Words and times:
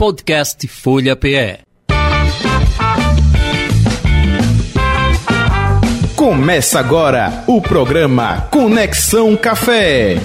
Podcast 0.00 0.66
Folha 0.66 1.14
PE. 1.14 1.58
Começa 6.16 6.80
agora 6.80 7.44
o 7.46 7.60
programa 7.60 8.48
Conexão 8.50 9.36
Café. 9.36 10.16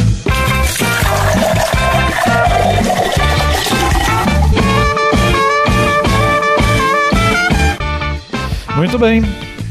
Muito 8.78 8.98
bem, 8.98 9.24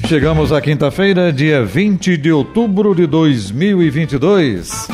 chegamos 0.06 0.52
à 0.52 0.60
quinta-feira, 0.60 1.32
dia 1.32 1.64
20 1.64 2.18
de 2.18 2.30
outubro 2.30 2.94
de 2.94 3.06
2022. 3.06 4.86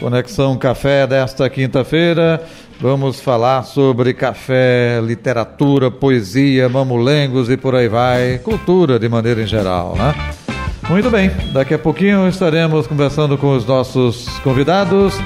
Conexão 0.00 0.56
Café 0.56 1.06
desta 1.06 1.48
quinta-feira. 1.48 2.42
Vamos 2.80 3.20
falar 3.20 3.64
sobre 3.64 4.14
café, 4.14 5.00
literatura, 5.02 5.90
poesia, 5.90 6.68
mamulengos 6.68 7.50
e 7.50 7.56
por 7.56 7.74
aí 7.74 7.88
vai, 7.88 8.38
cultura 8.38 9.00
de 9.00 9.08
maneira 9.08 9.42
em 9.42 9.46
geral, 9.46 9.96
né? 9.96 10.14
Muito 10.88 11.10
bem, 11.10 11.30
daqui 11.52 11.74
a 11.74 11.78
pouquinho 11.78 12.28
estaremos 12.28 12.86
conversando 12.86 13.36
com 13.36 13.54
os 13.54 13.66
nossos 13.66 14.28
convidados, 14.38 15.18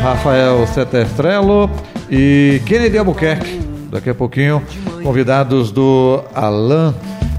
Rafael 0.00 0.64
Setestrello 0.68 1.68
e 2.08 2.62
Kennedy 2.66 2.96
Albuquerque. 2.96 3.60
Daqui 3.90 4.08
a 4.08 4.14
pouquinho, 4.14 4.62
convidados 5.02 5.72
do 5.72 6.22
Alain 6.34 6.94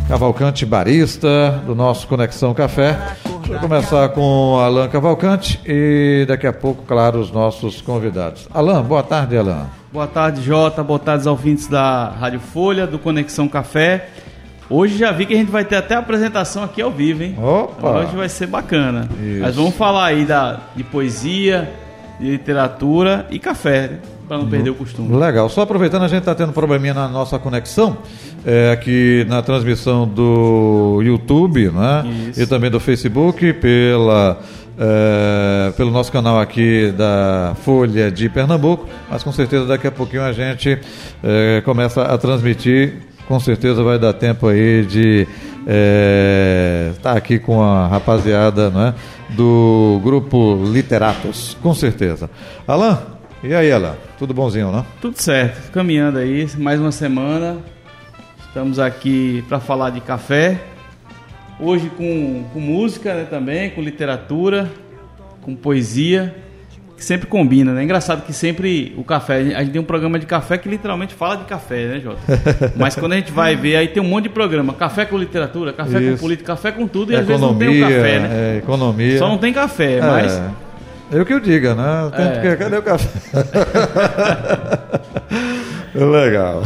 Cavalcante 0.07 0.65
Barista, 0.65 1.63
do 1.65 1.73
nosso 1.73 2.05
Conexão 2.05 2.53
Café. 2.53 2.99
Deixa 3.43 3.55
eu 3.55 3.59
começar 3.59 4.09
com 4.09 4.57
Alain 4.57 4.87
Cavalcante 4.87 5.59
e 5.65 6.23
daqui 6.25 6.47
a 6.47 6.53
pouco, 6.53 6.83
claro, 6.83 7.19
os 7.19 7.29
nossos 7.29 7.81
convidados. 7.81 8.47
Alain, 8.53 8.81
boa 8.81 9.03
tarde, 9.03 9.37
Alain. 9.37 9.65
Boa 9.91 10.07
tarde, 10.07 10.41
Jota. 10.41 10.81
Boa 10.81 10.97
tarde 10.97 11.27
aos 11.27 11.37
ouvintes 11.37 11.67
da 11.67 12.07
Rádio 12.09 12.39
Folha, 12.39 12.87
do 12.87 12.97
Conexão 12.97 13.49
Café. 13.49 14.07
Hoje 14.69 14.97
já 14.97 15.11
vi 15.11 15.25
que 15.25 15.33
a 15.33 15.37
gente 15.37 15.51
vai 15.51 15.65
ter 15.65 15.75
até 15.75 15.93
a 15.93 15.99
apresentação 15.99 16.63
aqui 16.63 16.81
ao 16.81 16.89
vivo, 16.89 17.21
hein? 17.21 17.35
Opa! 17.37 17.99
Hoje 17.99 18.15
vai 18.15 18.29
ser 18.29 18.47
bacana. 18.47 19.09
Isso. 19.21 19.41
Mas 19.41 19.55
vamos 19.57 19.75
falar 19.75 20.05
aí 20.05 20.23
da, 20.23 20.61
de 20.73 20.83
poesia, 20.85 21.69
literatura 22.19 23.27
e 23.29 23.39
café, 23.39 23.87
né? 23.87 23.99
para 24.27 24.37
não 24.37 24.47
perder 24.47 24.69
o 24.69 24.75
costume. 24.75 25.15
Legal. 25.15 25.49
Só 25.49 25.61
aproveitando, 25.61 26.03
a 26.03 26.07
gente 26.07 26.19
está 26.19 26.33
tendo 26.33 26.49
um 26.49 26.53
probleminha 26.53 26.93
na 26.93 27.07
nossa 27.07 27.37
conexão, 27.37 27.97
é, 28.45 28.71
aqui 28.71 29.25
na 29.27 29.41
transmissão 29.41 30.07
do 30.07 31.01
YouTube, 31.03 31.69
né? 31.69 32.29
Isso. 32.29 32.41
E 32.41 32.47
também 32.47 32.71
do 32.71 32.79
Facebook, 32.79 33.53
pela, 33.53 34.39
é, 34.77 35.71
pelo 35.75 35.91
nosso 35.91 36.11
canal 36.11 36.39
aqui 36.39 36.93
da 36.97 37.55
Folha 37.63 38.11
de 38.11 38.29
Pernambuco. 38.29 38.87
Mas 39.09 39.23
com 39.23 39.31
certeza 39.31 39.65
daqui 39.65 39.87
a 39.87 39.91
pouquinho 39.91 40.23
a 40.23 40.31
gente 40.31 40.79
é, 41.23 41.61
começa 41.65 42.01
a 42.01 42.17
transmitir. 42.17 42.93
Com 43.27 43.39
certeza 43.39 43.81
vai 43.83 43.97
dar 43.97 44.13
tempo 44.13 44.47
aí 44.47 44.85
de 44.85 45.27
estar 46.91 47.15
aqui 47.15 47.39
com 47.39 47.63
a 47.63 47.87
rapaziada 47.87 48.69
né, 48.69 48.93
do 49.29 49.99
grupo 50.03 50.63
Literatos, 50.65 51.57
com 51.61 51.73
certeza. 51.73 52.29
Alain, 52.67 52.97
e 53.43 53.53
aí, 53.53 53.71
Alain? 53.71 53.95
Tudo 54.17 54.33
bonzinho, 54.33 54.71
né? 54.71 54.85
Tudo 55.01 55.19
certo, 55.19 55.71
caminhando 55.71 56.19
aí, 56.19 56.47
mais 56.57 56.79
uma 56.79 56.91
semana. 56.91 57.57
Estamos 58.47 58.79
aqui 58.79 59.43
para 59.49 59.59
falar 59.59 59.89
de 59.89 60.01
café. 60.01 60.61
Hoje 61.59 61.89
com, 61.89 62.45
com 62.53 62.59
música 62.59 63.13
né, 63.13 63.27
também, 63.29 63.69
com 63.71 63.81
literatura, 63.81 64.71
com 65.41 65.55
poesia, 65.55 66.35
que 66.95 67.03
sempre 67.03 67.27
combina, 67.27 67.73
né? 67.73 67.83
Engraçado 67.83 68.23
que 68.23 68.31
sempre 68.31 68.93
o 68.97 69.03
café, 69.03 69.37
a 69.55 69.59
gente 69.63 69.71
tem 69.71 69.81
um 69.81 69.83
programa 69.85 70.17
de 70.19 70.25
café 70.25 70.57
que 70.57 70.69
literalmente 70.69 71.13
fala 71.13 71.37
de 71.37 71.43
café, 71.45 71.87
né, 71.87 71.99
Jota? 71.99 72.19
Mas 72.77 72.95
quando 72.95 73.13
a 73.13 73.15
gente 73.15 73.31
vai 73.31 73.55
ver, 73.55 73.75
aí 73.75 73.87
tem 73.87 74.01
um 74.01 74.05
monte 74.05 74.23
de 74.23 74.29
programa, 74.29 74.73
café 74.73 75.03
com 75.05 75.17
literatura, 75.17 75.73
café 75.73 75.99
com 75.99 76.05
Isso. 76.05 76.21
política, 76.21 76.53
café 76.53 76.71
com 76.71 76.87
tudo, 76.87 77.11
e 77.11 77.15
às 77.15 77.25
vezes 77.25 77.41
não 77.41 77.55
tem 77.55 77.67
o 77.69 77.79
café, 77.81 78.19
né? 78.19 78.29
é, 78.31 78.57
economia. 78.59 79.17
Só 79.17 79.27
não 79.27 79.37
tem 79.37 79.51
café, 79.51 79.93
É, 79.97 80.01
mas 80.01 80.41
Eu 81.11 81.25
que 81.25 81.33
eu 81.33 81.39
diga, 81.39 81.75
né? 81.75 82.11
Tem 82.15 82.25
É. 82.25 82.41
que- 82.41 82.55
Cadê 82.63 82.77
o 82.77 82.81
café? 82.81 83.09
Legal. 85.93 86.63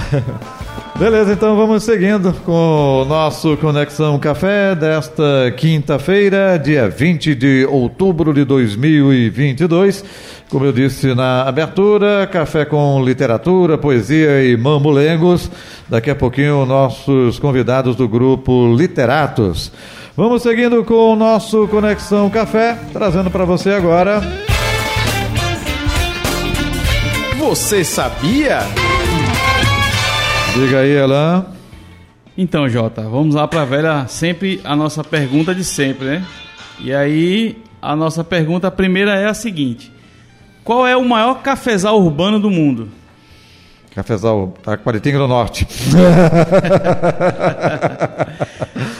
Beleza, 1.00 1.34
então 1.34 1.56
vamos 1.56 1.84
seguindo 1.84 2.34
com 2.44 3.04
o 3.04 3.06
nosso 3.06 3.56
Conexão 3.58 4.18
Café 4.18 4.74
desta 4.74 5.54
quinta-feira, 5.56 6.58
dia 6.58 6.90
20 6.90 7.36
de 7.36 7.68
outubro 7.70 8.34
de 8.34 8.44
2022. 8.44 10.04
Como 10.50 10.66
eu 10.66 10.74
disse 10.74 11.14
na 11.14 11.44
abertura, 11.44 12.26
café 12.26 12.66
com 12.66 13.04
literatura, 13.06 13.78
poesia 13.78 14.44
e 14.44 14.58
mamulengos. 14.58 15.52
Daqui 15.88 16.10
a 16.10 16.16
pouquinho, 16.16 16.66
nossos 16.66 17.38
convidados 17.38 17.96
do 17.96 18.08
grupo 18.08 18.76
Literatos. 18.76 19.72
Vamos 20.16 20.42
seguindo 20.42 20.84
com 20.84 21.14
o 21.14 21.16
nosso 21.16 21.68
Conexão 21.68 22.28
Café, 22.28 22.76
trazendo 22.92 23.30
para 23.30 23.46
você 23.46 23.70
agora. 23.70 24.20
Você 27.38 27.84
sabia? 27.84 28.62
Diga 30.58 30.80
aí, 30.80 30.98
Alain. 30.98 31.46
Então, 32.36 32.68
Jota, 32.68 33.04
vamos 33.04 33.36
lá 33.36 33.48
para 33.48 33.62
a 33.62 33.66
velha, 33.66 34.08
sempre 34.08 34.60
a 34.64 34.76
nossa 34.76 35.04
pergunta 35.04 35.54
de 35.54 35.64
sempre, 35.64 36.06
né? 36.06 36.26
E 36.80 36.92
aí, 36.92 37.62
a 37.80 37.96
nossa 37.96 38.24
pergunta 38.24 38.72
primeira 38.72 39.14
é 39.14 39.28
a 39.28 39.36
seguinte: 39.36 39.92
Qual 40.64 40.88
é 40.88 40.98
o 40.98 41.08
maior 41.08 41.44
cafezal 41.44 42.02
urbano 42.02 42.40
do 42.40 42.50
mundo? 42.50 42.90
Cafezal, 44.02 44.54
Taquaritinga 44.62 45.18
do 45.18 45.28
Norte. 45.28 45.68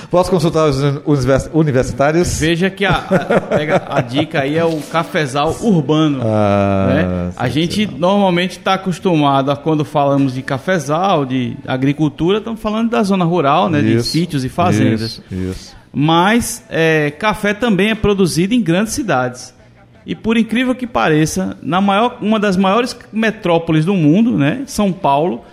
Posso 0.10 0.32
consultar 0.32 0.70
os 0.70 0.80
univers- 1.06 1.50
universitários? 1.54 2.40
Veja 2.40 2.68
que 2.72 2.84
a, 2.84 2.94
a- 2.96 3.98
a 3.98 4.02
dica 4.02 4.42
aí 4.42 4.58
é 4.58 4.66
o 4.66 4.78
cafezal 4.92 5.56
urbano. 5.62 6.22
Ah, 6.24 6.88
né? 6.90 7.32
A 7.38 7.48
gente 7.48 7.86
normalmente 7.86 8.58
está 8.58 8.74
acostumado 8.74 9.52
a 9.52 9.56
quando 9.56 9.86
falamos 9.86 10.34
de 10.34 10.42
cafezal, 10.42 11.24
de 11.26 11.56
agricultura, 11.68 12.40
estamos 12.40 12.60
falando 12.60 12.90
da 12.90 13.04
zona 13.04 13.24
rural, 13.26 13.70
né? 13.70 13.82
de 13.82 13.98
Isso, 13.98 14.10
sítios 14.10 14.44
e 14.44 14.50
fazendas. 14.50 15.02
Isso, 15.02 15.22
isso. 15.32 15.76
Mas 15.94 16.64
é, 16.72 17.12
café 17.12 17.54
também 17.54 17.92
é 17.92 17.96
produzido 17.96 18.56
em 18.56 18.62
grandes 18.64 18.94
cidades. 18.94 19.54
E 20.10 20.16
por 20.16 20.38
incrível 20.38 20.74
que 20.74 20.88
pareça, 20.88 21.58
na 21.62 21.82
maior, 21.82 22.18
uma 22.22 22.40
das 22.40 22.56
maiores 22.56 22.98
metrópoles 23.12 23.84
do 23.84 23.94
mundo, 23.94 24.38
né, 24.38 24.64
São 24.66 24.92
Paulo, 24.94 25.44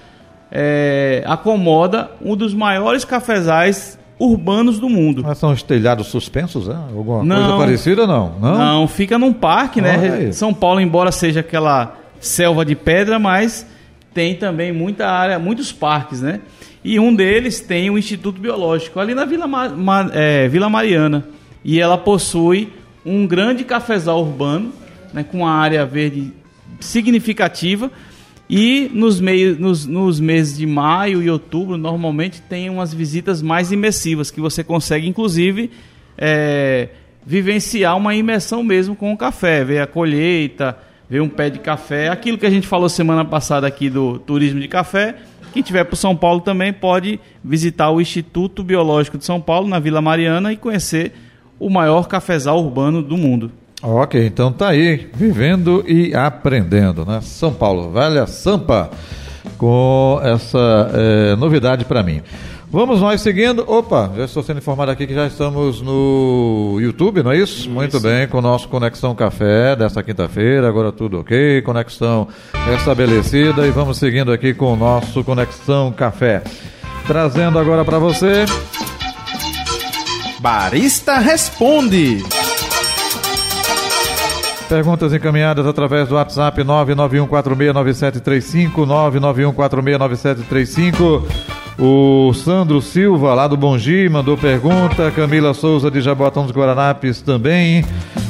é, 0.50 1.24
acomoda 1.26 2.10
um 2.24 2.36
dos 2.36 2.54
maiores 2.54 3.04
cafezais 3.04 3.98
urbanos 4.16 4.78
do 4.78 4.88
mundo. 4.88 5.22
Mas 5.26 5.38
são 5.38 5.50
os 5.50 5.60
telhados 5.62 6.06
suspensos, 6.06 6.68
né? 6.68 6.76
Alguma 6.94 7.24
Não. 7.24 7.36
coisa 7.36 7.56
parecida, 7.58 8.06
não? 8.06 8.34
Não? 8.40 8.56
Não, 8.58 8.88
fica 8.88 9.18
num 9.18 9.32
parque, 9.32 9.80
né? 9.80 10.30
São 10.30 10.54
Paulo, 10.54 10.80
embora 10.80 11.10
seja 11.10 11.40
aquela 11.40 11.96
selva 12.20 12.64
de 12.64 12.76
pedra, 12.76 13.18
mas 13.18 13.66
tem 14.14 14.36
também 14.36 14.72
muita 14.72 15.08
área, 15.08 15.36
muitos 15.40 15.72
parques, 15.72 16.22
né? 16.22 16.40
E 16.84 17.00
um 17.00 17.12
deles 17.12 17.60
tem 17.60 17.90
o 17.90 17.98
Instituto 17.98 18.40
Biológico, 18.40 19.00
ali 19.00 19.14
na 19.16 19.24
Vila, 19.24 19.48
Ma- 19.48 19.68
Ma- 19.70 20.10
é, 20.14 20.46
Vila 20.46 20.68
Mariana. 20.70 21.24
E 21.64 21.80
ela 21.80 21.98
possui 21.98 22.72
um 23.04 23.26
grande 23.26 23.64
cafezal 23.64 24.20
urbano, 24.20 24.72
né, 25.12 25.22
com 25.24 25.38
uma 25.38 25.50
área 25.50 25.84
verde 25.84 26.32
significativa. 26.80 27.90
E 28.48 28.90
nos, 28.92 29.20
meios, 29.20 29.58
nos, 29.58 29.86
nos 29.86 30.20
meses 30.20 30.58
de 30.58 30.66
maio 30.66 31.22
e 31.22 31.30
outubro, 31.30 31.78
normalmente 31.78 32.42
tem 32.42 32.68
umas 32.68 32.92
visitas 32.92 33.40
mais 33.40 33.72
imersivas, 33.72 34.30
que 34.30 34.40
você 34.40 34.62
consegue, 34.62 35.08
inclusive, 35.08 35.70
é, 36.18 36.90
vivenciar 37.26 37.96
uma 37.96 38.14
imersão 38.14 38.62
mesmo 38.62 38.94
com 38.94 39.12
o 39.12 39.16
café, 39.16 39.64
ver 39.64 39.80
a 39.80 39.86
colheita, 39.86 40.76
ver 41.08 41.20
um 41.20 41.28
pé 41.28 41.48
de 41.48 41.58
café, 41.58 42.08
aquilo 42.08 42.36
que 42.36 42.46
a 42.46 42.50
gente 42.50 42.66
falou 42.66 42.88
semana 42.88 43.24
passada 43.24 43.66
aqui 43.66 43.88
do 43.88 44.18
turismo 44.18 44.60
de 44.60 44.68
café. 44.68 45.16
Quem 45.52 45.62
tiver 45.62 45.84
para 45.84 45.96
São 45.96 46.14
Paulo 46.14 46.40
também 46.40 46.72
pode 46.72 47.18
visitar 47.42 47.90
o 47.90 48.00
Instituto 48.00 48.62
Biológico 48.62 49.16
de 49.16 49.24
São 49.24 49.40
Paulo, 49.40 49.68
na 49.68 49.78
Vila 49.78 50.02
Mariana, 50.02 50.52
e 50.52 50.56
conhecer 50.56 51.12
o 51.58 51.70
maior 51.70 52.06
cafezal 52.08 52.58
urbano 52.58 53.02
do 53.02 53.16
mundo. 53.16 53.50
Ok, 53.82 54.26
então 54.26 54.50
tá 54.50 54.68
aí, 54.68 55.08
vivendo 55.14 55.84
e 55.86 56.14
aprendendo, 56.14 57.04
né? 57.04 57.20
São 57.20 57.52
Paulo, 57.52 57.92
velha 57.92 58.26
Sampa, 58.26 58.90
com 59.58 60.18
essa 60.22 60.90
eh, 60.94 61.36
novidade 61.36 61.84
para 61.84 62.02
mim. 62.02 62.22
Vamos 62.74 63.00
nós 63.00 63.20
seguindo. 63.20 63.64
Opa, 63.68 64.10
já 64.16 64.24
estou 64.24 64.42
sendo 64.42 64.58
informado 64.58 64.90
aqui 64.90 65.06
que 65.06 65.14
já 65.14 65.28
estamos 65.28 65.80
no 65.80 66.78
YouTube, 66.80 67.22
não 67.22 67.30
é 67.30 67.38
isso? 67.38 67.70
Muito 67.70 68.00
bem, 68.00 68.26
com 68.26 68.38
o 68.38 68.42
nosso 68.42 68.68
Conexão 68.68 69.14
Café 69.14 69.76
desta 69.76 70.02
quinta-feira, 70.02 70.66
agora 70.66 70.90
tudo 70.90 71.20
ok, 71.20 71.62
conexão 71.62 72.26
estabelecida 72.76 73.64
e 73.64 73.70
vamos 73.70 73.98
seguindo 73.98 74.32
aqui 74.32 74.52
com 74.54 74.72
o 74.72 74.76
nosso 74.76 75.22
Conexão 75.22 75.92
Café. 75.92 76.42
Trazendo 77.06 77.60
agora 77.60 77.84
para 77.84 78.00
você 78.00 78.44
Barista 80.44 81.18
Responde. 81.20 82.22
Perguntas 84.68 85.14
encaminhadas 85.14 85.66
através 85.66 86.06
do 86.06 86.16
WhatsApp 86.16 86.62
991469735, 86.62 88.72
991469735. 89.56 91.22
O 91.78 92.30
Sandro 92.34 92.82
Silva, 92.82 93.32
lá 93.32 93.48
do 93.48 93.56
Bongi, 93.56 94.06
mandou 94.10 94.36
pergunta. 94.36 95.10
Camila 95.12 95.54
Souza, 95.54 95.90
de 95.90 96.02
Jabotão 96.02 96.42
dos 96.42 96.52
Guaranapes, 96.54 97.22
também. 97.22 97.82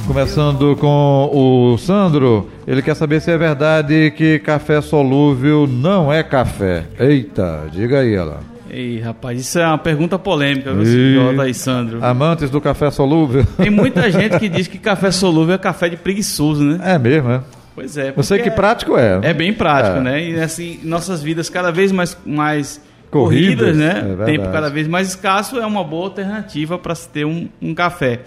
Começando 0.07 0.77
com 0.77 1.29
o 1.33 1.77
Sandro, 1.79 2.49
ele 2.65 2.81
quer 2.81 2.95
saber 2.95 3.21
se 3.21 3.33
é 3.33 3.37
verdade 3.37 4.13
que 4.13 4.39
café 4.39 4.81
solúvel 4.81 5.67
não 5.67 6.13
é 6.13 6.23
café. 6.23 6.85
Eita, 6.97 7.67
diga 7.73 7.99
aí, 7.99 8.15
ela. 8.15 8.54
Ei, 8.75 8.99
rapaz, 8.99 9.41
isso 9.41 9.57
é 9.57 9.65
uma 9.65 9.79
pergunta 9.79 10.19
polêmica, 10.19 10.75
viu, 10.75 10.85
senhor 10.85 11.41
aí, 11.41 11.55
Sandro? 11.55 12.05
Amantes 12.05 12.51
do 12.51 12.61
café 12.61 12.91
solúvel. 12.91 13.47
Tem 13.57 13.71
muita 13.71 14.11
gente 14.11 14.37
que 14.37 14.49
diz 14.49 14.67
que 14.67 14.79
café 14.79 15.13
solúvel 15.13 15.55
é 15.55 15.59
café 15.59 15.89
de 15.89 15.97
preguiçoso, 15.97 16.65
né? 16.65 16.81
É 16.83 16.99
mesmo, 16.99 17.31
é? 17.31 17.41
Pois 17.73 17.97
é. 17.97 18.11
Você 18.11 18.37
que 18.41 18.51
prático 18.51 18.99
é. 18.99 19.21
É 19.23 19.33
bem 19.33 19.53
prático, 19.53 19.99
é. 19.99 20.01
né? 20.01 20.29
E 20.29 20.41
assim, 20.41 20.81
nossas 20.83 21.23
vidas 21.23 21.49
cada 21.49 21.71
vez 21.71 21.93
mais, 21.93 22.19
mais 22.27 22.81
corridas, 23.13 23.69
corridas, 23.69 23.77
né? 23.77 24.17
É 24.23 24.25
Tempo 24.25 24.51
cada 24.51 24.69
vez 24.69 24.89
mais 24.89 25.07
escasso 25.07 25.57
é 25.57 25.65
uma 25.65 25.85
boa 25.85 26.07
alternativa 26.07 26.77
para 26.77 26.97
se 26.97 27.09
ter 27.09 27.25
um, 27.25 27.49
um 27.63 27.73
café. 27.77 28.23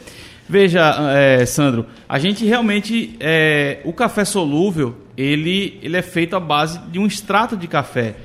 Veja, 0.48 0.96
é, 1.12 1.46
Sandro, 1.46 1.86
a 2.08 2.18
gente 2.20 2.46
realmente. 2.46 3.18
É, 3.20 3.80
o 3.84 3.92
café 3.92 4.24
solúvel, 4.24 4.96
ele, 5.18 5.78
ele 5.82 5.98
é 5.98 6.02
feito 6.02 6.38
à 6.38 6.40
base 6.40 6.80
de 6.90 6.98
um 6.98 7.06
extrato 7.06 7.58
de 7.58 7.68
café, 7.68 8.16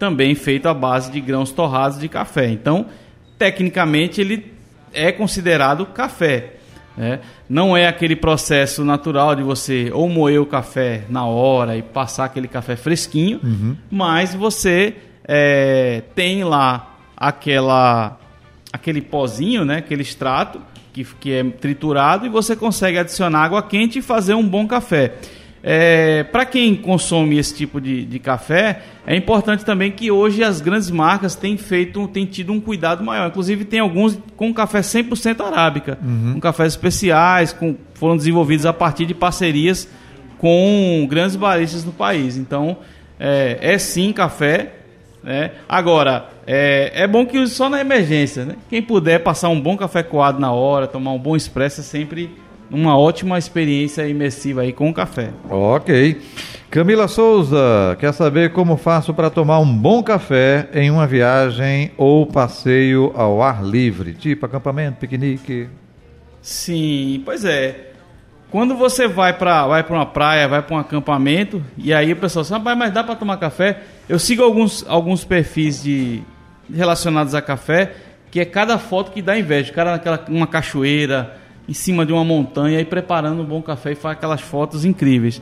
também 0.00 0.34
feito 0.34 0.66
à 0.66 0.72
base 0.72 1.12
de 1.12 1.20
grãos 1.20 1.52
torrados 1.52 2.00
de 2.00 2.08
café. 2.08 2.48
Então, 2.48 2.86
tecnicamente, 3.38 4.18
ele 4.18 4.50
é 4.94 5.12
considerado 5.12 5.84
café. 5.84 6.54
Né? 6.96 7.20
Não 7.46 7.76
é 7.76 7.86
aquele 7.86 8.16
processo 8.16 8.82
natural 8.82 9.36
de 9.36 9.42
você 9.42 9.90
ou 9.92 10.08
moer 10.08 10.40
o 10.40 10.46
café 10.46 11.04
na 11.08 11.26
hora 11.26 11.76
e 11.76 11.82
passar 11.82 12.24
aquele 12.24 12.48
café 12.48 12.76
fresquinho, 12.76 13.40
uhum. 13.44 13.76
mas 13.90 14.34
você 14.34 14.96
é, 15.22 16.02
tem 16.14 16.42
lá 16.44 16.96
aquela 17.16 18.18
aquele 18.72 19.02
pozinho, 19.02 19.64
né? 19.64 19.78
aquele 19.78 20.02
extrato 20.02 20.60
que, 20.92 21.04
que 21.04 21.32
é 21.32 21.44
triturado 21.44 22.24
e 22.24 22.28
você 22.28 22.56
consegue 22.56 22.98
adicionar 22.98 23.44
água 23.44 23.62
quente 23.62 23.98
e 23.98 24.02
fazer 24.02 24.34
um 24.34 24.48
bom 24.48 24.66
café. 24.66 25.14
É, 25.62 26.24
para 26.24 26.46
quem 26.46 26.74
consome 26.74 27.38
esse 27.38 27.54
tipo 27.54 27.80
de, 27.80 28.04
de, 28.06 28.18
café, 28.18 28.80
é 29.06 29.14
importante 29.14 29.64
também 29.64 29.90
que 29.90 30.10
hoje 30.10 30.42
as 30.42 30.60
grandes 30.60 30.90
marcas 30.90 31.34
têm 31.34 31.56
feito, 31.58 32.08
têm 32.08 32.24
tido 32.24 32.52
um 32.52 32.60
cuidado 32.60 33.04
maior. 33.04 33.28
Inclusive 33.28 33.64
tem 33.64 33.80
alguns 33.80 34.18
com 34.36 34.54
café 34.54 34.80
100% 34.80 35.44
arábica, 35.44 35.98
uhum. 36.02 36.34
com 36.34 36.40
cafés 36.40 36.72
especiais, 36.72 37.52
com, 37.52 37.76
foram 37.94 38.16
desenvolvidos 38.16 38.64
a 38.64 38.72
partir 38.72 39.04
de 39.04 39.14
parcerias 39.14 39.86
com 40.38 41.06
grandes 41.08 41.36
baristas 41.36 41.84
do 41.84 41.92
país. 41.92 42.38
Então 42.38 42.78
é, 43.18 43.58
é 43.60 43.78
sim 43.78 44.12
café, 44.12 44.76
né? 45.22 45.50
Agora, 45.68 46.28
é, 46.46 46.90
é 46.94 47.06
bom 47.06 47.26
que 47.26 47.38
use 47.38 47.54
só 47.54 47.68
na 47.68 47.80
emergência. 47.80 48.46
Né? 48.46 48.56
Quem 48.70 48.80
puder 48.80 49.22
passar 49.22 49.50
um 49.50 49.60
bom 49.60 49.76
café 49.76 50.02
coado 50.02 50.40
na 50.40 50.52
hora, 50.52 50.86
tomar 50.86 51.12
um 51.12 51.18
bom 51.18 51.36
expresso, 51.36 51.82
é 51.82 51.84
sempre 51.84 52.30
uma 52.70 52.96
ótima 52.96 53.38
experiência 53.38 54.06
imersiva 54.06 54.62
aí 54.62 54.72
com 54.72 54.88
o 54.88 54.94
café. 54.94 55.30
Ok. 55.48 56.20
Camila 56.70 57.08
Souza, 57.08 57.96
quer 57.98 58.12
saber 58.12 58.52
como 58.52 58.76
faço 58.76 59.12
para 59.12 59.28
tomar 59.28 59.58
um 59.58 59.76
bom 59.76 60.02
café 60.02 60.68
em 60.72 60.88
uma 60.88 61.04
viagem 61.04 61.90
ou 61.96 62.24
passeio 62.26 63.12
ao 63.16 63.42
ar 63.42 63.64
livre, 63.64 64.14
tipo 64.14 64.46
acampamento, 64.46 64.98
piquenique? 64.98 65.68
Sim, 66.40 67.22
pois 67.24 67.44
é. 67.44 67.90
Quando 68.50 68.76
você 68.76 69.08
vai 69.08 69.32
para 69.32 69.66
vai 69.66 69.84
uma 69.88 70.06
praia, 70.06 70.48
vai 70.48 70.62
para 70.62 70.76
um 70.76 70.78
acampamento, 70.78 71.62
e 71.76 71.92
aí 71.92 72.12
o 72.12 72.16
pessoal 72.16 72.44
fala, 72.44 72.70
assim, 72.70 72.78
mas 72.78 72.92
dá 72.92 73.02
para 73.02 73.16
tomar 73.16 73.36
café? 73.36 73.80
Eu 74.08 74.18
sigo 74.18 74.42
alguns, 74.42 74.84
alguns 74.88 75.24
perfis 75.24 75.82
de, 75.82 76.22
relacionados 76.72 77.34
a 77.34 77.42
café, 77.42 77.94
que 78.30 78.40
é 78.40 78.44
cada 78.44 78.78
foto 78.78 79.10
que 79.10 79.20
dá 79.20 79.38
inveja. 79.38 79.70
O 79.70 79.74
cara 79.74 79.92
naquela 79.92 80.24
uma 80.28 80.46
cachoeira, 80.46 81.36
em 81.70 81.72
cima 81.72 82.04
de 82.04 82.12
uma 82.12 82.24
montanha, 82.24 82.80
e 82.80 82.84
preparando 82.84 83.42
um 83.42 83.46
bom 83.46 83.62
café 83.62 83.92
e 83.92 83.94
faz 83.94 84.18
aquelas 84.18 84.40
fotos 84.40 84.84
incríveis. 84.84 85.40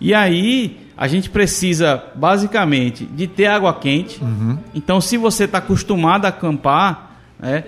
E 0.00 0.14
aí 0.14 0.78
a 0.96 1.08
gente 1.08 1.28
precisa, 1.28 2.02
basicamente, 2.14 3.04
de 3.04 3.26
ter 3.26 3.46
água 3.46 3.74
quente. 3.74 4.22
Uhum. 4.22 4.56
Então, 4.72 5.00
se 5.00 5.16
você 5.16 5.44
está 5.44 5.58
acostumado 5.58 6.26
a 6.26 6.28
acampar, 6.28 7.18
né, 7.40 7.64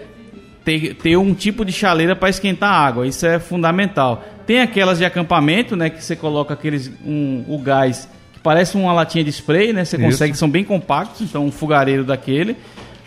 ter, 0.64 0.94
ter 0.94 1.16
um 1.16 1.32
tipo 1.34 1.64
de 1.64 1.72
chaleira 1.72 2.16
para 2.16 2.28
esquentar 2.28 2.72
a 2.72 2.86
água. 2.86 3.06
Isso 3.06 3.24
é 3.24 3.38
fundamental. 3.38 4.24
Tem 4.46 4.60
aquelas 4.60 4.98
de 4.98 5.04
acampamento, 5.04 5.76
né, 5.76 5.90
que 5.90 6.02
você 6.02 6.16
coloca 6.16 6.54
aqueles 6.54 6.90
um, 7.04 7.44
o 7.48 7.58
gás 7.58 8.08
que 8.32 8.40
parece 8.40 8.76
uma 8.76 8.92
latinha 8.92 9.24
de 9.24 9.30
spray, 9.30 9.72
né? 9.72 9.84
Você 9.84 9.96
Isso. 9.96 10.04
consegue, 10.04 10.36
são 10.36 10.48
bem 10.48 10.64
compactos, 10.64 11.22
então 11.22 11.44
um 11.44 11.52
fogareiro 11.52 12.04
daquele. 12.04 12.56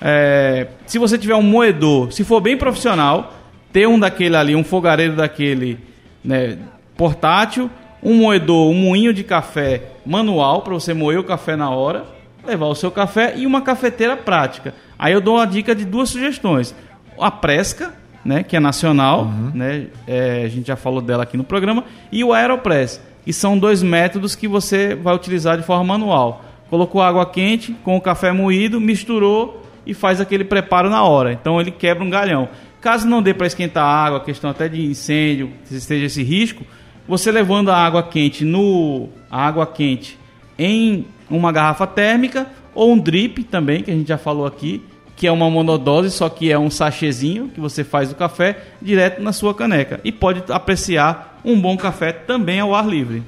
É, 0.02 0.68
se 0.86 0.98
você 0.98 1.18
tiver 1.18 1.36
um 1.36 1.42
moedor, 1.42 2.12
se 2.12 2.24
for 2.24 2.40
bem 2.40 2.58
profissional, 2.58 3.39
ter 3.72 3.88
um 3.88 4.00
daquele 4.00 4.36
ali, 4.36 4.56
um 4.56 4.64
fogareiro 4.64 5.16
daquele, 5.16 5.80
né, 6.24 6.58
portátil, 6.96 7.70
um 8.02 8.16
moedor, 8.16 8.70
um 8.70 8.74
moinho 8.74 9.14
de 9.14 9.24
café 9.24 9.84
manual 10.06 10.62
para 10.62 10.74
você 10.74 10.94
moer 10.94 11.20
o 11.20 11.24
café 11.24 11.56
na 11.56 11.70
hora, 11.70 12.06
levar 12.46 12.68
o 12.68 12.76
seu 12.76 12.92
café 12.92 13.34
e 13.38 13.46
uma 13.46 13.62
cafeteira 13.62 14.16
prática. 14.18 14.74
Aí 14.98 15.14
eu 15.14 15.22
dou 15.22 15.36
uma 15.36 15.46
dica 15.46 15.76
de 15.76 15.86
duas 15.86 16.10
sugestões: 16.10 16.76
a 17.20 17.30
Presca, 17.30 17.94
né, 18.24 18.44
que 18.44 18.56
é 18.56 18.60
nacional, 18.60 19.24
uhum. 19.24 19.52
né, 19.54 19.88
é, 20.08 20.44
a 20.46 20.48
gente 20.48 20.68
já 20.68 20.76
falou 20.76 21.02
dela 21.02 21.24
aqui 21.24 21.38
no 21.38 21.44
programa, 21.44 21.84
e 22.12 22.24
o 22.24 22.34
Aeropress, 22.34 23.02
que 23.24 23.34
são 23.34 23.58
dois 23.58 23.84
métodos 23.84 24.36
que 24.36 24.48
você 24.48 24.96
vai 24.96 25.14
utilizar 25.16 25.58
de 25.58 25.64
forma 25.64 25.84
manual. 25.84 26.44
Colocou 26.70 27.02
água 27.02 27.26
quente 27.26 27.74
com 27.84 27.98
o 27.98 28.02
café 28.02 28.32
moído, 28.32 28.80
misturou 28.80 29.64
e 29.86 29.94
faz 29.94 30.22
aquele 30.22 30.44
preparo 30.44 30.90
na 30.90 31.04
hora. 31.04 31.34
Então 31.34 31.60
ele 31.60 31.72
quebra 31.72 32.04
um 32.04 32.10
galhão. 32.10 32.48
Caso 32.82 33.08
não 33.08 33.22
dê 33.22 33.34
para 33.34 33.48
esquentar 33.48 33.84
a 33.84 34.06
água, 34.06 34.20
questão 34.22 34.50
até 34.50 34.68
de 34.68 34.86
incêndio, 34.86 35.52
esteja 35.70 36.06
esse 36.06 36.24
risco, 36.24 36.66
você 37.08 37.32
levando 37.32 37.70
a 37.70 37.78
água 37.78 38.04
quente 38.04 38.46
no 38.46 39.10
a 39.30 39.46
água 39.46 39.66
quente 39.66 40.18
em 40.58 41.06
uma 41.30 41.52
garrafa 41.52 41.86
térmica 41.86 42.48
ou 42.74 42.94
um 42.94 42.98
drip 42.98 43.44
também, 43.44 43.84
que 43.84 43.92
a 43.92 43.94
gente 43.94 44.08
já 44.08 44.18
falou 44.18 44.46
aqui, 44.46 44.82
que 45.16 45.28
é 45.28 45.32
uma 45.32 45.50
monodose, 45.50 46.12
só 46.12 46.30
que 46.30 46.50
é 46.52 46.58
um 46.58 46.70
sachêzinho 46.70 47.50
que 47.50 47.60
você 47.60 47.84
faz 47.84 48.12
o 48.12 48.16
café 48.16 48.58
direto 48.82 49.22
na 49.22 49.34
sua 49.34 49.54
caneca. 49.54 50.00
E 50.04 50.12
pode 50.12 50.44
apreciar 50.50 51.42
um 51.44 51.60
bom 51.60 51.76
café 51.76 52.14
também 52.14 52.60
ao 52.60 52.74
ar 52.74 52.88
livre. 52.88 53.22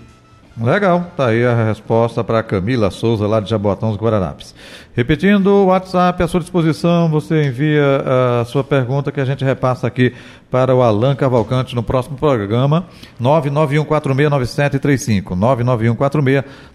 Legal, 0.59 1.13
tá 1.15 1.27
aí 1.27 1.45
a 1.45 1.67
resposta 1.67 2.25
para 2.25 2.43
Camila 2.43 2.91
Souza, 2.91 3.25
lá 3.25 3.39
de 3.39 3.49
Jaboatão 3.49 3.89
dos 3.89 3.97
Guaranapes. 3.97 4.53
Repetindo, 4.93 5.47
o 5.47 5.67
WhatsApp 5.67 6.21
à 6.21 6.27
sua 6.27 6.41
disposição, 6.41 7.09
você 7.09 7.45
envia 7.45 8.03
a 8.41 8.45
sua 8.45 8.61
pergunta 8.61 9.13
que 9.13 9.21
a 9.21 9.25
gente 9.25 9.45
repassa 9.45 9.87
aqui 9.87 10.13
para 10.51 10.75
o 10.75 10.81
Alan 10.81 11.15
Cavalcante 11.15 11.73
no 11.73 11.81
próximo 11.81 12.17
programa, 12.17 12.85
991469735, 13.21 15.23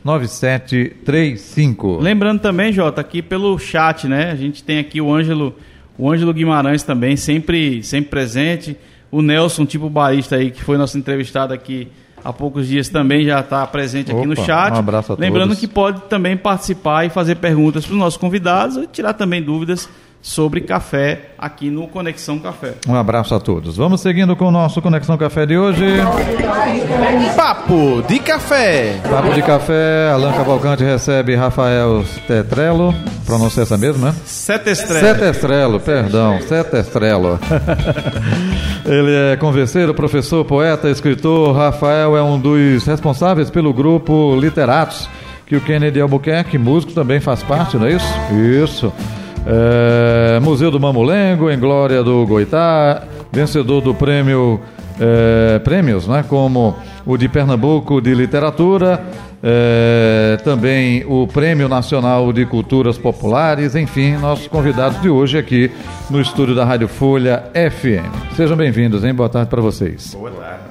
991469735. 0.03 2.01
Lembrando 2.01 2.41
também, 2.41 2.73
Jota, 2.73 3.03
aqui 3.03 3.21
pelo 3.21 3.59
chat, 3.59 4.09
né, 4.09 4.31
a 4.31 4.37
gente 4.37 4.65
tem 4.65 4.79
aqui 4.79 5.03
o 5.03 5.15
Ângelo, 5.15 5.55
o 5.99 6.11
Ângelo 6.11 6.33
Guimarães 6.33 6.83
também, 6.83 7.15
sempre, 7.15 7.83
sempre 7.83 8.09
presente, 8.09 8.75
o 9.13 9.21
Nelson, 9.21 9.67
tipo 9.67 9.91
barista 9.91 10.37
aí, 10.37 10.51
que 10.51 10.65
foi 10.65 10.79
nosso 10.79 10.97
entrevistado 10.97 11.53
aqui 11.53 11.89
há 12.25 12.33
poucos 12.33 12.67
dias 12.69 12.89
também 12.89 13.25
já 13.25 13.41
está 13.41 13.67
presente 13.67 14.11
aqui 14.11 14.21
Opa, 14.21 14.29
no 14.29 14.37
chat. 14.37 14.73
Um 14.73 14.77
abraço 14.79 15.13
a 15.13 15.17
Lembrando 15.19 15.49
todos. 15.49 15.61
que 15.61 15.67
pode 15.69 16.01
também 16.03 16.37
participar 16.37 17.05
e 17.05 17.11
fazer 17.11 17.37
perguntas 17.37 17.85
para 17.85 17.93
os 17.93 17.99
nossos 17.99 18.17
convidados 18.17 18.77
e 18.77 18.87
tirar 18.87 19.13
também 19.15 19.43
dúvidas 19.43 19.89
sobre 20.21 20.61
café 20.61 21.31
aqui 21.39 21.71
no 21.71 21.87
Conexão 21.87 22.39
Café. 22.39 22.75
Um 22.89 22.95
abraço 22.95 23.35
a 23.35 23.41
todos. 23.41 23.77
Vamos 23.77 24.01
seguindo 24.01 24.35
com 24.35 24.47
o 24.47 24.51
nosso 24.51 24.83
Conexão 24.83 25.17
Café 25.17 25.47
de 25.47 25.57
hoje. 25.57 25.85
Papo 27.37 28.03
de 28.09 28.19
Café. 28.19 29.01
Papo 29.09 29.33
de 29.33 29.43
Café. 29.43 30.11
Alan 30.13 30.33
Cavalcante 30.33 30.83
recebe 30.83 31.37
Rafael 31.37 32.05
Tetrelo. 32.27 32.95
Pronuncia 33.25 33.63
essa 33.63 33.79
mesmo, 33.79 34.05
né? 34.05 34.15
Setestrelo. 34.25 35.01
Setestrelo, 35.01 35.81
perdão. 35.81 36.41
Setestrelo. 36.41 37.39
Ele 38.85 39.33
é 39.33 39.37
converseiro, 39.37 39.95
professor, 39.95 40.45
poeta, 40.45 40.89
escritor. 40.89 41.57
Rafael 41.57 42.17
é 42.17 42.23
um 42.23 42.39
dos 42.39 42.85
responsáveis 42.85 43.51
pelo 43.51 43.73
grupo 43.73 44.37
Literatos, 44.41 45.09
que 45.47 45.57
o 45.57 45.61
Kennedy 45.61 46.01
Albuquerque, 46.01 46.59
músico, 46.59 46.93
também 46.93 47.21
faz 47.21 47.43
parte, 47.43 47.77
não 47.77 47.87
é 47.87 47.93
isso? 47.93 48.07
Isso. 48.33 48.93
É, 49.47 50.41
Museu 50.41 50.73
do 50.73 50.81
Mamulengo, 50.81 51.49
em 51.49 51.59
glória 51.59 52.03
do 52.03 52.27
Goitá, 52.27 53.05
vencedor 53.31 53.81
do 53.81 53.95
prêmio 53.95 54.61
é, 54.99 55.61
prêmios, 55.61 56.09
né, 56.09 56.25
como 56.29 56.77
o 57.05 57.17
de 57.17 57.29
Pernambuco 57.29 58.01
de 58.01 58.13
Literatura, 58.13 59.01
é, 59.43 60.37
também 60.43 61.05
o 61.07 61.29
Prêmio 61.29 61.69
Nacional 61.69 62.33
de 62.33 62.45
Culturas 62.45 62.99
Populares, 62.99 63.77
enfim, 63.77 64.17
nossos 64.17 64.49
convidados 64.49 65.01
de 65.01 65.09
hoje 65.09 65.39
aqui 65.39 65.71
no 66.11 66.21
estúdio 66.21 66.55
da 66.55 66.65
Rádio 66.65 66.89
Folha 66.89 67.45
FM. 67.55 68.35
Sejam 68.35 68.57
bem-vindos, 68.57 69.05
hein? 69.05 69.15
Boa 69.15 69.29
tarde 69.29 69.49
para 69.49 69.63
vocês. 69.63 70.13
Boa 70.15 70.31
tarde. 70.33 70.63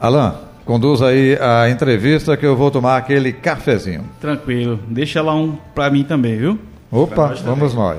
Alain, 0.00 0.32
Conduz 0.68 1.00
aí 1.00 1.34
a 1.40 1.70
entrevista 1.70 2.36
que 2.36 2.44
eu 2.44 2.54
vou 2.54 2.70
tomar 2.70 2.98
aquele 2.98 3.32
cafezinho. 3.32 4.04
Tranquilo. 4.20 4.78
Deixa 4.86 5.22
lá 5.22 5.34
um 5.34 5.56
pra 5.74 5.88
mim 5.88 6.04
também, 6.04 6.36
viu? 6.36 6.58
Opa, 6.90 7.28
nós 7.28 7.40
vamos 7.40 7.74
nós. 7.74 7.98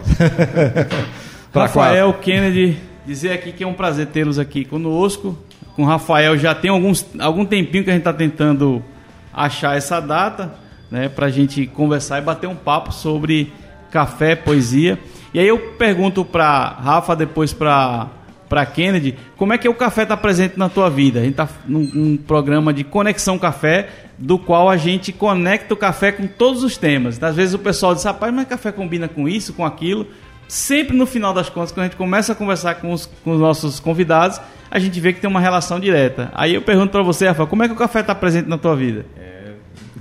Rafael 1.53 2.11
Kennedy, 2.13 2.77
dizer 3.05 3.31
aqui 3.33 3.51
que 3.51 3.63
é 3.63 3.67
um 3.67 3.73
prazer 3.73 4.07
tê-los 4.07 4.39
aqui 4.39 4.65
conosco. 4.65 5.37
Com 5.75 5.83
o 5.83 5.85
Rafael 5.85 6.35
já 6.37 6.55
tem 6.55 6.71
alguns, 6.71 7.05
algum 7.19 7.45
tempinho 7.45 7.83
que 7.83 7.91
a 7.91 7.93
gente 7.93 8.01
está 8.01 8.13
tentando 8.13 8.83
achar 9.31 9.77
essa 9.77 9.99
data, 9.99 10.55
né, 10.89 11.07
para 11.07 11.27
a 11.27 11.29
gente 11.29 11.67
conversar 11.67 12.17
e 12.17 12.21
bater 12.21 12.47
um 12.47 12.55
papo 12.55 12.91
sobre 12.91 13.53
café, 13.91 14.35
poesia. 14.35 14.97
E 15.33 15.39
aí 15.39 15.47
eu 15.47 15.59
pergunto 15.77 16.25
para 16.25 16.69
Rafa, 16.69 17.15
depois 17.15 17.53
para 17.53 18.07
para 18.49 18.65
Kennedy, 18.65 19.15
como 19.37 19.53
é 19.53 19.59
que 19.59 19.69
o 19.69 19.75
café 19.75 20.01
está 20.01 20.17
presente 20.17 20.57
na 20.57 20.67
tua 20.67 20.89
vida? 20.89 21.19
A 21.19 21.21
gente 21.21 21.33
está 21.33 21.47
num, 21.67 21.87
num, 21.93 22.17
programa 22.17 22.73
de 22.73 22.83
Conexão 22.83 23.37
Café, 23.37 23.87
do 24.19 24.37
qual 24.37 24.69
a 24.69 24.75
gente 24.75 25.13
conecta 25.13 25.73
o 25.73 25.77
café 25.77 26.11
com 26.11 26.27
todos 26.27 26.61
os 26.63 26.77
temas. 26.77 27.21
Às 27.23 27.35
vezes 27.35 27.53
o 27.53 27.59
pessoal 27.59 27.95
diz, 27.95 28.03
rapaz, 28.03 28.33
mas 28.33 28.47
café 28.47 28.71
combina 28.71 29.07
com 29.07 29.29
isso, 29.29 29.53
com 29.53 29.65
aquilo. 29.65 30.05
Sempre 30.47 30.97
no 30.97 31.05
final 31.05 31.33
das 31.33 31.49
contas, 31.49 31.71
quando 31.71 31.85
a 31.85 31.87
gente 31.87 31.95
começa 31.95 32.33
a 32.33 32.35
conversar 32.35 32.75
com 32.75 32.91
os, 32.91 33.05
com 33.23 33.31
os 33.31 33.39
nossos 33.39 33.79
convidados, 33.79 34.41
a 34.69 34.77
gente 34.77 34.99
vê 34.99 35.13
que 35.13 35.21
tem 35.21 35.29
uma 35.29 35.39
relação 35.39 35.79
direta. 35.79 36.31
Aí 36.33 36.53
eu 36.53 36.61
pergunto 36.61 36.91
para 36.91 37.01
você, 37.01 37.27
Rafa, 37.27 37.45
como 37.45 37.63
é 37.63 37.67
que 37.67 37.73
o 37.73 37.77
café 37.77 38.01
está 38.01 38.13
presente 38.13 38.49
na 38.49 38.57
tua 38.57 38.75
vida? 38.75 39.05
É, 39.15 39.53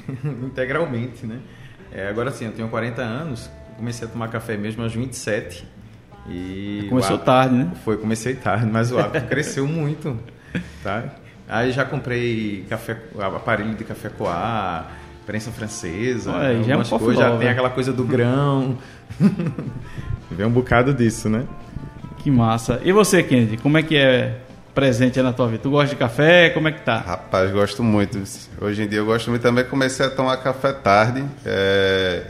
integralmente, 0.43 1.25
né? 1.25 1.39
É, 1.93 2.09
agora 2.09 2.31
sim, 2.31 2.47
eu 2.47 2.53
tenho 2.53 2.69
40 2.69 3.01
anos, 3.01 3.51
comecei 3.77 4.09
a 4.09 4.11
tomar 4.11 4.29
café 4.29 4.57
mesmo 4.57 4.83
aos 4.83 4.95
27 4.95 5.65
e 6.29 6.87
Começou 6.89 7.15
hábito, 7.15 7.25
tarde, 7.25 7.55
né? 7.55 7.73
Foi, 7.85 7.97
comecei 7.97 8.35
tarde, 8.35 8.67
mas 8.67 8.91
o 8.91 8.99
hábito 8.99 9.25
cresceu 9.29 9.67
muito, 9.67 10.19
tá? 10.83 11.15
Aí 11.49 11.73
já 11.73 11.85
comprei 11.85 12.67
café, 12.69 12.97
aparelho 13.35 13.75
de 13.75 13.85
café 13.85 14.09
coar, 14.11 14.91
prensa 15.27 15.51
francesa, 15.51 16.31
Olha, 16.31 16.63
já, 16.63 16.75
é 16.75 16.77
um 16.77 16.85
coisas, 16.85 17.17
já 17.17 17.37
tem 17.37 17.49
aquela 17.49 17.71
coisa 17.71 17.93
do 17.93 18.05
grão. 18.05 18.77
Vem 20.31 20.47
um 20.47 20.51
bocado 20.51 20.93
disso, 20.93 21.29
né? 21.29 21.45
Que 22.19 22.31
massa. 22.31 22.81
E 22.85 22.93
você, 22.93 23.23
Kennedy, 23.23 23.57
como 23.57 23.79
é 23.79 23.83
que 23.83 23.97
é 23.97 24.41
presente 24.75 25.21
na 25.23 25.33
tua 25.33 25.47
vida? 25.47 25.63
Tu 25.63 25.71
gosta 25.71 25.95
de 25.95 25.97
café? 25.97 26.51
Como 26.51 26.69
é 26.69 26.73
que 26.73 26.83
tá? 26.83 26.99
Rapaz, 26.99 27.51
gosto 27.51 27.83
muito. 27.83 28.23
Hoje 28.61 28.83
em 28.83 28.89
dia 28.89 28.99
eu 28.99 29.07
gosto 29.07 29.31
muito 29.31 29.41
também. 29.41 29.65
Comecei 29.65 30.05
a 30.05 30.11
tomar 30.11 30.37
café 30.39 30.73
tarde. 30.73 31.25
É 31.47 32.25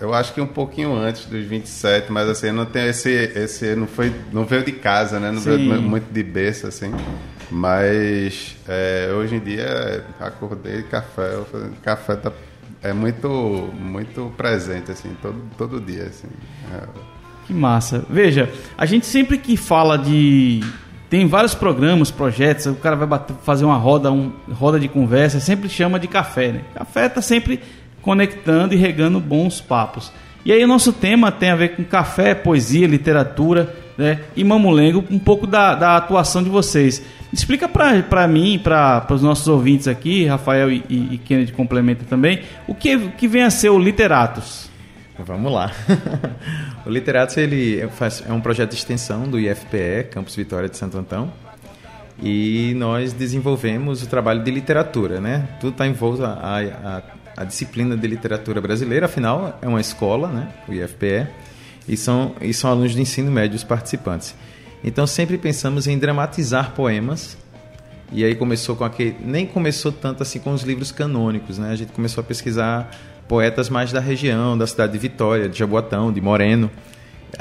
eu 0.00 0.14
acho 0.14 0.32
que 0.32 0.40
um 0.40 0.46
pouquinho 0.46 0.96
antes 0.96 1.26
dos 1.26 1.44
27, 1.44 2.10
mas 2.10 2.26
assim, 2.28 2.50
não 2.50 2.64
tem 2.64 2.88
esse, 2.88 3.10
esse 3.10 3.76
não 3.76 3.86
foi, 3.86 4.12
não 4.32 4.46
veio 4.46 4.64
de 4.64 4.72
casa, 4.72 5.20
né? 5.20 5.30
Não 5.30 5.40
Sim. 5.40 5.68
veio 5.68 5.82
muito 5.82 6.10
de 6.10 6.22
berço 6.22 6.66
assim. 6.66 6.90
Mas 7.50 8.56
é, 8.68 9.10
hoje 9.12 9.36
em 9.36 9.40
dia 9.40 10.04
acordei 10.20 10.82
café, 10.84 11.30
café 11.82 12.16
tá, 12.16 12.32
é 12.82 12.92
muito 12.92 13.28
muito 13.78 14.32
presente 14.36 14.92
assim, 14.92 15.16
todo 15.20 15.42
todo 15.58 15.80
dia 15.80 16.04
assim. 16.04 16.28
É. 16.72 17.10
Que 17.46 17.52
massa. 17.52 18.04
Veja, 18.08 18.48
a 18.78 18.86
gente 18.86 19.04
sempre 19.06 19.36
que 19.36 19.56
fala 19.56 19.98
de 19.98 20.60
tem 21.08 21.26
vários 21.26 21.54
programas, 21.56 22.08
projetos, 22.12 22.66
o 22.66 22.76
cara 22.76 22.94
vai 22.94 23.08
bater, 23.08 23.34
fazer 23.42 23.64
uma 23.64 23.76
roda, 23.76 24.12
um, 24.12 24.32
roda 24.52 24.78
de 24.78 24.86
conversa, 24.86 25.40
sempre 25.40 25.68
chama 25.68 25.98
de 25.98 26.06
café, 26.06 26.52
né? 26.52 26.60
Café 26.72 27.08
tá 27.08 27.20
sempre 27.20 27.60
conectando 28.00 28.74
e 28.74 28.76
regando 28.76 29.18
bons 29.18 29.60
papos. 29.60 30.12
E 30.44 30.52
aí 30.52 30.64
o 30.64 30.68
nosso 30.68 30.92
tema 30.92 31.32
tem 31.32 31.50
a 31.50 31.56
ver 31.56 31.74
com 31.74 31.82
café, 31.82 32.34
poesia, 32.34 32.86
literatura 32.86 33.74
né? 33.98 34.20
e 34.34 34.42
mamulengo, 34.44 35.04
um 35.10 35.18
pouco 35.18 35.46
da, 35.46 35.74
da 35.74 35.96
atuação 35.96 36.42
de 36.42 36.48
vocês. 36.48 37.02
Explica 37.32 37.68
para 37.68 38.26
mim, 38.26 38.58
para 38.58 39.06
os 39.10 39.22
nossos 39.22 39.46
ouvintes 39.46 39.86
aqui, 39.86 40.26
Rafael 40.26 40.70
e, 40.70 40.84
e, 40.88 41.18
Kennedy 41.18 41.52
complementa 41.52 42.04
também, 42.04 42.42
o 42.66 42.74
que, 42.74 43.10
que 43.10 43.28
vem 43.28 43.42
a 43.42 43.50
ser 43.50 43.70
o 43.70 43.78
Literatos? 43.78 44.68
Vamos 45.18 45.52
lá. 45.52 45.70
o 46.84 46.90
Literatos 46.90 47.36
ele 47.36 47.86
faz, 47.90 48.24
é 48.26 48.32
um 48.32 48.40
projeto 48.40 48.70
de 48.70 48.76
extensão 48.76 49.28
do 49.28 49.38
IFPE, 49.38 50.08
Campus 50.10 50.34
Vitória 50.34 50.68
de 50.68 50.76
Santo 50.76 50.98
Antão. 50.98 51.32
E 52.22 52.74
nós 52.76 53.12
desenvolvemos 53.12 54.02
o 54.02 54.06
trabalho 54.06 54.42
de 54.42 54.50
literatura, 54.50 55.20
né? 55.20 55.48
Tudo 55.58 55.72
está 55.72 55.86
envolto 55.86 56.22
a, 56.24 56.32
a, 56.32 57.02
a 57.36 57.44
disciplina 57.44 57.96
de 57.96 58.06
literatura 58.06 58.60
brasileira, 58.60 59.06
afinal 59.06 59.58
é 59.62 59.68
uma 59.68 59.80
escola, 59.80 60.28
né, 60.28 60.48
o 60.68 60.74
IFPE, 60.74 61.26
e 61.88 61.96
são, 61.96 62.34
e 62.40 62.52
são 62.52 62.70
alunos 62.70 62.92
de 62.92 63.00
ensino 63.00 63.30
médio 63.30 63.56
os 63.56 63.64
participantes. 63.64 64.34
Então 64.82 65.06
sempre 65.06 65.36
pensamos 65.36 65.86
em 65.86 65.98
dramatizar 65.98 66.72
poemas, 66.72 67.36
e 68.12 68.24
aí 68.24 68.34
começou 68.34 68.74
com 68.74 68.84
aquele. 68.84 69.16
Nem 69.24 69.46
começou 69.46 69.92
tanto 69.92 70.22
assim 70.22 70.38
com 70.38 70.52
os 70.52 70.62
livros 70.62 70.90
canônicos, 70.90 71.58
né? 71.58 71.70
A 71.70 71.76
gente 71.76 71.92
começou 71.92 72.22
a 72.22 72.24
pesquisar 72.24 72.90
poetas 73.28 73.68
mais 73.68 73.92
da 73.92 74.00
região, 74.00 74.58
da 74.58 74.66
cidade 74.66 74.92
de 74.92 74.98
Vitória, 74.98 75.48
de 75.48 75.56
Jaboatão, 75.56 76.12
de 76.12 76.20
Moreno, 76.20 76.70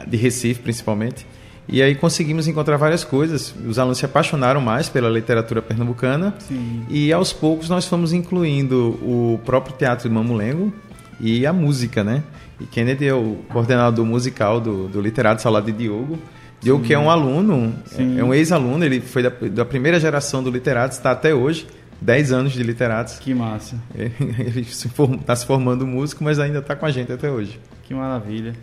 de 0.08 0.17
Recife 0.17 0.62
principalmente. 0.62 1.25
E 1.67 1.81
aí 1.84 1.96
conseguimos 1.96 2.48
encontrar 2.48 2.77
várias 2.77 3.03
coisas. 3.03 3.53
Os 3.67 3.77
alunos 3.77 3.98
se 3.98 4.05
apaixonaram 4.05 4.60
mais 4.60 4.89
pela 4.89 5.10
literatura 5.10 5.62
pernambucana. 5.62 6.36
Sim. 6.39 6.84
E 6.89 7.13
aos 7.13 7.31
poucos 7.31 7.69
nós 7.69 7.86
fomos 7.86 8.12
incluindo 8.12 9.00
o 9.03 9.39
próprio 9.46 9.75
teatro 9.75 10.10
de 10.10 10.13
Mamulengo 10.13 10.74
e 11.19 11.46
a 11.46 11.53
música, 11.53 12.03
né? 12.03 12.24
E 12.60 12.65
Kennedy 12.65 13.08
é 13.08 13.13
o 13.13 13.38
coordenador 13.50 14.05
musical 14.05 14.60
do, 14.60 14.88
do 14.88 15.00
Literado 15.00 15.41
Salado 15.41 15.65
de 15.65 15.72
Diogo. 15.72 16.19
Diogo, 16.61 16.81
Sim. 16.81 16.87
que 16.87 16.93
é 16.93 16.99
um 16.99 17.09
aluno, 17.09 17.73
Sim. 17.85 18.19
é 18.19 18.23
um 18.23 18.33
ex-aluno, 18.33 18.83
ele 18.83 18.99
foi 18.99 19.23
da, 19.23 19.29
da, 19.29 19.63
primeira 19.63 19.99
geração 19.99 20.43
do 20.43 20.51
Literato, 20.51 20.93
está 20.93 21.11
até 21.11 21.33
hoje, 21.33 21.65
10 22.01 22.31
anos 22.31 22.53
de 22.53 22.63
Literatos. 22.63 23.19
Que 23.19 23.33
massa. 23.33 23.77
Ele 23.95 24.61
está 24.61 25.35
se, 25.35 25.41
se 25.41 25.47
formando 25.47 25.85
músico, 25.85 26.23
mas 26.23 26.39
ainda 26.39 26.59
está 26.59 26.75
com 26.75 26.85
a 26.85 26.91
gente 26.91 27.11
até 27.11 27.29
hoje. 27.29 27.59
Que 27.83 27.93
maravilha. 27.93 28.53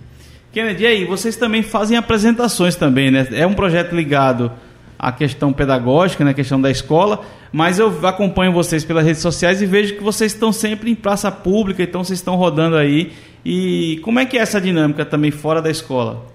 Kennedy, 0.53 0.85
e 0.85 0.87
aí, 0.87 1.05
vocês 1.05 1.37
também 1.37 1.63
fazem 1.63 1.99
apresentações 1.99 2.77
também, 2.77 3.11
né? 3.11 3.27
É 3.33 3.47
um 3.47 3.53
projeto 3.53 3.95
ligado 3.95 4.51
à 4.99 5.13
questão 5.13 5.53
pedagógica, 5.53 6.25
na 6.25 6.31
né? 6.31 6.35
questão 6.35 6.59
da 6.59 6.71
escola, 6.71 7.23
mas 7.53 7.79
eu 7.79 8.07
acompanho 8.07 8.53
vocês 8.53 8.83
pelas 8.83 9.05
redes 9.05 9.21
sociais 9.21 9.61
e 9.61 9.67
vejo 9.67 9.97
que 9.97 10.03
vocês 10.03 10.33
estão 10.33 10.53
sempre 10.53 10.91
em 10.91 10.95
praça 10.95 11.31
pública, 11.31 11.83
então 11.83 12.03
vocês 12.03 12.19
estão 12.19 12.37
rodando 12.37 12.77
aí. 12.77 13.13
E 13.45 14.01
como 14.03 14.19
é 14.19 14.25
que 14.25 14.39
é 14.39 14.41
essa 14.41 14.59
dinâmica 14.59 15.05
também 15.05 15.31
fora 15.31 15.61
da 15.61 15.71
escola? 15.71 16.27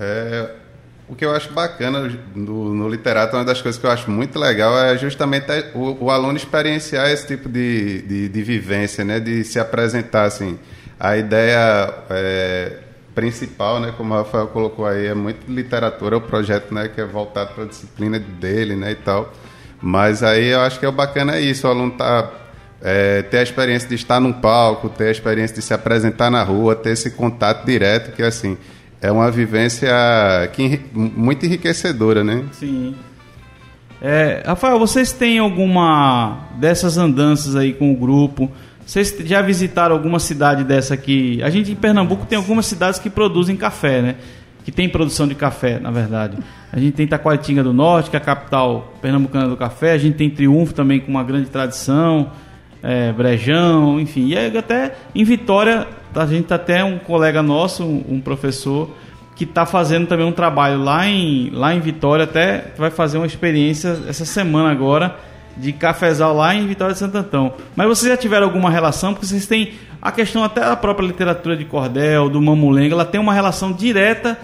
É, 0.00 0.50
o 1.08 1.14
que 1.14 1.24
eu 1.24 1.34
acho 1.34 1.52
bacana 1.52 2.12
no, 2.34 2.74
no, 2.74 2.88
literato, 2.88 3.34
uma 3.34 3.44
das 3.44 3.62
coisas 3.62 3.80
que 3.80 3.86
eu 3.86 3.90
acho 3.90 4.10
muito 4.10 4.38
legal 4.38 4.78
é 4.78 4.96
justamente 4.98 5.46
o, 5.74 6.04
o 6.04 6.10
aluno 6.10 6.36
experienciar 6.36 7.10
esse 7.10 7.26
tipo 7.26 7.48
de, 7.48 8.02
de, 8.02 8.28
de, 8.28 8.42
vivência, 8.42 9.04
né? 9.04 9.18
de 9.18 9.42
se 9.42 9.58
apresentar 9.58 10.24
assim. 10.24 10.58
A 11.00 11.16
ideia 11.16 11.94
é, 12.10 12.72
principal, 13.14 13.80
né, 13.80 13.92
como 13.96 14.14
o 14.14 14.16
Rafael 14.16 14.48
colocou 14.48 14.86
aí, 14.86 15.06
é 15.06 15.14
muito 15.14 15.50
literatura, 15.50 16.16
o 16.16 16.20
projeto, 16.20 16.74
né, 16.74 16.88
que 16.88 17.00
é 17.00 17.04
voltado 17.04 17.54
para 17.54 17.64
a 17.64 17.66
disciplina 17.66 18.18
dele, 18.18 18.76
né, 18.76 18.92
e 18.92 18.96
tal. 18.96 19.32
Mas 19.80 20.22
aí 20.22 20.48
eu 20.48 20.60
acho 20.60 20.78
que 20.78 20.84
é 20.84 20.88
o 20.88 20.92
bacana 20.92 21.36
é 21.36 21.40
isso, 21.40 21.66
o 21.66 21.70
aluno 21.70 21.92
tá 21.92 22.30
é, 22.80 23.22
ter 23.22 23.38
a 23.38 23.42
experiência 23.42 23.88
de 23.88 23.94
estar 23.94 24.20
num 24.20 24.32
palco, 24.32 24.88
ter 24.88 25.08
a 25.08 25.10
experiência 25.10 25.56
de 25.56 25.62
se 25.62 25.74
apresentar 25.74 26.30
na 26.30 26.42
rua, 26.42 26.76
ter 26.76 26.90
esse 26.90 27.10
contato 27.10 27.64
direto, 27.64 28.14
que 28.14 28.22
assim, 28.22 28.56
é 29.00 29.10
uma 29.10 29.30
vivência 29.30 29.88
que, 30.52 30.80
muito 30.92 31.46
enriquecedora, 31.46 32.24
né? 32.24 32.44
Sim. 32.52 32.94
É, 34.00 34.42
Rafael, 34.46 34.78
vocês 34.78 35.12
têm 35.12 35.38
alguma 35.38 36.48
dessas 36.56 36.96
andanças 36.98 37.56
aí 37.56 37.72
com 37.72 37.92
o 37.92 37.96
grupo? 37.96 38.50
Vocês 38.84 39.14
já 39.24 39.42
visitaram 39.42 39.94
alguma 39.94 40.18
cidade 40.18 40.64
dessa 40.64 40.94
aqui? 40.94 41.42
A 41.42 41.50
gente 41.50 41.72
em 41.72 41.74
Pernambuco 41.74 42.24
tem 42.24 42.38
algumas 42.38 42.66
cidades 42.66 42.98
que 42.98 43.10
produzem 43.10 43.56
café, 43.56 44.00
né? 44.00 44.14
Que 44.64 44.72
tem 44.72 44.88
produção 44.88 45.26
de 45.26 45.34
café, 45.34 45.78
na 45.78 45.90
verdade. 45.90 46.38
A 46.72 46.78
gente 46.78 46.92
tem 46.92 47.06
Taquaritinga 47.06 47.62
do 47.62 47.72
Norte, 47.72 48.10
que 48.10 48.16
é 48.16 48.18
a 48.18 48.22
capital 48.22 48.94
pernambucana 49.00 49.48
do 49.48 49.56
café. 49.56 49.92
A 49.92 49.98
gente 49.98 50.16
tem 50.16 50.30
Triunfo 50.30 50.74
também 50.74 51.00
com 51.00 51.10
uma 51.10 51.24
grande 51.24 51.48
tradição. 51.48 52.30
É, 52.82 53.12
Brejão, 53.12 53.98
enfim. 54.00 54.28
E 54.28 54.56
até 54.56 54.94
em 55.14 55.24
Vitória, 55.24 55.86
a 56.14 56.26
gente 56.26 56.46
tá 56.46 56.54
até 56.54 56.82
um 56.84 56.98
colega 56.98 57.42
nosso, 57.42 57.84
um 57.84 58.20
professor, 58.20 58.90
que 59.34 59.44
está 59.44 59.64
fazendo 59.64 60.06
também 60.06 60.26
um 60.26 60.32
trabalho 60.32 60.82
lá 60.82 61.06
em, 61.06 61.50
lá 61.50 61.74
em 61.74 61.80
Vitória, 61.80 62.24
até 62.24 62.72
vai 62.76 62.90
fazer 62.90 63.18
uma 63.18 63.26
experiência 63.26 63.96
essa 64.08 64.24
semana 64.24 64.70
agora 64.70 65.16
de 65.56 65.72
cafezal 65.72 66.34
lá 66.34 66.54
em 66.54 66.66
Vitória 66.66 66.92
de 66.92 66.98
Santo 66.98 67.18
Antão. 67.18 67.52
Mas 67.74 67.86
vocês 67.86 68.10
já 68.10 68.16
tiveram 68.16 68.46
alguma 68.46 68.70
relação? 68.70 69.12
Porque 69.12 69.26
vocês 69.26 69.46
têm 69.46 69.72
a 70.00 70.12
questão 70.12 70.44
até 70.44 70.60
da 70.60 70.76
própria 70.76 71.06
literatura 71.06 71.56
de 71.56 71.64
cordel, 71.64 72.28
do 72.28 72.40
mamulengo, 72.40 72.94
ela 72.94 73.04
tem 73.04 73.20
uma 73.20 73.32
relação 73.32 73.72
direta 73.72 74.38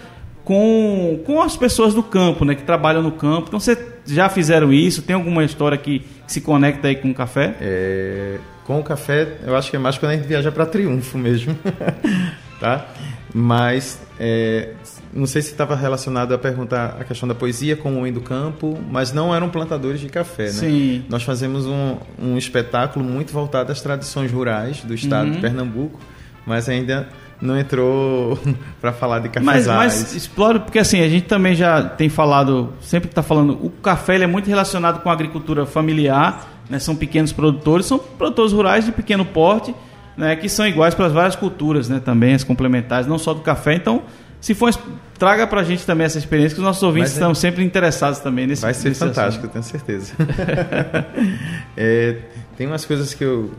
com, 0.45 1.21
com 1.25 1.41
as 1.41 1.57
pessoas 1.57 1.95
do 1.95 2.03
campo, 2.03 2.45
né, 2.45 2.55
que 2.55 2.63
trabalham 2.63 3.03
no 3.03 3.13
campo. 3.13 3.47
Então 3.49 3.59
vocês 3.59 3.79
já 4.07 4.29
fizeram 4.29 4.73
isso? 4.73 5.03
Tem 5.03 5.15
alguma 5.15 5.45
história 5.45 5.79
que 5.79 6.03
se 6.27 6.41
conecta 6.41 6.89
aí 6.89 6.97
com 6.97 7.11
o 7.11 7.15
café? 7.15 7.55
É, 7.61 8.39
com 8.65 8.81
o 8.81 8.83
café, 8.83 9.29
eu 9.47 9.55
acho 9.57 9.71
que 9.71 9.77
é 9.77 9.79
mais 9.79 9.99
quando 9.99 10.13
a 10.13 10.17
gente 10.17 10.27
viaja 10.27 10.51
para 10.51 10.65
Triunfo 10.67 11.19
mesmo, 11.19 11.57
tá? 12.61 12.87
Mas 13.33 14.01
é, 14.19 14.71
não 15.13 15.27
sei 15.27 15.43
se 15.43 15.51
estava 15.51 15.75
relacionado 15.75 16.33
a 16.33 16.39
perguntar 16.39 16.97
a 17.01 17.05
questão 17.05 17.29
da 17.29 17.35
poesia 17.35 17.77
com 17.77 17.93
o 17.93 17.99
homem 17.99 18.13
do 18.13 18.21
campo, 18.21 18.79
mas 18.91 19.13
não 19.13 19.35
eram 19.35 19.51
plantadores 19.51 20.01
de 20.01 20.09
café, 20.09 20.45
né? 20.45 20.51
Sim. 20.51 21.05
Nós 21.09 21.25
fazemos 21.25 21.67
um, 21.67 21.97
um 22.19 22.39
espetáculo 22.39 23.05
muito 23.05 23.33
voltado 23.33 23.73
às 23.73 23.81
tradições 23.81 24.31
rurais 24.31 24.83
do 24.83 24.95
estado 24.95 25.27
Uhum. 25.27 25.33
de 25.33 25.41
Pernambuco, 25.41 25.99
mas 26.47 26.69
ainda 26.69 27.09
não 27.41 27.59
entrou 27.59 28.39
para 28.81 28.93
falar 28.93 29.19
de 29.21 29.29
Mas, 29.41 29.67
cafezais. 29.67 30.03
mas 30.03 30.15
explore, 30.15 30.61
porque 30.61 30.79
assim, 30.79 31.01
a 31.01 31.09
gente 31.09 31.27
também 31.27 31.55
já 31.55 31.83
tem 31.83 32.09
falado, 32.09 32.73
sempre 32.81 33.09
que 33.09 33.13
está 33.13 33.23
falando, 33.23 33.53
o 33.63 33.71
café 33.71 34.17
é 34.23 34.27
muito 34.27 34.47
relacionado 34.49 35.01
com 35.03 35.11
a 35.11 35.13
agricultura 35.13 35.67
familiar, 35.67 36.49
né? 36.71 36.79
são 36.79 36.95
pequenos 36.97 37.33
produtores, 37.33 37.87
são 37.87 37.99
produtores 37.99 38.53
rurais 38.53 38.85
de 38.85 38.93
pequeno 38.93 39.25
porte, 39.25 39.75
né? 40.17 40.37
que 40.37 40.49
são 40.49 40.67
iguais 40.67 40.95
para 40.95 41.07
as 41.07 41.13
várias 41.13 41.37
culturas, 41.37 41.89
né? 41.89 42.01
também 42.03 42.35
as 42.35 42.45
complementares, 42.45 43.07
não 43.07 43.19
só 43.19 43.35
do 43.35 43.41
café. 43.41 43.75
Então, 43.75 44.03
se 44.41 44.55
for, 44.55 44.75
traga 45.19 45.47
para 45.47 45.61
a 45.63 45.65
gente 45.65 45.85
também 45.87 46.05
essa 46.05 46.19
experiência, 46.19 46.55
que 46.55 46.61
os 46.61 46.67
nossos 46.67 46.83
ouvintes 46.83 47.11
Mas 47.13 47.19
é- 47.19 47.21
estão 47.21 47.35
sempre 47.35 47.65
interessados 47.65 48.19
também 48.21 48.47
nesse 48.47 48.63
Vai 48.63 48.75
ser 48.75 48.91
nesse 48.91 49.01
fantástico, 49.01 49.47
assunto. 49.47 49.57
eu 49.57 49.63
tenho 49.63 49.65
certeza. 49.65 50.13
É, 51.77 52.17
tem 52.57 52.67
umas 52.67 52.85
coisas 52.85 53.13
que 53.15 53.25
eu. 53.25 53.51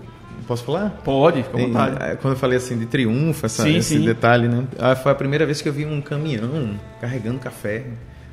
Posso 0.48 0.64
falar? 0.64 1.02
Pode, 1.04 1.44
fica 1.44 1.58
à 1.58 1.62
vontade. 1.62 2.04
é, 2.04 2.16
Quando 2.16 2.34
eu 2.34 2.40
falei 2.40 2.58
assim 2.58 2.78
de 2.78 2.86
triunfo, 2.86 3.46
essa- 3.46 3.64
Sim, 3.64 3.78
esse 3.78 3.98
sim. 3.98 4.06
detalhe, 4.06 4.48
né? 4.48 4.64
Ah, 4.80 4.96
foi 4.96 5.12
a 5.12 5.16
primeira 5.16 5.46
vez 5.46 5.62
que 5.62 5.68
eu 5.70 5.74
vi 5.74 5.86
um 5.86 6.02
caminhão 6.02 6.80
carregando 7.02 7.40
café. 7.40 7.84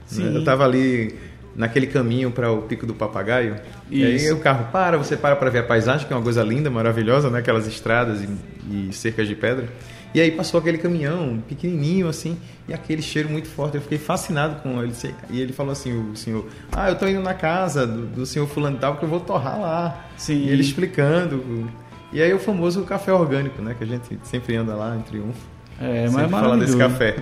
Sim. 0.06 0.32
Eu 0.34 0.40
estava 0.40 0.64
ali 0.64 1.14
naquele 1.56 1.86
caminho 1.86 2.30
para 2.30 2.50
o 2.52 2.62
Pico 2.62 2.86
do 2.86 2.94
Papagaio. 2.94 3.56
E 3.90 4.02
Isso. 4.02 4.26
aí 4.26 4.32
o 4.32 4.38
carro 4.40 4.66
para, 4.72 4.96
você 4.98 5.16
para 5.16 5.36
para 5.36 5.48
ver 5.50 5.60
a 5.60 5.62
paisagem, 5.62 6.06
que 6.06 6.12
é 6.12 6.16
uma 6.16 6.22
coisa 6.22 6.42
linda, 6.42 6.70
maravilhosa, 6.70 7.30
né? 7.30 7.38
Aquelas 7.38 7.66
estradas 7.66 8.22
e, 8.22 8.88
e 8.88 8.92
cercas 8.92 9.26
de 9.28 9.34
pedra. 9.34 9.66
E 10.14 10.20
aí 10.20 10.30
passou 10.30 10.60
aquele 10.60 10.76
caminhão 10.76 11.42
pequenininho 11.48 12.06
assim, 12.06 12.36
e 12.68 12.74
aquele 12.74 13.00
cheiro 13.00 13.30
muito 13.30 13.48
forte. 13.48 13.76
Eu 13.76 13.80
fiquei 13.80 13.96
fascinado 13.96 14.56
com 14.62 14.82
ele. 14.82 14.92
E 15.30 15.40
ele 15.40 15.54
falou 15.54 15.72
assim, 15.72 16.10
o 16.10 16.14
senhor, 16.14 16.46
ah, 16.70 16.90
eu 16.90 16.96
tô 16.96 17.08
indo 17.08 17.22
na 17.22 17.32
casa 17.32 17.86
do, 17.86 18.04
do 18.06 18.26
senhor 18.26 18.46
fulano 18.46 18.76
e 18.76 18.78
tal, 18.78 18.96
que 18.98 19.04
eu 19.04 19.08
vou 19.08 19.20
torrar 19.20 19.58
lá. 19.58 20.04
Sim. 20.18 20.44
E 20.44 20.50
ele 20.50 20.60
explicando. 20.60 21.70
E 22.12 22.20
aí 22.20 22.32
o 22.32 22.38
famoso 22.38 22.82
café 22.84 23.12
orgânico, 23.12 23.62
né? 23.62 23.74
Que 23.76 23.84
a 23.84 23.86
gente 23.86 24.18
sempre 24.24 24.56
anda 24.56 24.74
lá 24.74 24.96
em 24.96 25.00
Triunfo. 25.00 25.52
É, 25.80 26.08
mas 26.10 26.24
é 26.24 26.28
fala 26.28 26.56
desse 26.56 26.76
café. 26.76 27.16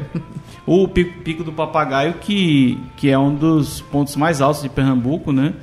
O 0.67 0.87
Pico, 0.87 1.23
Pico 1.23 1.43
do 1.43 1.53
Papagaio, 1.53 2.15
que, 2.15 2.79
que 2.97 3.09
é 3.09 3.19
um 3.19 3.35
dos 3.35 3.81
pontos 3.81 4.15
mais 4.17 4.41
altos 4.41 4.63
de 4.63 4.69
Pernambuco, 4.69 5.33
né? 5.33 5.55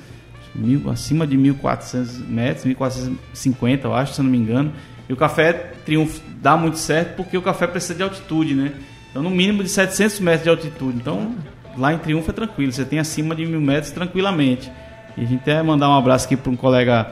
Mil, 0.55 0.89
acima 0.89 1.27
de 1.27 1.37
1.400 1.37 2.27
metros, 2.27 2.65
1.450, 2.65 3.83
eu 3.83 3.93
acho, 3.93 4.13
se 4.13 4.19
eu 4.19 4.23
não 4.23 4.31
me 4.31 4.37
engano. 4.37 4.73
E 5.07 5.13
o 5.13 5.15
café 5.15 5.53
Triunfo 5.85 6.19
dá 6.41 6.57
muito 6.57 6.77
certo 6.77 7.15
porque 7.15 7.37
o 7.37 7.41
café 7.41 7.67
precisa 7.67 7.93
de 7.93 8.03
altitude, 8.03 8.55
né? 8.55 8.73
Então, 9.09 9.21
no 9.21 9.29
mínimo 9.29 9.63
de 9.63 9.69
700 9.69 10.19
metros 10.19 10.43
de 10.43 10.49
altitude. 10.49 10.97
Então, 10.97 11.35
lá 11.77 11.93
em 11.93 11.97
Triunfo 11.97 12.29
é 12.29 12.33
tranquilo, 12.33 12.71
você 12.71 12.83
tem 12.83 12.99
acima 12.99 13.35
de 13.35 13.45
mil 13.45 13.61
metros 13.61 13.91
tranquilamente. 13.91 14.71
E 15.15 15.21
a 15.21 15.25
gente 15.25 15.41
até 15.41 15.61
mandar 15.61 15.89
um 15.89 15.95
abraço 15.95 16.25
aqui 16.25 16.35
para 16.35 16.51
um 16.51 16.55
colega, 16.55 17.11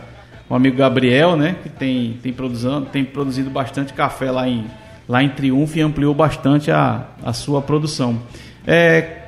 um 0.50 0.56
amigo 0.56 0.78
Gabriel, 0.78 1.36
né? 1.36 1.56
Que 1.64 1.70
tem, 1.70 2.18
tem, 2.22 2.34
produzido, 2.34 2.82
tem 2.92 3.04
produzido 3.04 3.50
bastante 3.50 3.94
café 3.94 4.32
lá 4.32 4.48
em, 4.48 4.66
lá 5.08 5.24
em 5.24 5.30
Triunfo 5.30 5.78
e 5.78 5.82
ampliou 5.82 6.14
bastante 6.14 6.72
a, 6.72 7.04
a 7.24 7.34
sua 7.34 7.62
produção. 7.62 8.20
É, 8.66 9.22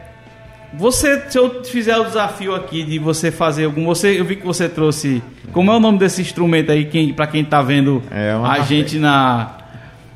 você, 0.73 1.29
se 1.29 1.37
eu 1.37 1.63
fizer 1.63 1.97
o 1.97 2.05
desafio 2.05 2.53
aqui 2.53 2.83
de 2.83 2.99
você 2.99 3.31
fazer 3.31 3.65
algum, 3.65 3.85
você, 3.85 4.19
eu 4.19 4.25
vi 4.25 4.35
que 4.35 4.45
você 4.45 4.67
trouxe, 4.67 5.23
como 5.51 5.71
é 5.71 5.75
o 5.75 5.79
nome 5.79 5.97
desse 5.97 6.21
instrumento 6.21 6.71
aí, 6.71 6.85
quem, 6.85 7.13
para 7.13 7.27
quem 7.27 7.43
tá 7.43 7.61
vendo 7.61 8.03
É 8.11 8.35
uma 8.35 8.53
a 8.53 8.57
café. 8.57 8.67
gente 8.67 8.99
na 8.99 9.53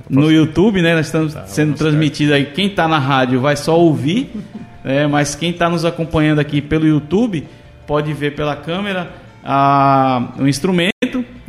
no 0.09 0.29
YouTube, 0.29 0.81
né? 0.81 0.93
Nós 0.93 1.05
estamos 1.05 1.33
sendo 1.45 1.73
transmitido 1.73 2.33
aí. 2.33 2.47
Quem 2.47 2.69
tá 2.69 2.85
na 2.85 2.99
rádio 2.99 3.39
vai 3.39 3.55
só 3.55 3.79
ouvir, 3.79 4.29
né, 4.83 5.07
mas 5.07 5.35
quem 5.35 5.53
tá 5.53 5.69
nos 5.69 5.85
acompanhando 5.85 6.39
aqui 6.39 6.61
pelo 6.61 6.85
YouTube 6.85 7.47
pode 7.87 8.11
ver 8.11 8.35
pela 8.35 8.55
câmera 8.55 9.09
a, 9.43 10.29
o 10.39 10.47
instrumento. 10.47 10.91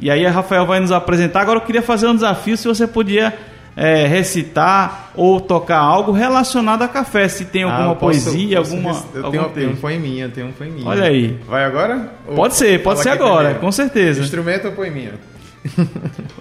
E 0.01 0.11
aí 0.11 0.27
a 0.27 0.31
Rafael 0.31 0.67
vai 0.67 0.81
nos 0.81 0.91
apresentar. 0.93 1.41
Agora 1.43 1.59
eu 1.59 1.65
queria 1.65 1.83
fazer 1.83 2.07
um 2.09 2.15
desafio 2.15 2.57
se 2.57 2.67
você 2.67 2.87
podia 2.87 3.33
é, 3.77 4.07
recitar 4.07 5.11
ou 5.15 5.41
tocar 5.41 5.79
algo 5.79 6.11
relacionado 6.13 6.83
a 6.83 6.89
café, 6.89 7.29
se 7.29 7.45
tem 7.47 7.63
alguma 7.63 7.93
Ah, 7.93 7.95
posso- 7.95 8.25
poesia, 8.25 8.59
posso 8.59 8.73
alguma. 8.75 9.03
Eu 9.15 9.49
tenho, 9.51 9.71
um 9.71 9.77
poeminha, 9.77 10.29
tenho 10.29 10.49
um 10.49 10.53
poeminha. 10.53 10.87
Olha 10.87 11.05
aí. 11.05 11.39
Vai 11.49 11.65
agora? 11.65 12.11
Pode 12.35 12.55
ser, 12.57 12.83
pode 12.83 13.01
ser 13.01 13.11
agora, 13.11 13.37
primeiro? 13.37 13.61
com 13.61 13.73
certeza. 13.73 14.21
Instrumento 14.21 14.67
ou 14.67 14.73
poeminha? 14.73 15.13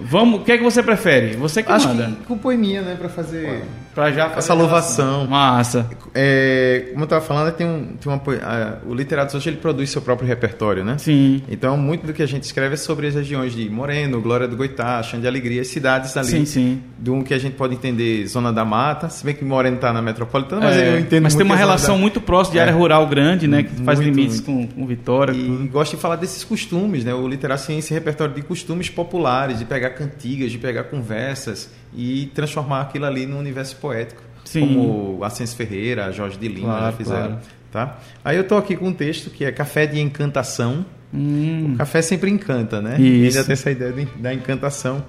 Vamos, 0.01 0.41
o 0.41 0.43
que 0.43 0.51
é 0.51 0.57
que 0.57 0.63
você 0.63 0.81
prefere? 0.81 1.35
Você 1.37 1.61
que 1.61 1.71
Acho 1.71 1.87
manda. 1.89 2.05
que 2.07 2.25
com 2.25 2.37
poeminha, 2.37 2.81
né? 2.81 2.95
Pra 2.97 3.07
fazer 3.07 3.63
Pra 3.93 4.11
já 4.11 4.31
essa 4.37 4.53
louvação. 4.53 5.27
Massa. 5.27 5.89
É, 6.13 6.87
como 6.91 7.01
eu 7.01 7.03
estava 7.05 7.23
falando, 7.25 7.51
tem 7.53 7.65
um, 7.67 7.85
tem 7.99 8.11
uma, 8.11 8.21
a- 8.43 8.77
o 8.85 8.93
Literatos 8.93 9.35
hoje 9.35 9.49
ele 9.49 9.57
produz 9.57 9.89
seu 9.89 10.01
próprio 10.01 10.27
repertório, 10.27 10.83
né? 10.83 10.97
Sim. 10.97 11.41
Então, 11.49 11.75
muito 11.77 12.05
do 12.07 12.13
que 12.13 12.21
a 12.23 12.25
gente 12.25 12.43
escreve 12.43 12.73
é 12.73 12.77
sobre 12.77 13.07
as 13.07 13.15
regiões 13.15 13.53
de 13.53 13.69
Moreno, 13.69 14.21
Glória 14.21 14.47
do 14.47 14.55
Goitá, 14.55 15.01
Chão 15.03 15.19
de 15.19 15.27
Alegria, 15.27 15.61
as 15.61 15.67
cidades 15.67 16.15
ali. 16.17 16.27
Sim, 16.27 16.45
sim. 16.45 16.81
Do 16.97 17.21
que 17.23 17.33
a 17.33 17.37
gente 17.37 17.55
pode 17.55 17.73
entender 17.73 18.25
Zona 18.27 18.51
da 18.53 18.63
Mata, 18.63 19.09
se 19.09 19.25
bem 19.25 19.33
que 19.35 19.43
Moreno 19.43 19.75
está 19.75 19.91
na 19.91 20.01
metropolitana, 20.01 20.61
mas 20.61 20.77
É, 20.77 20.89
eu 20.95 20.99
entendo 20.99 21.23
mas 21.23 21.35
tem 21.35 21.45
uma 21.45 21.55
relação 21.55 21.95
da- 21.95 22.01
muito 22.01 22.21
próxima 22.21 22.53
de 22.53 22.59
É. 22.59 22.61
área 22.63 22.73
rural 22.73 23.07
grande, 23.07 23.47
né? 23.47 23.63
Que 23.63 23.75
faz 23.83 23.99
Muito, 23.99 24.15
limites 24.15 24.39
com, 24.39 24.67
com 24.67 24.85
Vitória. 24.87 25.33
tudo. 25.33 25.63
E 25.65 25.67
gosto 25.67 25.95
de 25.95 26.01
falar 26.01 26.15
desses 26.15 26.43
costumes, 26.43 27.03
né? 27.03 27.13
O 27.13 27.27
Literato 27.27 27.65
tem 27.67 27.79
esse 27.79 27.93
repertório 27.93 28.33
de 28.33 28.41
costumes 28.41 28.89
populares, 28.89 29.59
de 29.59 29.65
pegar 29.65 29.91
cantigas, 29.91 30.51
de 30.51 30.57
pegar 30.57 30.83
conversas 30.85 31.69
e 31.93 32.31
transformar 32.33 32.81
aquilo 32.81 33.05
ali 33.05 33.25
num 33.25 33.39
universo 33.39 33.75
poético. 33.77 34.21
Sim. 34.45 34.61
Como 34.61 35.23
Ascenso 35.23 35.55
Ferreira, 35.55 36.11
Jorge 36.11 36.37
de 36.37 36.47
Lima 36.47 36.67
Claro, 36.77 36.95
fizeram. 36.97 37.27
claro. 37.27 37.39
Tá? 37.71 37.97
Aí 38.25 38.35
eu 38.35 38.45
tô 38.45 38.57
aqui 38.57 38.75
com 38.75 38.87
um 38.89 38.93
texto 38.93 39.29
que 39.29 39.45
é 39.45 39.51
Café 39.51 39.85
de 39.87 39.99
Encantação. 39.99 40.85
Hum, 41.13 41.73
O 41.73 41.77
café 41.77 42.01
sempre 42.01 42.29
encanta, 42.29 42.81
né? 42.81 42.95
Isso. 42.99 43.03
E 43.03 43.27
ainda 43.27 43.43
tem 43.43 43.53
essa 43.53 43.69
ideia 43.71 43.91
de- 43.93 44.05
da 44.17 44.33
encantação. 44.33 45.03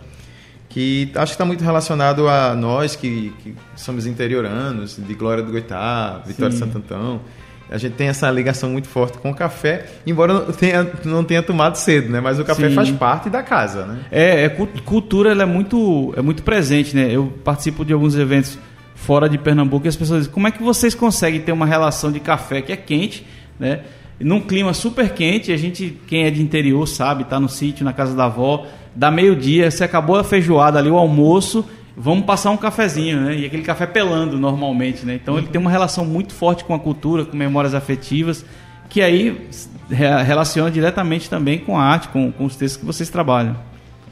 Que 0.69 1.11
acho 1.15 1.33
que 1.33 1.35
está 1.35 1.45
muito 1.45 1.63
relacionado 1.63 2.29
a 2.29 2.55
nós 2.55 2.97
que, 2.97 3.33
que 3.43 3.55
somos 3.77 4.07
interioranos, 4.07 4.97
de 4.97 5.15
Glória 5.15 5.43
do 5.43 5.51
Goitá, 5.53 6.23
Vitória 6.27 6.51
de 6.51 6.55
Sim. 6.59 6.65
Santo 6.65 6.79
Antão. 6.79 7.21
A 7.73 7.79
gente 7.79 7.95
tem 7.95 8.09
essa 8.09 8.31
ligação 8.31 8.71
muito 8.71 8.87
forte 8.87 9.17
com 9.19 9.31
o 9.31 9.35
café, 9.35 9.87
embora 10.07 10.33
não 10.35 10.53
tenha, 10.53 10.87
não 11.05 11.25
tenha 11.25 11.43
tomado 11.43 11.77
cedo, 11.77 12.11
né? 12.11 12.21
Mas 12.21 12.39
o 12.39 12.45
café 12.45 12.69
Sim. 12.69 12.75
faz 12.75 12.91
parte 12.91 13.31
da 13.31 13.43
casa, 13.43 13.87
né? 13.87 13.99
É, 14.11 14.45
é 14.45 14.49
cu- 14.51 14.69
cultura 14.85 15.33
é 15.33 15.45
muito 15.47 16.13
é 16.17 16.21
muito 16.23 16.43
presente, 16.43 16.95
né? 16.95 17.09
Eu 17.11 17.33
participo 17.43 17.85
de 17.85 17.93
alguns 17.93 18.15
eventos 18.17 18.59
fora 18.95 19.29
de 19.29 19.39
Pernambuco 19.39 19.87
e 19.87 19.89
as 19.89 19.97
pessoas 19.97 20.21
dizem, 20.21 20.33
como 20.33 20.47
é 20.47 20.51
que 20.51 20.63
vocês 20.63 20.95
conseguem 20.95 21.41
ter 21.41 21.51
uma 21.53 21.67
relação 21.67 22.13
de 22.13 22.21
café 22.21 22.61
que 22.63 22.71
é 22.73 22.77
quente, 22.77 23.27
né? 23.59 23.81
Num 24.21 24.41
clima 24.41 24.73
super 24.75 25.11
quente, 25.11 25.51
a 25.51 25.57
gente, 25.57 25.99
quem 26.07 26.25
é 26.25 26.31
de 26.31 26.41
interior 26.41 26.87
sabe, 26.87 27.25
tá 27.25 27.41
no 27.41 27.49
sítio, 27.49 27.85
na 27.85 27.93
casa 27.93 28.15
da 28.15 28.27
avó, 28.27 28.67
dá 28.95 29.11
meio-dia, 29.11 29.69
você 29.71 29.83
acabou 29.83 30.17
a 30.17 30.23
feijoada 30.23 30.79
ali, 30.79 30.89
o 30.91 30.97
almoço, 30.97 31.65
vamos 31.97 32.25
passar 32.25 32.51
um 32.51 32.57
cafezinho, 32.57 33.21
né? 33.21 33.37
E 33.37 33.47
aquele 33.47 33.63
café 33.63 33.87
pelando 33.87 34.39
normalmente, 34.39 35.05
né? 35.07 35.15
Então 35.15 35.39
ele 35.39 35.47
tem 35.49 35.61
uma 35.61 35.71
relação 35.71 36.05
muito 36.05 36.33
forte 36.35 36.65
com 36.65 36.75
a 36.75 36.79
cultura, 36.79 37.25
com 37.25 37.37
memórias 37.37 37.75
afetivas, 37.75 38.45
que 38.89 39.01
aí 39.03 39.49
re- 39.91 40.23
relaciona 40.23 40.71
diretamente 40.71 41.29
também 41.31 41.59
com 41.59 41.79
a 41.79 41.83
arte, 41.85 42.09
com, 42.09 42.31
com 42.33 42.45
os 42.45 42.57
textos 42.57 42.81
que 42.81 42.87
vocês 42.87 43.09
trabalham. 43.11 43.57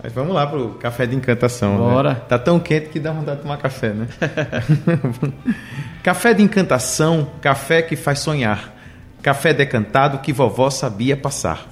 Mas 0.02 0.12
vamos 0.14 0.34
lá 0.34 0.46
pro 0.46 0.70
café 0.80 1.04
de 1.04 1.14
encantação. 1.14 1.76
Bora. 1.76 2.10
Né? 2.14 2.20
Tá 2.26 2.38
tão 2.38 2.58
quente 2.58 2.88
que 2.88 2.98
dá 2.98 3.12
vontade 3.12 3.36
de 3.36 3.42
tomar 3.42 3.58
café, 3.58 3.90
né? 3.90 4.06
café 6.02 6.32
de 6.34 6.42
encantação, 6.42 7.28
café 7.40 7.82
que 7.82 7.96
faz 7.96 8.20
sonhar. 8.20 8.74
Café 9.22 9.52
decantado 9.52 10.18
que 10.18 10.32
vovó 10.32 10.70
sabia 10.70 11.16
passar. 11.16 11.66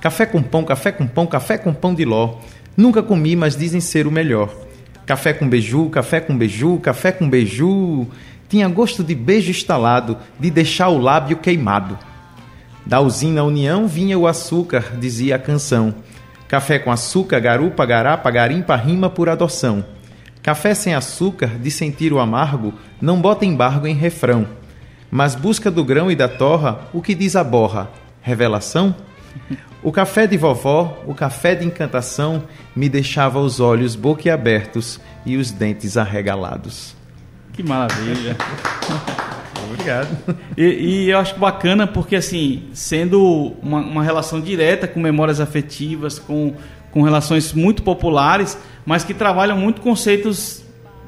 Café 0.00 0.26
com 0.26 0.42
pão, 0.42 0.64
café 0.64 0.92
com 0.92 1.06
pão, 1.06 1.26
café 1.26 1.56
com 1.56 1.72
pão 1.72 1.94
de 1.94 2.04
ló. 2.04 2.36
Nunca 2.76 3.02
comi, 3.02 3.34
mas 3.36 3.56
dizem 3.56 3.80
ser 3.80 4.06
o 4.06 4.10
melhor. 4.10 4.50
Café 5.10 5.32
com 5.32 5.48
beiju, 5.48 5.90
café 5.90 6.20
com 6.20 6.38
beiju, 6.38 6.78
café 6.78 7.10
com 7.10 7.28
beiju. 7.28 8.06
Tinha 8.48 8.68
gosto 8.68 9.02
de 9.02 9.12
beijo 9.12 9.50
estalado, 9.50 10.16
de 10.38 10.52
deixar 10.52 10.88
o 10.88 10.98
lábio 10.98 11.38
queimado. 11.38 11.98
Da 12.86 13.00
usina 13.00 13.42
União 13.42 13.88
vinha 13.88 14.16
o 14.16 14.24
açúcar, 14.28 14.96
dizia 15.00 15.34
a 15.34 15.38
canção. 15.40 15.92
Café 16.46 16.78
com 16.78 16.92
açúcar, 16.92 17.40
garupa, 17.40 17.84
garapa, 17.84 18.30
garimpa, 18.30 18.76
rima 18.76 19.10
por 19.10 19.28
adoção. 19.28 19.84
Café 20.44 20.74
sem 20.74 20.94
açúcar, 20.94 21.58
de 21.58 21.72
sentir 21.72 22.12
o 22.12 22.20
amargo, 22.20 22.72
não 23.02 23.20
bota 23.20 23.44
embargo 23.44 23.88
em 23.88 23.96
refrão. 23.96 24.46
Mas 25.10 25.34
busca 25.34 25.72
do 25.72 25.84
grão 25.84 26.08
e 26.08 26.14
da 26.14 26.28
torra 26.28 26.82
o 26.92 27.02
que 27.02 27.16
diz 27.16 27.34
a 27.34 27.42
borra. 27.42 27.90
Revelação? 28.22 28.94
O 29.82 29.90
café 29.90 30.26
de 30.26 30.36
vovó, 30.36 31.02
o 31.06 31.14
café 31.14 31.54
de 31.54 31.64
encantação, 31.64 32.42
me 32.76 32.88
deixava 32.88 33.38
os 33.38 33.60
olhos 33.60 33.96
boquiabertos 33.96 35.00
e 35.24 35.36
os 35.38 35.50
dentes 35.50 35.96
arregalados. 35.96 36.94
Que 37.52 37.62
maravilha. 37.62 38.36
Obrigado. 39.72 40.36
E, 40.56 40.64
e 40.64 41.10
eu 41.10 41.18
acho 41.18 41.38
bacana 41.38 41.86
porque, 41.86 42.16
assim, 42.16 42.64
sendo 42.74 43.54
uma, 43.62 43.78
uma 43.78 44.02
relação 44.02 44.40
direta 44.40 44.86
com 44.86 45.00
memórias 45.00 45.40
afetivas, 45.40 46.18
com, 46.18 46.54
com 46.90 47.02
relações 47.02 47.52
muito 47.54 47.82
populares, 47.82 48.58
mas 48.84 49.02
que 49.02 49.14
trabalham 49.14 49.56
muito 49.56 49.80
conceitos 49.80 50.59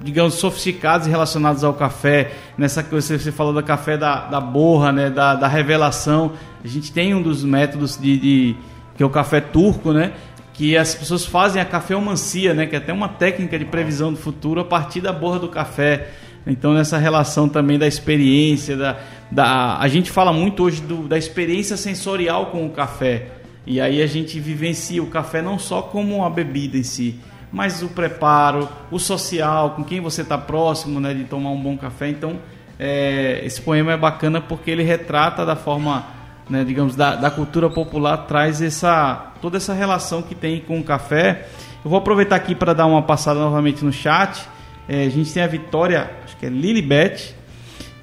digamos, 0.03 0.35
sofisticados 0.35 1.07
relacionados 1.07 1.63
ao 1.65 1.75
café. 1.75 2.33
Nessa 2.59 2.83
que 2.83 2.95
você, 2.95 3.19
falou 3.31 3.53
da 3.53 3.63
café 3.63 3.97
da, 3.97 4.27
da 4.27 4.41
borra, 4.41 4.93
né? 4.93 5.11
Da, 5.11 5.35
da 5.35 5.49
revelação. 5.49 6.33
A 6.63 6.69
gente 6.69 6.93
tem 6.93 7.15
um 7.15 7.23
dos 7.23 7.45
métodos 7.45 7.97
de, 7.97 8.19
de 8.19 8.57
que 8.97 9.03
é 9.03 9.07
o 9.07 9.11
café 9.11 9.41
turco, 9.41 9.93
né? 9.93 10.13
Que 10.53 10.77
as 10.77 10.95
pessoas 10.95 11.25
fazem 11.25 11.63
a 11.63 11.65
cafeomancia, 11.65 12.53
né? 12.53 12.67
Que 12.67 12.75
é 12.75 12.79
até 12.79 12.93
uma 12.93 13.09
técnica 13.09 13.59
de 13.59 13.65
previsão 13.65 14.13
do 14.13 14.19
futuro 14.19 14.61
a 14.61 14.65
partir 14.65 15.01
da 15.01 15.13
borra 15.13 15.39
do 15.39 15.49
café. 15.49 16.11
Então, 16.47 16.75
nessa 16.75 16.99
relação 16.99 17.49
também 17.49 17.79
da 17.79 17.87
experiência, 17.87 18.77
da, 18.77 18.99
da, 19.31 19.79
a 19.79 19.87
gente 19.87 20.11
fala 20.11 20.33
muito 20.33 20.65
hoje 20.65 20.81
do, 20.83 21.07
da 21.07 21.17
experiência 21.17 21.77
sensorial 21.77 22.47
com 22.47 22.67
o 22.67 22.71
café. 22.71 23.29
E 23.65 23.81
aí 23.81 24.03
a 24.03 24.07
gente 24.07 24.41
vivencia 24.41 25.01
o 25.01 25.07
café 25.07 25.41
não 25.41 25.57
só 25.57 25.83
como 25.83 26.17
uma 26.17 26.29
bebida 26.29 26.77
em 26.77 26.83
si, 26.83 27.21
mas 27.53 27.83
o 27.83 27.89
preparo, 27.89 28.69
o 28.91 28.99
social, 28.99 29.73
com 29.73 29.85
quem 29.85 30.01
você 30.01 30.23
está 30.23 30.39
próximo 30.39 30.99
né, 30.99 31.13
de 31.13 31.25
tomar 31.25 31.51
um 31.51 31.61
bom 31.61 31.77
café. 31.77 32.09
Então, 32.09 32.39
é, 32.79 33.43
esse 33.45 33.61
poema 33.61 33.93
é 33.93 33.97
bacana 33.97 34.41
porque 34.41 34.71
ele 34.71 34.83
retrata 34.83 35.45
da 35.45 35.55
forma, 35.55 36.07
né, 36.49 36.65
digamos, 36.65 36.97
da, 36.97 37.15
da 37.15 37.31
cultura 37.31 37.69
popular, 37.69 38.17
traz 38.27 38.63
essa, 38.63 39.33
toda 39.43 39.59
essa 39.59 39.75
relação 39.75 40.23
que 40.23 40.35
tem 40.35 40.61
com 40.61 40.81
o 40.81 40.83
café. 40.83 41.47
Eu 41.85 41.91
vou 41.91 41.99
aproveitar 41.99 42.37
aqui 42.37 42.55
para 42.55 42.73
dar 42.73 42.87
uma 42.87 43.03
passada 43.03 43.39
novamente 43.39 43.85
no 43.85 43.93
chat. 43.93 44.49
É, 44.89 45.05
a 45.05 45.11
gente 45.11 45.33
tem 45.33 45.43
a 45.43 45.47
Vitória, 45.47 46.11
acho 46.25 46.37
que 46.39 46.47
é 46.47 46.49
Lilibet, 46.49 47.35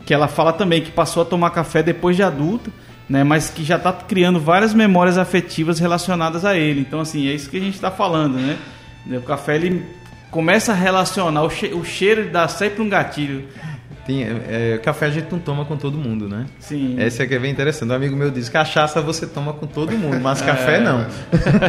que 0.06 0.14
ela 0.14 0.28
fala 0.28 0.54
também 0.54 0.82
que 0.82 0.92
passou 0.92 1.24
a 1.24 1.26
tomar 1.26 1.50
café 1.50 1.82
depois 1.82 2.16
de 2.16 2.22
adulta, 2.22 2.70
né, 3.10 3.24
mas 3.24 3.50
que 3.50 3.64
já 3.64 3.78
está 3.78 3.92
criando 3.92 4.40
várias 4.40 4.76
memórias 4.76 5.18
afetivas 5.18 5.80
relacionadas 5.80 6.46
a 6.46 6.56
ele. 6.56 6.82
Então, 6.82 7.00
assim, 7.00 7.28
é 7.28 7.34
isso 7.34 7.50
que 7.50 7.58
a 7.58 7.60
gente 7.60 7.74
está 7.74 7.90
falando, 7.90 8.36
né? 8.36 8.56
O 9.18 9.22
café 9.22 9.56
ele 9.56 9.86
começa 10.32 10.72
a 10.72 10.76
relacionar, 10.76 11.44
o, 11.44 11.50
che 11.50 11.68
o 11.74 11.84
cheiro 11.84 12.30
dá 12.30 12.48
sempre 12.48 12.82
um 12.82 12.90
gatilho. 12.90 13.46
Tem, 14.06 14.24
é, 14.24 14.74
é, 14.74 14.78
café 14.80 15.06
a 15.06 15.10
gente 15.12 15.32
não 15.32 15.38
toma 15.38 15.66
com 15.66 15.78
todo 15.78 15.96
mundo, 15.98 16.28
né? 16.28 16.46
Sim. 16.60 16.96
Essa 16.98 17.24
é 17.24 17.28
que 17.28 17.36
é 17.36 17.40
bem 17.40 17.52
interessante. 17.52 17.92
Um 17.92 17.96
amigo 17.96 18.16
meu 18.16 18.32
diz: 18.32 18.50
cachaça 18.50 19.02
você 19.02 19.28
toma 19.28 19.54
com 19.54 19.68
todo 19.68 19.92
mundo, 19.92 20.20
mas 20.20 20.42
café 20.42 20.78
É. 20.78 20.80
não. 20.80 21.06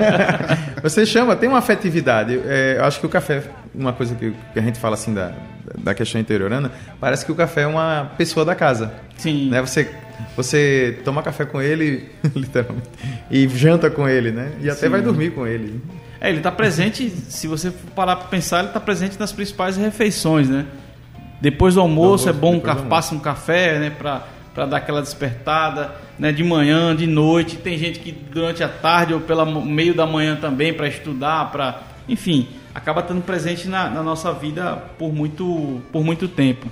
você 0.82 1.04
chama, 1.04 1.36
tem 1.36 1.48
uma 1.48 1.58
afetividade. 1.58 2.40
É, 2.46 2.76
eu 2.78 2.84
acho 2.84 2.98
que 2.98 3.04
o 3.06 3.10
café, 3.10 3.42
uma 3.74 3.92
coisa 3.92 4.14
que, 4.14 4.32
que 4.52 4.58
a 4.58 4.62
gente 4.62 4.78
fala 4.78 4.94
assim 4.94 5.12
da, 5.12 5.32
da 5.78 5.92
questão 5.92 6.18
interiorana, 6.20 6.70
parece 6.98 7.26
que 7.26 7.32
o 7.32 7.34
café 7.34 7.62
é 7.62 7.66
uma 7.66 8.10
pessoa 8.16 8.44
da 8.44 8.54
casa. 8.54 8.92
Sim. 9.18 9.50
Né? 9.50 9.60
Você, 9.60 9.90
você 10.34 10.98
toma 11.04 11.22
café 11.22 11.44
com 11.44 11.60
ele, 11.60 12.08
literalmente, 12.34 12.88
e 13.30 13.46
janta 13.48 13.90
com 13.90 14.08
ele, 14.08 14.30
né? 14.30 14.52
E 14.62 14.70
até 14.70 14.86
Sim. 14.86 14.88
vai 14.88 15.02
dormir 15.02 15.32
com 15.32 15.46
ele. 15.46 15.78
É, 16.20 16.28
ele 16.28 16.38
está 16.38 16.52
presente, 16.52 17.08
se 17.08 17.46
você 17.46 17.70
for 17.70 17.90
parar 17.92 18.16
para 18.16 18.28
pensar, 18.28 18.58
ele 18.58 18.68
está 18.68 18.80
presente 18.80 19.18
nas 19.18 19.32
principais 19.32 19.76
refeições, 19.76 20.48
né? 20.48 20.66
Depois 21.40 21.74
do 21.74 21.80
almoço, 21.80 22.26
Do 22.26 22.28
almoço, 22.28 22.28
é 22.28 22.32
bom 22.32 22.60
ca- 22.60 22.72
almoço. 22.72 22.88
passa 22.88 23.14
um 23.14 23.18
café, 23.18 23.78
né, 23.78 23.90
para 23.90 24.66
dar 24.66 24.76
aquela 24.76 25.00
despertada, 25.00 25.92
né, 26.18 26.30
de 26.32 26.44
manhã, 26.44 26.94
de 26.94 27.06
noite. 27.06 27.56
Tem 27.56 27.78
gente 27.78 27.98
que 28.00 28.12
durante 28.12 28.62
a 28.62 28.68
tarde 28.68 29.14
ou 29.14 29.20
pela 29.20 29.46
mo- 29.46 29.64
meio 29.64 29.94
da 29.94 30.04
manhã 30.06 30.36
também 30.36 30.74
para 30.74 30.86
estudar, 30.86 31.50
para, 31.50 31.80
enfim, 32.06 32.46
acaba 32.74 33.00
estando 33.00 33.22
presente 33.22 33.66
na, 33.66 33.88
na 33.88 34.02
nossa 34.02 34.30
vida 34.34 34.76
por 34.98 35.14
muito 35.14 35.80
por 35.90 36.04
muito 36.04 36.28
tempo. 36.28 36.66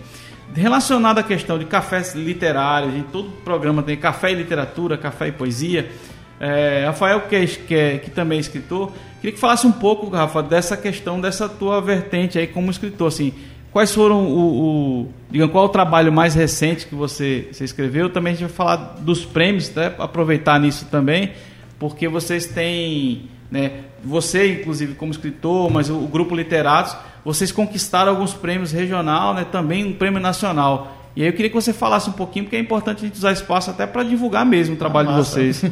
Relacionado 0.55 1.19
à 1.19 1.23
questão 1.23 1.59
de 1.59 1.65
cafés 1.65 2.15
literários, 2.15 2.95
em 2.95 3.03
todo 3.03 3.31
programa 3.43 3.83
tem 3.83 3.97
café 3.97 4.33
e 4.33 4.35
literatura, 4.35 4.99
café 4.99 5.29
e 5.29 5.33
poesia. 5.33 5.91
É, 6.41 6.85
Rafael, 6.87 7.23
que, 7.23 7.35
é, 7.37 7.47
que, 7.47 7.75
é- 7.75 7.99
que 7.99 8.11
também 8.11 8.39
é 8.39 8.41
escritor, 8.41 8.93
queria 9.21 9.33
que 9.33 9.41
falasse 9.41 9.67
um 9.67 9.73
pouco, 9.73 10.09
Rafa, 10.09 10.43
dessa 10.43 10.77
questão, 10.77 11.21
dessa 11.21 11.49
tua 11.49 11.81
vertente 11.81 12.39
aí 12.39 12.47
como 12.47 12.71
escritor. 12.71 13.09
Assim, 13.09 13.33
quais 13.73 13.93
foram 13.93 14.25
o, 14.27 15.01
o 15.03 15.09
digamos, 15.31 15.53
qual 15.53 15.65
é 15.65 15.67
o 15.67 15.71
trabalho 15.71 16.13
mais 16.13 16.35
recente 16.35 16.87
que 16.87 16.95
você, 16.95 17.49
você 17.53 17.65
escreveu? 17.65 18.09
Também 18.11 18.33
a 18.33 18.37
gente 18.37 18.47
vai 18.47 18.55
falar 18.55 18.77
dos 19.01 19.25
prêmios, 19.25 19.73
né? 19.75 19.95
aproveitar 19.99 20.61
nisso 20.61 20.87
também, 20.91 21.33
porque 21.79 22.07
vocês 22.09 22.47
têm, 22.47 23.29
né, 23.51 23.73
você 24.05 24.61
inclusive 24.61 24.95
como 24.95 25.11
escritor, 25.11 25.71
mas 25.71 25.91
o, 25.91 25.97
o 25.97 26.07
grupo 26.09 26.35
Literatos, 26.37 26.97
vocês 27.25 27.51
conquistaram 27.51 28.13
alguns 28.13 28.33
prêmios 28.33 28.71
regional, 28.73 29.35
né, 29.35 29.45
também 29.51 29.85
um 29.85 29.93
prêmio 29.93 30.21
nacional. 30.21 30.95
E 31.19 31.23
aí 31.23 31.29
eu 31.29 31.33
queria 31.33 31.49
que 31.49 31.55
você 31.57 31.73
falasse 31.73 32.09
um 32.09 32.13
pouquinho, 32.13 32.45
porque 32.45 32.55
é 32.55 32.61
importante 32.61 32.99
a 32.99 33.09
gente 33.09 33.17
usar 33.17 33.33
espaço 33.33 33.71
até 33.71 33.89
para 33.89 34.05
divulgar 34.05 34.47
mesmo 34.47 34.77
o 34.77 34.79
trabalho 34.79 35.09
de 35.09 35.15
massa. 35.15 35.33
vocês. 35.33 35.63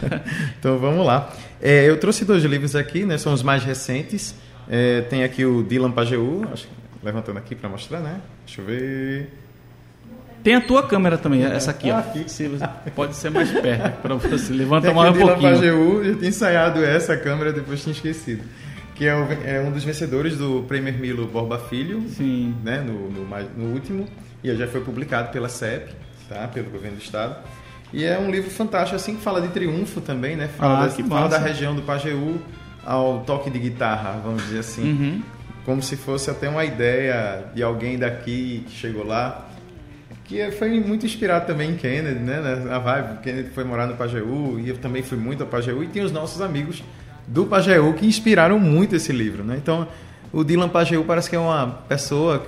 Então 0.58 0.78
vamos 0.78 1.04
lá. 1.04 1.30
É, 1.60 1.86
eu 1.86 2.00
trouxe 2.00 2.24
dois 2.24 2.42
livros 2.44 2.74
aqui, 2.74 3.04
né? 3.04 3.18
São 3.18 3.34
os 3.34 3.42
mais 3.42 3.62
recentes. 3.62 4.34
É, 4.66 5.02
tem 5.02 5.22
aqui 5.22 5.44
o 5.44 5.62
Dylan 5.62 5.90
Pajeú, 5.92 6.46
acho 6.50 6.66
levantando 7.02 7.36
aqui 7.36 7.54
para 7.54 7.68
mostrar, 7.68 8.00
né? 8.00 8.18
Deixa 8.46 8.62
eu 8.62 8.64
ver. 8.64 9.30
Tem 10.42 10.54
a 10.54 10.60
tua 10.62 10.82
câmera 10.82 11.18
também, 11.18 11.44
essa 11.44 11.70
aqui, 11.70 11.90
ó. 11.90 11.96
Ah, 11.96 11.98
aqui. 11.98 12.24
Se 12.26 12.48
você- 12.48 12.66
pode 12.96 13.14
ser 13.14 13.30
mais 13.30 13.50
perto 13.50 14.00
para 14.00 14.14
você. 14.14 14.54
Levanta 14.54 14.88
Tem 14.88 14.90
aqui 14.90 14.98
mais 14.98 15.08
o 15.10 15.12
um 15.12 15.18
Dylan 15.18 15.32
pouquinho. 15.32 15.54
Pajeú, 15.54 16.02
eu 16.02 16.16
tinha 16.16 16.30
ensaiado 16.30 16.82
essa 16.82 17.14
câmera, 17.14 17.52
depois 17.52 17.82
tinha 17.82 17.92
esquecido. 17.92 18.42
Que 18.94 19.06
é, 19.06 19.14
o- 19.14 19.26
é 19.44 19.60
um 19.60 19.72
dos 19.72 19.82
vencedores 19.84 20.36
do 20.38 20.64
Premier 20.68 20.94
Milo 20.96 21.26
Borba 21.26 21.58
Filho, 21.58 22.02
Sim. 22.08 22.54
né? 22.62 22.80
No, 22.80 23.10
no, 23.10 23.24
no 23.56 23.72
último. 23.74 24.06
E 24.42 24.54
já 24.54 24.66
foi 24.68 24.80
publicado 24.82 25.30
pela 25.32 25.48
CEP, 25.48 25.92
tá? 26.28 26.46
Pelo 26.48 26.70
governo 26.70 26.96
do 26.98 27.02
estado. 27.02 27.36
E 27.92 28.04
é 28.04 28.18
um 28.18 28.30
livro 28.30 28.50
fantástico, 28.50 28.96
assim, 28.96 29.16
que 29.16 29.22
fala 29.22 29.40
de 29.40 29.48
triunfo 29.48 30.00
também, 30.00 30.36
né? 30.36 30.48
Fala, 30.48 30.78
Ah, 30.78 30.86
das- 30.86 30.96
fala 31.08 31.28
da 31.28 31.38
região 31.38 31.74
do 31.74 31.82
Pajeú 31.82 32.38
ao 32.84 33.20
toque 33.20 33.50
de 33.50 33.58
guitarra, 33.58 34.20
vamos 34.22 34.42
dizer 34.44 34.58
assim. 34.60 34.82
Uhum. 34.92 35.22
como 35.64 35.82
se 35.82 35.96
fosse 35.96 36.28
até 36.28 36.46
uma 36.46 36.62
ideia 36.62 37.46
de 37.54 37.62
alguém 37.62 37.96
daqui 37.98 38.64
que 38.68 38.72
chegou 38.76 39.02
lá, 39.02 39.48
que 40.26 40.50
foi 40.52 40.78
muito 40.78 41.06
inspirado 41.06 41.46
também 41.46 41.70
em 41.70 41.74
Kennedy, 41.76 42.18
né? 42.20 42.38
Na 42.66 42.78
vibe, 42.78 43.22
Kennedy 43.22 43.48
foi 43.48 43.64
morar 43.64 43.86
no 43.86 43.96
Pajeú 43.96 44.60
e 44.60 44.68
eu 44.68 44.76
também 44.76 45.02
fui 45.02 45.16
muito 45.16 45.42
ao 45.42 45.48
Pajeú 45.48 45.82
e 45.82 45.86
tem 45.86 46.02
os 46.02 46.12
nossos 46.12 46.42
amigos 46.42 46.82
do 47.26 47.44
Pajeú 47.46 47.92
que 47.94 48.06
inspiraram 48.06 48.58
muito 48.58 48.94
esse 48.96 49.12
livro, 49.12 49.42
né? 49.44 49.56
Então, 49.60 49.86
o 50.32 50.44
Dylan 50.44 50.68
Pajeú 50.68 51.04
parece 51.04 51.28
que 51.30 51.36
é 51.36 51.38
uma 51.38 51.66
pessoa 51.88 52.44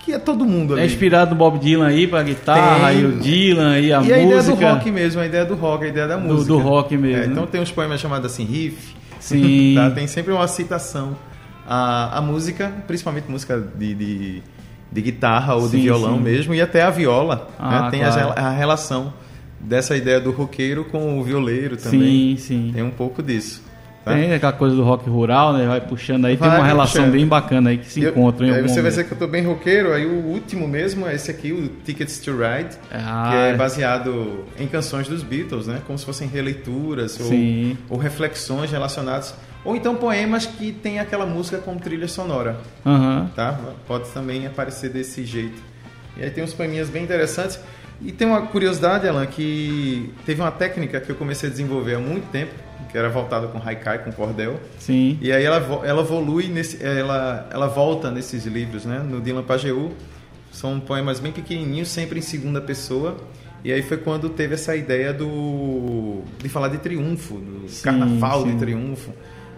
que 0.00 0.12
é 0.12 0.18
todo 0.18 0.44
mundo 0.44 0.74
ali. 0.74 0.82
É 0.82 0.86
inspirado 0.86 1.30
no 1.30 1.36
Bob 1.36 1.58
Dylan 1.58 1.86
aí 1.86 2.06
pra 2.06 2.22
guitarra, 2.22 2.90
Tem. 2.90 3.00
e 3.00 3.04
o 3.06 3.12
Dylan, 3.12 3.78
e 3.80 3.84
a 3.84 3.86
e 3.86 3.92
a 3.92 3.98
música. 4.00 4.20
ideia 4.20 4.42
do 4.42 4.54
rock 4.54 4.90
mesmo, 4.90 5.20
a 5.20 5.26
ideia 5.26 5.44
do 5.46 5.54
rock, 5.54 5.84
a 5.84 5.88
ideia 5.88 6.06
da 6.08 6.16
Do- 6.16 6.22
música. 6.28 6.48
do 6.52 6.58
rock 6.58 6.96
mesmo, 6.96 7.16
É, 7.22 7.26
né? 7.26 7.32
então 7.32 7.46
tem 7.46 7.60
uns 7.60 7.70
poemas 7.72 8.00
chamados 8.00 8.30
assim, 8.30 8.44
riff. 8.44 8.94
Sim. 9.18 9.72
tá? 9.76 9.90
Tem 9.90 10.06
sempre 10.06 10.32
uma 10.32 10.46
citação 10.46 11.16
à, 11.66 12.18
à 12.18 12.20
música, 12.20 12.70
principalmente 12.86 13.30
música 13.30 13.58
de, 13.76 13.94
de, 13.94 14.42
de 14.92 15.00
guitarra 15.02 15.54
ou 15.54 15.62
Sim, 15.62 15.78
de 15.78 15.82
violão 15.84 16.16
sim. 16.18 16.22
mesmo, 16.22 16.54
e 16.54 16.60
até 16.60 16.82
a 16.82 16.90
viola. 16.90 17.48
Ah, 17.58 17.84
né? 17.84 17.90
Tem 17.90 18.00
claro. 18.00 18.28
a, 18.36 18.48
a 18.48 18.50
relação 18.50 19.12
dessa 19.58 19.96
ideia 19.96 20.20
do 20.20 20.30
roqueiro 20.32 20.84
com 20.84 21.18
o 21.18 21.24
violeiro 21.24 21.78
também. 21.78 22.36
Sim, 22.36 22.66
sim. 22.66 22.70
Tem 22.74 22.82
um 22.82 22.90
pouco 22.90 23.22
disso. 23.22 23.63
Tá? 24.04 24.12
Tem 24.12 24.32
aquela 24.34 24.52
coisa 24.52 24.76
do 24.76 24.82
rock 24.82 25.08
rural, 25.08 25.52
né? 25.52 25.66
Vai 25.66 25.80
puxando 25.80 26.24
aí, 26.26 26.36
Vai 26.36 26.48
tem 26.50 26.58
uma 26.58 26.66
relação 26.66 27.02
puxando. 27.02 27.12
bem 27.12 27.26
bacana 27.26 27.70
aí 27.70 27.78
que 27.78 27.86
se 27.90 28.00
E 28.00 28.04
eu- 28.04 28.10
encontram 28.10 28.46
em 28.46 28.50
aí 28.50 28.56
você 28.56 28.66
vai 28.66 28.76
momento. 28.76 28.90
dizer 28.90 29.04
que 29.04 29.12
eu 29.12 29.18
tô 29.18 29.26
bem 29.26 29.42
roqueiro, 29.44 29.92
aí 29.92 30.04
o 30.06 30.24
último 30.26 30.68
mesmo 30.68 31.06
é 31.06 31.14
esse 31.14 31.30
aqui, 31.30 31.52
o 31.52 31.68
Tickets 31.84 32.18
to 32.20 32.32
Ride, 32.32 32.76
Ah, 32.92 33.28
que 33.30 33.36
é 33.36 33.50
é. 33.50 33.54
baseado 33.56 34.44
em 34.58 34.66
canções 34.66 35.08
dos 35.08 35.22
Beatles, 35.22 35.66
né? 35.66 35.80
Como 35.86 35.98
se 35.98 36.04
fossem 36.04 36.28
releituras 36.28 37.18
ou, 37.20 37.30
ou 37.90 37.98
reflexões 37.98 38.70
relacionadas, 38.70 39.34
ou 39.64 39.74
então 39.74 39.94
poemas 39.96 40.44
que 40.46 40.72
tem 40.72 41.00
aquela 41.00 41.24
música 41.26 41.58
como 41.58 41.80
trilha 41.80 42.06
sonora, 42.08 42.56
Aham. 42.84 43.30
tá? 43.34 43.58
Pode 43.86 44.08
também 44.10 44.46
aparecer 44.46 44.90
desse 44.90 45.24
jeito. 45.24 45.62
E 46.16 46.22
aí 46.22 46.30
tem 46.30 46.44
uns 46.44 46.52
poeminhas 46.52 46.88
bem 46.88 47.02
interessantes. 47.02 47.58
E 48.02 48.12
tem 48.12 48.26
uma 48.26 48.42
curiosidade, 48.42 49.08
Alan, 49.08 49.24
que 49.24 50.12
teve 50.26 50.40
uma 50.40 50.50
técnica 50.50 51.00
que 51.00 51.10
eu 51.10 51.16
comecei 51.16 51.48
a 51.48 51.52
desenvolver 51.52 51.94
há 51.94 51.98
muito 51.98 52.28
tempo, 52.30 52.52
que 52.94 52.98
era 52.98 53.08
voltada 53.08 53.48
com 53.48 53.58
haikai, 53.58 54.04
com 54.04 54.12
cordel. 54.12 54.60
Sim. 54.78 55.18
E 55.20 55.32
aí 55.32 55.42
ela, 55.42 55.56
ela 55.84 56.02
evolui, 56.02 56.46
nesse, 56.46 56.80
ela, 56.80 57.48
ela 57.50 57.66
volta 57.66 58.08
nesses 58.08 58.46
livros, 58.46 58.84
né? 58.84 59.00
No 59.00 59.20
Dylan 59.20 59.42
Pajeú. 59.42 59.90
São 60.52 60.78
poemas 60.78 61.18
bem 61.18 61.32
pequenininhos, 61.32 61.88
sempre 61.88 62.20
em 62.20 62.22
segunda 62.22 62.60
pessoa. 62.60 63.16
E 63.64 63.72
aí 63.72 63.82
foi 63.82 63.96
quando 63.96 64.28
teve 64.28 64.54
essa 64.54 64.76
ideia 64.76 65.12
do 65.12 66.22
de 66.40 66.48
falar 66.48 66.68
de 66.68 66.78
triunfo, 66.78 67.34
do 67.34 67.68
Sim, 67.68 67.82
carnaval 67.82 68.42
sim. 68.42 68.52
de 68.52 68.58
triunfo, 68.58 69.10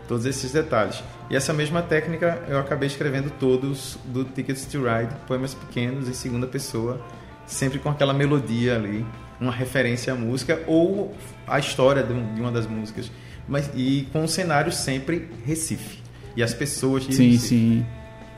todos 0.08 0.24
esses 0.24 0.50
detalhes. 0.50 1.04
E 1.28 1.36
essa 1.36 1.52
mesma 1.52 1.82
técnica 1.82 2.42
eu 2.48 2.58
acabei 2.58 2.86
escrevendo 2.86 3.30
todos 3.38 3.98
do 4.06 4.24
Tickets 4.24 4.64
to 4.64 4.78
Ride, 4.78 5.12
poemas 5.26 5.52
pequenos 5.52 6.08
em 6.08 6.14
segunda 6.14 6.46
pessoa, 6.46 7.04
sempre 7.46 7.78
com 7.78 7.90
aquela 7.90 8.14
melodia 8.14 8.76
ali, 8.76 9.04
uma 9.38 9.52
referência 9.52 10.14
à 10.14 10.16
música 10.16 10.62
ou 10.66 11.14
à 11.46 11.58
história 11.58 12.02
de 12.02 12.40
uma 12.40 12.50
das 12.50 12.66
músicas, 12.66 13.10
mas 13.48 13.70
e 13.74 14.06
com 14.12 14.24
o 14.24 14.28
cenário 14.28 14.70
sempre 14.72 15.28
Recife 15.44 15.98
e 16.36 16.42
as 16.42 16.52
pessoas 16.54 17.06
de 17.06 17.14
Sim, 17.14 17.30
Recife. 17.32 17.48
sim. 17.48 17.86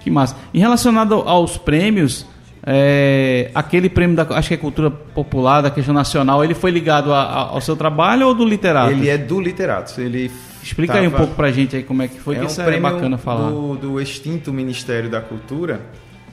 Que 0.01 0.11
massa. 0.11 0.37
Em 0.55 0.59
relacionado 0.61 1.15
aos 1.15 1.57
prêmios, 1.59 2.25
é, 2.65 3.51
aquele 3.55 3.89
prêmio 3.89 4.15
da 4.17 4.23
acho 4.37 4.49
que 4.49 4.55
é 4.55 4.57
cultura 4.57 4.91
popular, 4.91 5.61
da 5.63 5.71
questão 5.71 5.95
nacional, 5.95 6.45
ele 6.45 6.55
foi 6.55 6.71
ligado 6.71 7.13
a- 7.13 7.23
a- 7.23 7.49
ao 7.49 7.61
seu 7.61 7.77
trabalho 7.77 8.27
ou 8.29 8.35
do 8.35 8.45
literato? 8.45 8.93
Ele 8.93 9.09
é 9.09 9.17
do 9.19 9.41
literato. 9.41 10.01
Ele 10.01 10.31
Explica 10.63 10.95
aí 10.95 11.07
um 11.07 11.11
tava- 11.11 11.23
pouco 11.25 11.35
pra 11.37 11.51
gente 11.51 11.75
aí 11.77 11.83
como 11.83 12.03
é 12.03 12.09
que 12.09 12.21
foi, 12.21 12.35
que 12.37 12.41
é 12.43 12.45
um 12.45 12.47
isso 12.47 12.61
é 12.61 12.65
prêmio 12.65 12.83
bacana 12.83 13.17
falar. 13.19 13.51
Do, 13.51 13.75
do 13.77 14.01
extinto 14.01 14.53
Ministério 14.53 15.09
da 15.11 15.21
Cultura 15.21 15.81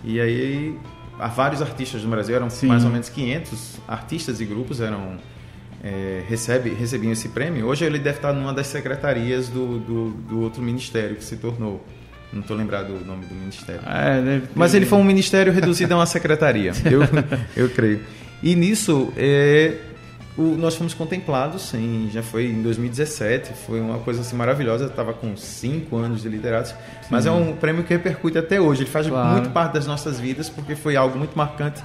E 0.04 0.20
aí, 0.22 0.76
há 1.20 1.28
vários 1.28 1.64
artistas 1.64 2.04
no 2.04 2.10
Brasil, 2.12 2.36
eram 2.36 2.48
Sim. 2.50 2.68
mais 2.68 2.84
ou 2.86 2.92
menos 2.92 3.10
500 3.10 3.80
artistas 3.88 4.40
e 4.40 4.46
grupos 4.46 4.80
eram 4.80 5.14
é, 5.86 6.24
recebe, 6.28 6.72
recebiam 6.74 7.14
esse 7.14 7.30
prêmio. 7.30 7.68
Hoje 7.68 7.86
ele 7.86 8.00
deve 8.00 8.18
estar 8.18 8.34
numa 8.34 8.52
das 8.54 8.66
secretarias 8.68 9.48
do, 9.50 9.78
do, 9.80 10.10
do 10.12 10.42
outro 10.42 10.62
ministério 10.62 11.16
que 11.16 11.24
se 11.24 11.38
tornou. 11.38 11.86
Não 12.34 12.42
estou 12.42 12.58
lembrado 12.58 12.88
do 12.98 13.06
nome 13.06 13.26
do 13.28 13.36
ministério. 13.36 13.82
É, 13.88 14.20
deve 14.22 14.48
ter- 14.48 14.50
Mas 14.56 14.74
ele 14.74 14.86
foi 14.88 14.98
um 14.98 15.04
ministério 15.04 15.54
reduzido 15.54 15.94
a 15.94 15.98
uma 15.98 16.06
secretaria, 16.08 16.72
eu, 16.90 17.02
eu 17.56 17.70
creio. 17.70 18.02
E 18.44 18.56
nisso, 18.56 19.14
é, 19.16 19.76
o- 20.36 20.56
nós 20.58 20.76
fomos 20.76 20.94
contemplados, 20.94 21.74
em, 21.76 22.10
já 22.12 22.22
foi 22.24 22.48
em 22.48 22.62
2017, 22.62 23.52
foi 23.66 23.80
uma 23.80 24.00
coisa 24.00 24.22
assim 24.22 24.36
maravilhosa, 24.36 24.88
estava 24.88 25.14
com 25.14 25.38
cinco 25.38 25.96
anos 25.98 26.24
de 26.24 26.28
literatos, 26.28 26.74
mas 27.10 27.26
é 27.26 27.32
um 27.32 27.54
prêmio 27.56 27.84
que 27.84 27.94
repercute 27.94 28.38
até 28.38 28.60
hoje, 28.60 28.82
ele 28.82 28.90
faz 28.90 29.08
Claro. 29.08 29.30
muito 29.34 29.52
parte 29.52 29.74
das 29.76 29.86
nossas 29.88 30.20
vidas, 30.20 30.50
porque 30.50 30.76
foi 30.76 30.96
algo 30.98 31.18
muito 31.18 31.38
marcante 31.38 31.82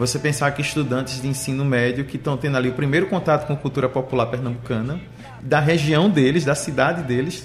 você 0.00 0.18
pensar 0.18 0.50
que 0.52 0.62
estudantes 0.62 1.20
de 1.20 1.28
ensino 1.28 1.62
médio 1.62 2.06
que 2.06 2.16
estão 2.16 2.34
tendo 2.34 2.56
ali 2.56 2.70
o 2.70 2.72
primeiro 2.72 3.06
contato 3.06 3.46
com 3.46 3.54
cultura 3.54 3.86
popular 3.86 4.26
pernambucana, 4.26 4.98
da 5.42 5.60
região 5.60 6.08
deles, 6.08 6.42
da 6.42 6.54
cidade 6.54 7.02
deles, 7.02 7.44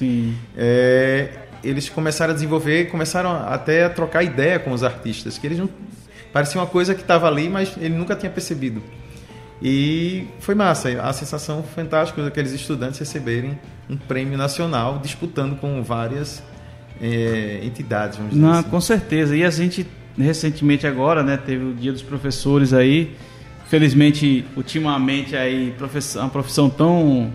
é, 0.55 1.31
eles 1.61 1.89
começaram 1.89 2.31
a 2.31 2.33
desenvolver, 2.33 2.85
começaram 2.85 3.31
até 3.31 3.83
a 3.83 3.89
trocar 3.89 4.23
ideia 4.23 4.57
com 4.57 4.71
os 4.71 4.83
artistas, 4.83 5.37
que 5.37 5.45
eles 5.45 5.59
não 5.59 5.69
parecia 6.31 6.61
uma 6.61 6.65
coisa 6.65 6.95
que 6.95 7.01
estava 7.01 7.27
ali, 7.27 7.49
mas 7.49 7.75
ele 7.75 7.93
nunca 7.93 8.15
tinha 8.15 8.31
percebido. 8.31 8.81
E 9.61 10.25
foi 10.39 10.55
massa, 10.55 10.89
a 11.01 11.11
sensação 11.11 11.61
fantástica 11.61 12.23
daqueles 12.23 12.53
estudantes 12.53 12.99
receberem 12.99 13.59
um 13.89 13.97
prêmio 13.97 14.37
nacional 14.37 14.99
disputando 14.99 15.59
com 15.59 15.83
várias 15.83 16.41
é, 17.01 17.59
entidades, 17.63 18.17
vamos 18.17 18.33
dizer 18.33 18.41
Não, 18.41 18.59
assim. 18.59 18.69
com 18.69 18.79
certeza. 18.79 19.35
E 19.35 19.43
a 19.43 19.49
gente 19.49 19.85
recentemente 20.17 20.87
agora, 20.87 21.23
né, 21.23 21.37
teve 21.37 21.65
o 21.65 21.73
Dia 21.73 21.91
dos 21.91 22.01
Professores 22.01 22.73
aí. 22.73 23.15
Felizmente, 23.67 24.45
ultimamente 24.55 25.35
aí 25.35 25.73
profissão, 25.77 26.23
uma 26.23 26.29
profissão 26.29 26.69
tão 26.69 27.31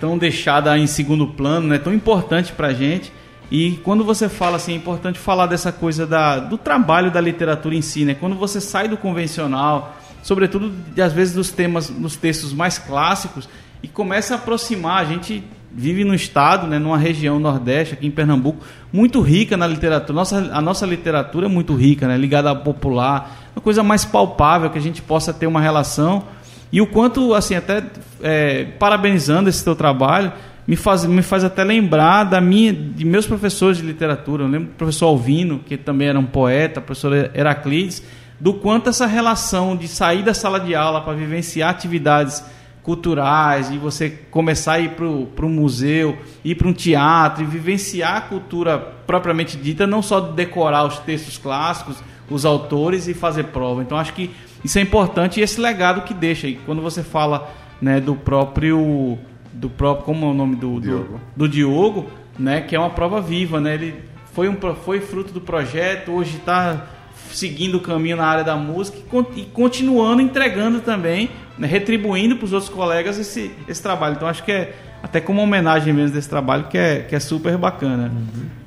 tão 0.00 0.16
deixada 0.16 0.76
em 0.78 0.86
segundo 0.86 1.26
plano, 1.26 1.68
né, 1.68 1.78
tão 1.78 1.92
importante 1.92 2.52
pra 2.52 2.72
gente. 2.72 3.12
E 3.50 3.72
quando 3.84 4.04
você 4.04 4.28
fala 4.28 4.56
assim, 4.56 4.72
é 4.72 4.76
importante 4.76 5.18
falar 5.18 5.46
dessa 5.46 5.70
coisa 5.72 6.06
da, 6.06 6.38
do 6.38 6.56
trabalho 6.56 7.10
da 7.10 7.20
literatura 7.20 7.74
em 7.74 7.82
si, 7.82 8.04
né? 8.04 8.14
Quando 8.14 8.36
você 8.36 8.60
sai 8.60 8.88
do 8.88 8.96
convencional, 8.96 9.96
sobretudo 10.22 10.72
às 11.02 11.12
vezes 11.12 11.34
dos 11.34 11.50
temas, 11.50 11.90
dos 11.90 12.16
textos 12.16 12.52
mais 12.52 12.78
clássicos 12.78 13.48
e 13.82 13.88
começa 13.88 14.34
a 14.34 14.36
aproximar, 14.36 15.02
a 15.02 15.04
gente 15.04 15.42
vive 15.72 16.04
no 16.04 16.14
estado, 16.14 16.66
né, 16.66 16.78
numa 16.78 16.98
região 16.98 17.38
nordeste, 17.38 17.94
aqui 17.94 18.06
em 18.06 18.10
Pernambuco, 18.10 18.64
muito 18.92 19.20
rica 19.20 19.56
na 19.56 19.66
literatura. 19.66 20.12
Nossa, 20.14 20.50
a 20.52 20.60
nossa 20.60 20.84
literatura 20.84 21.46
é 21.46 21.48
muito 21.48 21.74
rica, 21.74 22.08
né, 22.08 22.16
ligada 22.16 22.48
ao 22.48 22.56
popular, 22.56 23.50
uma 23.54 23.62
coisa 23.62 23.82
mais 23.82 24.04
palpável 24.04 24.70
que 24.70 24.78
a 24.78 24.82
gente 24.82 25.00
possa 25.02 25.32
ter 25.32 25.46
uma 25.46 25.60
relação. 25.60 26.24
E 26.72 26.80
o 26.80 26.86
quanto, 26.86 27.34
assim, 27.34 27.54
até 27.54 27.84
é, 28.22 28.64
parabenizando 28.78 29.48
esse 29.48 29.62
teu 29.62 29.74
trabalho, 29.74 30.32
me 30.66 30.76
faz, 30.76 31.04
me 31.04 31.22
faz 31.22 31.42
até 31.42 31.64
lembrar 31.64 32.24
da 32.24 32.40
minha, 32.40 32.72
de 32.72 33.04
meus 33.04 33.26
professores 33.26 33.78
de 33.78 33.82
literatura. 33.84 34.44
Eu 34.44 34.48
lembro 34.48 34.68
do 34.68 34.74
professor 34.74 35.06
Alvino, 35.06 35.60
que 35.66 35.76
também 35.76 36.08
era 36.08 36.18
um 36.18 36.26
poeta, 36.26 36.80
professor 36.80 37.30
Heraclides, 37.34 38.02
do 38.38 38.54
quanto 38.54 38.88
essa 38.88 39.06
relação 39.06 39.76
de 39.76 39.88
sair 39.88 40.22
da 40.22 40.32
sala 40.32 40.60
de 40.60 40.74
aula 40.74 41.00
para 41.00 41.12
vivenciar 41.12 41.70
atividades 41.70 42.42
culturais, 42.82 43.70
e 43.70 43.78
você 43.78 44.10
começar 44.30 44.74
a 44.74 44.80
ir 44.80 44.90
para 44.90 45.06
o 45.06 45.48
museu, 45.48 46.16
ir 46.44 46.54
para 46.54 46.68
um 46.68 46.72
teatro 46.72 47.42
e 47.42 47.46
vivenciar 47.46 48.16
a 48.16 48.20
cultura 48.22 48.78
propriamente 49.06 49.56
dita, 49.56 49.86
não 49.86 50.02
só 50.02 50.20
decorar 50.20 50.84
os 50.84 50.98
textos 50.98 51.36
clássicos, 51.36 52.02
os 52.30 52.44
autores 52.44 53.08
e 53.08 53.14
fazer 53.14 53.44
prova. 53.44 53.82
Então 53.82 53.98
acho 53.98 54.14
que 54.14 54.30
isso 54.64 54.78
é 54.78 54.82
importante 54.82 55.40
e 55.40 55.42
esse 55.42 55.60
legado 55.60 56.02
que 56.02 56.14
deixa. 56.14 56.46
E 56.46 56.54
quando 56.54 56.80
você 56.80 57.02
fala 57.02 57.50
né, 57.80 58.00
do 58.00 58.14
próprio 58.14 59.18
do 59.52 59.68
próprio 59.68 60.04
como 60.04 60.26
é 60.26 60.28
o 60.30 60.34
nome 60.34 60.56
do 60.56 60.74
do 60.74 60.80
Diogo. 60.80 61.20
do 61.36 61.48
Diogo, 61.48 62.06
né, 62.38 62.60
que 62.60 62.76
é 62.76 62.78
uma 62.78 62.90
prova 62.90 63.20
viva, 63.20 63.60
né? 63.60 63.74
Ele 63.74 63.94
foi 64.32 64.48
um 64.48 64.56
foi 64.84 65.00
fruto 65.00 65.32
do 65.32 65.40
projeto, 65.40 66.12
hoje 66.12 66.36
está 66.36 66.86
seguindo 67.32 67.76
o 67.76 67.80
caminho 67.80 68.16
na 68.16 68.26
área 68.26 68.44
da 68.44 68.56
música 68.56 68.98
e, 68.98 69.02
con- 69.02 69.24
continuando 69.52 70.22
entregando 70.22 70.80
também, 70.80 71.30
né, 71.58 71.66
retribuindo 71.66 72.36
para 72.36 72.44
os 72.44 72.52
outros 72.52 72.70
colegas 72.70 73.18
esse, 73.18 73.50
esse 73.68 73.82
trabalho. 73.82 74.14
Então 74.16 74.28
acho 74.28 74.42
que 74.42 74.52
é 74.52 74.74
até 75.02 75.20
como 75.20 75.40
homenagem 75.42 75.92
mesmo 75.92 76.14
desse 76.14 76.28
trabalho 76.28 76.64
que 76.64 76.76
é, 76.76 77.00
que 77.00 77.14
é 77.14 77.20
super 77.20 77.56
bacana. 77.56 78.12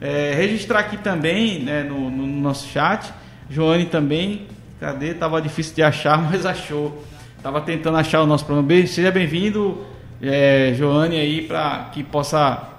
É, 0.01 0.33
registrar 0.35 0.79
aqui 0.79 0.97
também 0.97 1.59
né, 1.59 1.83
no, 1.83 2.09
no 2.09 2.25
nosso 2.25 2.67
chat, 2.67 3.13
Joane 3.49 3.85
também, 3.85 4.47
cadê? 4.79 5.13
Tava 5.13 5.41
difícil 5.41 5.75
de 5.75 5.83
achar, 5.83 6.17
mas 6.29 6.45
achou. 6.45 7.03
Tava 7.41 7.61
tentando 7.61 7.97
achar 7.97 8.21
o 8.21 8.25
nosso 8.25 8.45
programa. 8.45 8.67
Bem, 8.67 8.87
Seja 8.87 9.11
bem-vindo, 9.11 9.85
é, 10.21 10.73
Joane, 10.75 11.17
aí, 11.17 11.41
para 11.41 11.89
que 11.93 12.03
possa. 12.03 12.69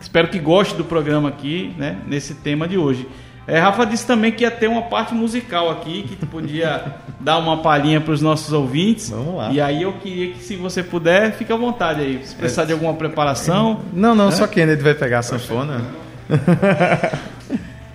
Espero 0.00 0.28
que 0.28 0.38
goste 0.38 0.74
do 0.76 0.84
programa 0.84 1.28
aqui, 1.28 1.74
né? 1.76 1.98
Nesse 2.06 2.34
tema 2.34 2.68
de 2.68 2.78
hoje. 2.78 3.08
É, 3.46 3.58
Rafa 3.58 3.84
disse 3.84 4.06
também 4.06 4.32
que 4.32 4.42
ia 4.42 4.50
ter 4.50 4.68
uma 4.68 4.82
parte 4.82 5.14
musical 5.14 5.70
aqui, 5.70 6.02
que 6.02 6.16
tu 6.16 6.26
podia 6.26 6.94
dar 7.20 7.38
uma 7.38 7.58
palhinha 7.58 8.00
para 8.00 8.12
os 8.12 8.22
nossos 8.22 8.52
ouvintes. 8.52 9.10
Vamos 9.10 9.36
lá. 9.36 9.50
E 9.50 9.60
aí 9.60 9.82
eu 9.82 9.92
queria 9.94 10.32
que, 10.32 10.42
se 10.42 10.56
você 10.56 10.82
puder, 10.82 11.32
fique 11.32 11.52
à 11.52 11.56
vontade 11.56 12.00
aí. 12.00 12.20
Se 12.24 12.34
precisar 12.34 12.64
de 12.64 12.72
alguma 12.72 12.94
preparação. 12.94 13.80
Não, 13.92 14.14
não, 14.14 14.30
só 14.30 14.46
Kennedy 14.46 14.82
vai 14.82 14.94
pegar 14.94 15.18
a 15.18 15.22
sanfona. 15.22 15.82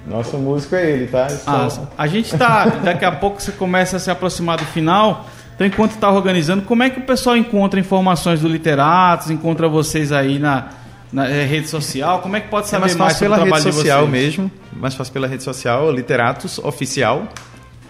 Nosso 0.05 0.37
músico 0.37 0.75
é 0.75 0.89
ele, 0.89 1.07
tá? 1.07 1.27
Ah, 1.45 1.67
a 1.97 2.07
gente 2.07 2.35
tá. 2.35 2.65
Daqui 2.65 3.05
a 3.05 3.11
pouco 3.11 3.39
você 3.39 3.51
começa 3.51 3.97
a 3.97 3.99
se 3.99 4.09
aproximar 4.09 4.57
do 4.57 4.65
final. 4.65 5.27
Então, 5.53 5.67
enquanto 5.67 5.91
está 5.91 6.09
organizando, 6.09 6.63
como 6.63 6.81
é 6.83 6.89
que 6.89 6.99
o 6.99 7.03
pessoal 7.03 7.35
encontra 7.35 7.79
informações 7.79 8.39
do 8.39 8.47
Literatos, 8.47 9.29
encontra 9.29 9.67
vocês 9.67 10.11
aí 10.11 10.39
na, 10.39 10.69
na 11.11 11.27
eh, 11.27 11.45
rede 11.45 11.67
social? 11.67 12.19
Como 12.19 12.35
é 12.35 12.41
que 12.41 12.47
pode 12.47 12.67
É 12.67 12.69
saber 12.69 12.81
mais 12.81 12.95
mais 12.95 13.15
o 13.15 13.19
pela 13.19 13.35
trabalho 13.37 13.63
rede 13.63 13.69
de 13.69 13.75
social 13.75 14.07
mesmo. 14.07 14.51
Mais 14.73 14.93
fácil 14.95 15.13
pela 15.13 15.27
rede 15.27 15.43
social, 15.43 15.91
Literatos 15.91 16.59
Oficial. 16.59 17.27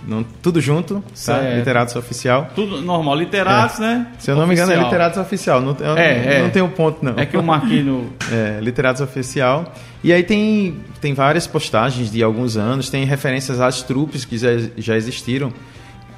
Não, 0.07 0.23
tudo 0.23 0.61
junto, 0.61 1.03
tá? 1.25 1.39
Literatos 1.57 1.95
Oficial. 1.95 2.49
Tudo 2.55 2.81
normal. 2.81 3.15
Literatos, 3.15 3.79
né? 3.79 4.07
Se 4.17 4.31
eu 4.31 4.35
não 4.35 4.47
me 4.47 4.53
engano, 4.53 4.71
é. 4.71 4.77
Literatos 4.77 5.19
Oficial. 5.19 5.61
Não, 5.61 5.75
eu 5.79 5.97
É, 5.97 6.37
é. 6.37 6.41
não 6.41 6.49
tem 6.49 6.61
um 6.61 6.69
ponto, 6.69 7.03
não. 7.03 7.15
É 7.17 7.25
que 7.25 7.35
eu 7.35 7.43
marquei 7.43 7.83
no. 7.83 8.09
É, 8.31 8.59
Literatos 8.61 9.01
Oficial. 9.01 9.73
E 10.03 10.13
aí 10.13 10.23
tem, 10.23 10.77
tem 11.01 11.13
várias 11.13 11.47
postagens 11.47 12.11
de 12.11 12.23
alguns 12.23 12.55
anos, 12.55 12.89
tem 12.89 13.03
referências 13.03 13.59
às 13.59 13.81
trupes 13.83 14.23
que 14.23 14.37
já, 14.37 14.49
já 14.77 14.95
existiram. 14.95 15.51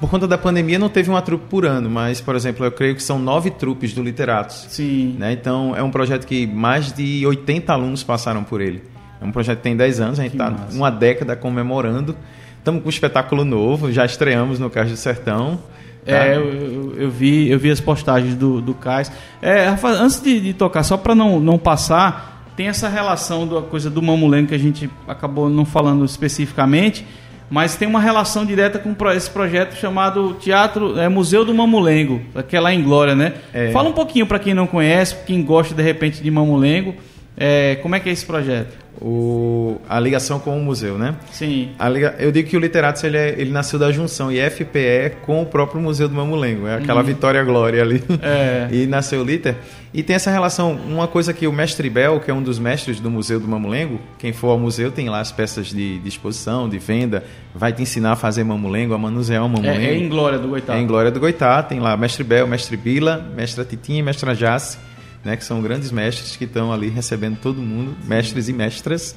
Por 0.02 0.10
conta 0.10 0.26
da 0.26 0.36
pandemia 0.36 0.80
não 0.80 0.88
teve 0.88 1.08
uma 1.08 1.22
trupe 1.22 1.44
por 1.48 1.64
ano, 1.64 1.88
mas, 1.88 2.20
por 2.20 2.34
exemplo, 2.34 2.66
eu 2.66 2.72
creio 2.72 2.96
que 2.96 3.02
são 3.02 3.20
nove 3.20 3.50
trupes 3.52 3.92
do 3.94 4.02
Literatos. 4.02 4.66
Sim. 4.68 5.14
né? 5.16 5.30
Então 5.32 5.76
é 5.76 5.82
um 5.82 5.90
projeto 5.92 6.26
que 6.26 6.44
mais 6.44 6.92
de 6.92 7.24
80 7.24 7.72
alunos 7.72 8.02
passaram 8.02 8.42
por 8.42 8.60
ele. 8.60 8.82
É 9.20 9.24
um 9.24 9.30
projeto 9.30 9.58
que 9.58 9.62
tem 9.62 9.76
10 9.76 10.00
anos, 10.00 10.18
a 10.18 10.24
gente 10.24 10.32
está 10.32 10.52
uma 10.72 10.90
década 10.90 11.36
comemorando. 11.36 12.16
Estamos 12.58 12.82
com 12.82 12.88
um 12.88 12.90
espetáculo 12.90 13.44
novo, 13.44 13.92
já 13.92 14.04
estreamos 14.04 14.58
no 14.58 14.68
Cais 14.68 14.90
do 14.90 14.96
Sertão. 14.96 15.60
tá? 16.04 16.12
É, 16.12 16.36
eu, 16.36 16.48
eu- 16.52 16.94
eu 16.96 17.10
vi, 17.10 17.48
eu 17.48 17.58
vi 17.58 17.70
as 17.70 17.80
postagens 17.80 18.34
do, 18.34 18.60
do 18.60 18.74
Cais. 18.74 19.10
É, 19.40 19.68
antes 19.84 20.20
de, 20.20 20.40
de 20.40 20.52
tocar, 20.52 20.82
só 20.82 20.96
para 20.96 21.14
não, 21.14 21.38
não 21.38 21.56
passar, 21.56 22.42
tem 22.56 22.66
essa 22.66 22.88
relação 22.88 23.46
da 23.46 23.62
coisa 23.62 23.88
do 23.88 24.02
mamulengo 24.02 24.48
que 24.48 24.54
a 24.54 24.58
gente 24.58 24.90
acabou 25.06 25.48
não 25.48 25.64
falando 25.64 26.04
especificamente, 26.04 27.06
mas 27.52 27.76
tem 27.76 27.86
uma 27.86 28.00
relação 28.00 28.46
direta 28.46 28.78
com 28.78 28.96
esse 29.10 29.28
projeto 29.28 29.74
chamado 29.74 30.38
Teatro 30.40 30.98
é, 30.98 31.06
Museu 31.06 31.44
do 31.44 31.54
Mamulengo, 31.54 32.22
que 32.48 32.56
é 32.56 32.60
lá 32.60 32.72
em 32.72 32.82
Glória, 32.82 33.14
né? 33.14 33.34
É. 33.52 33.70
Fala 33.72 33.90
um 33.90 33.92
pouquinho 33.92 34.26
para 34.26 34.38
quem 34.38 34.54
não 34.54 34.66
conhece, 34.66 35.14
quem 35.26 35.44
gosta 35.44 35.74
de 35.74 35.82
repente 35.82 36.22
de 36.22 36.30
mamulengo, 36.30 36.94
é, 37.36 37.76
como 37.76 37.94
é 37.94 38.00
que 38.00 38.08
é 38.08 38.12
esse 38.12 38.24
projeto? 38.24 38.82
O, 39.00 39.80
a 39.88 39.98
ligação 39.98 40.38
com 40.38 40.56
o 40.56 40.62
museu, 40.62 40.96
né? 40.96 41.16
Sim. 41.32 41.70
A 41.78 41.90
eu 41.90 42.30
digo 42.30 42.48
que 42.48 42.56
o 42.56 42.60
Literatos 42.60 43.02
ele, 43.02 43.16
é- 43.16 43.34
ele 43.36 43.50
nasceu 43.50 43.78
da 43.78 43.90
junção 43.90 44.30
IFPE 44.30 45.16
com 45.22 45.42
o 45.42 45.46
próprio 45.46 45.80
Museu 45.80 46.08
do 46.08 46.14
Mamulengo. 46.14 46.68
É 46.68 46.76
aquela 46.76 47.02
Vitória 47.02 47.42
Glória 47.42 47.82
ali. 47.82 48.04
Uhum. 48.08 48.18
É. 48.22 48.68
e 48.70 48.86
nasceu 48.86 49.22
o 49.22 49.24
Liter. 49.24 49.56
E 49.92 50.02
tem 50.02 50.14
essa 50.14 50.30
relação. 50.30 50.72
Uma 50.88 51.08
coisa 51.08 51.32
que 51.32 51.46
o 51.46 51.52
mestre 51.52 51.90
Bel, 51.90 52.20
que 52.20 52.30
é 52.30 52.34
um 52.34 52.42
dos 52.42 52.58
mestres 52.58 53.00
do 53.00 53.10
Museu 53.10 53.40
do 53.40 53.48
Mamulengo, 53.48 53.98
quem 54.18 54.32
for 54.32 54.48
ao 54.50 54.58
museu 54.58 54.92
tem 54.92 55.08
lá 55.08 55.20
as 55.20 55.32
peças 55.32 55.66
de, 55.66 55.98
de 55.98 56.08
exposição, 56.08 56.68
de 56.68 56.78
venda, 56.78 57.24
vai 57.54 57.72
te 57.72 57.82
ensinar 57.82 58.12
a 58.12 58.16
fazer 58.16 58.44
mamulengo, 58.44 58.94
a 58.94 58.98
manusear 58.98 59.44
o 59.44 59.48
mamulengo. 59.48 59.80
É, 59.80 59.86
é 59.86 59.96
em 59.96 60.08
Glória 60.08 60.38
do 60.38 60.48
Goitá. 60.48 60.76
É 60.76 60.80
em 60.80 60.86
Glória 60.86 61.10
do 61.10 61.18
Goitá, 61.18 61.62
tem 61.62 61.80
lá 61.80 61.96
mestre 61.96 62.22
Bel, 62.22 62.46
mestre 62.46 62.76
Bila, 62.76 63.18
mestra 63.34 63.64
Titinha 63.64 63.98
e 63.98 64.02
mestra 64.02 64.34
Jace, 64.34 64.78
né, 65.24 65.36
que 65.36 65.44
são 65.44 65.62
grandes 65.62 65.90
mestres 65.90 66.36
que 66.36 66.44
estão 66.44 66.72
ali 66.72 66.88
recebendo 66.88 67.38
todo 67.40 67.60
mundo, 67.60 67.96
mestres 68.04 68.48
e 68.48 68.52
mestras, 68.52 69.16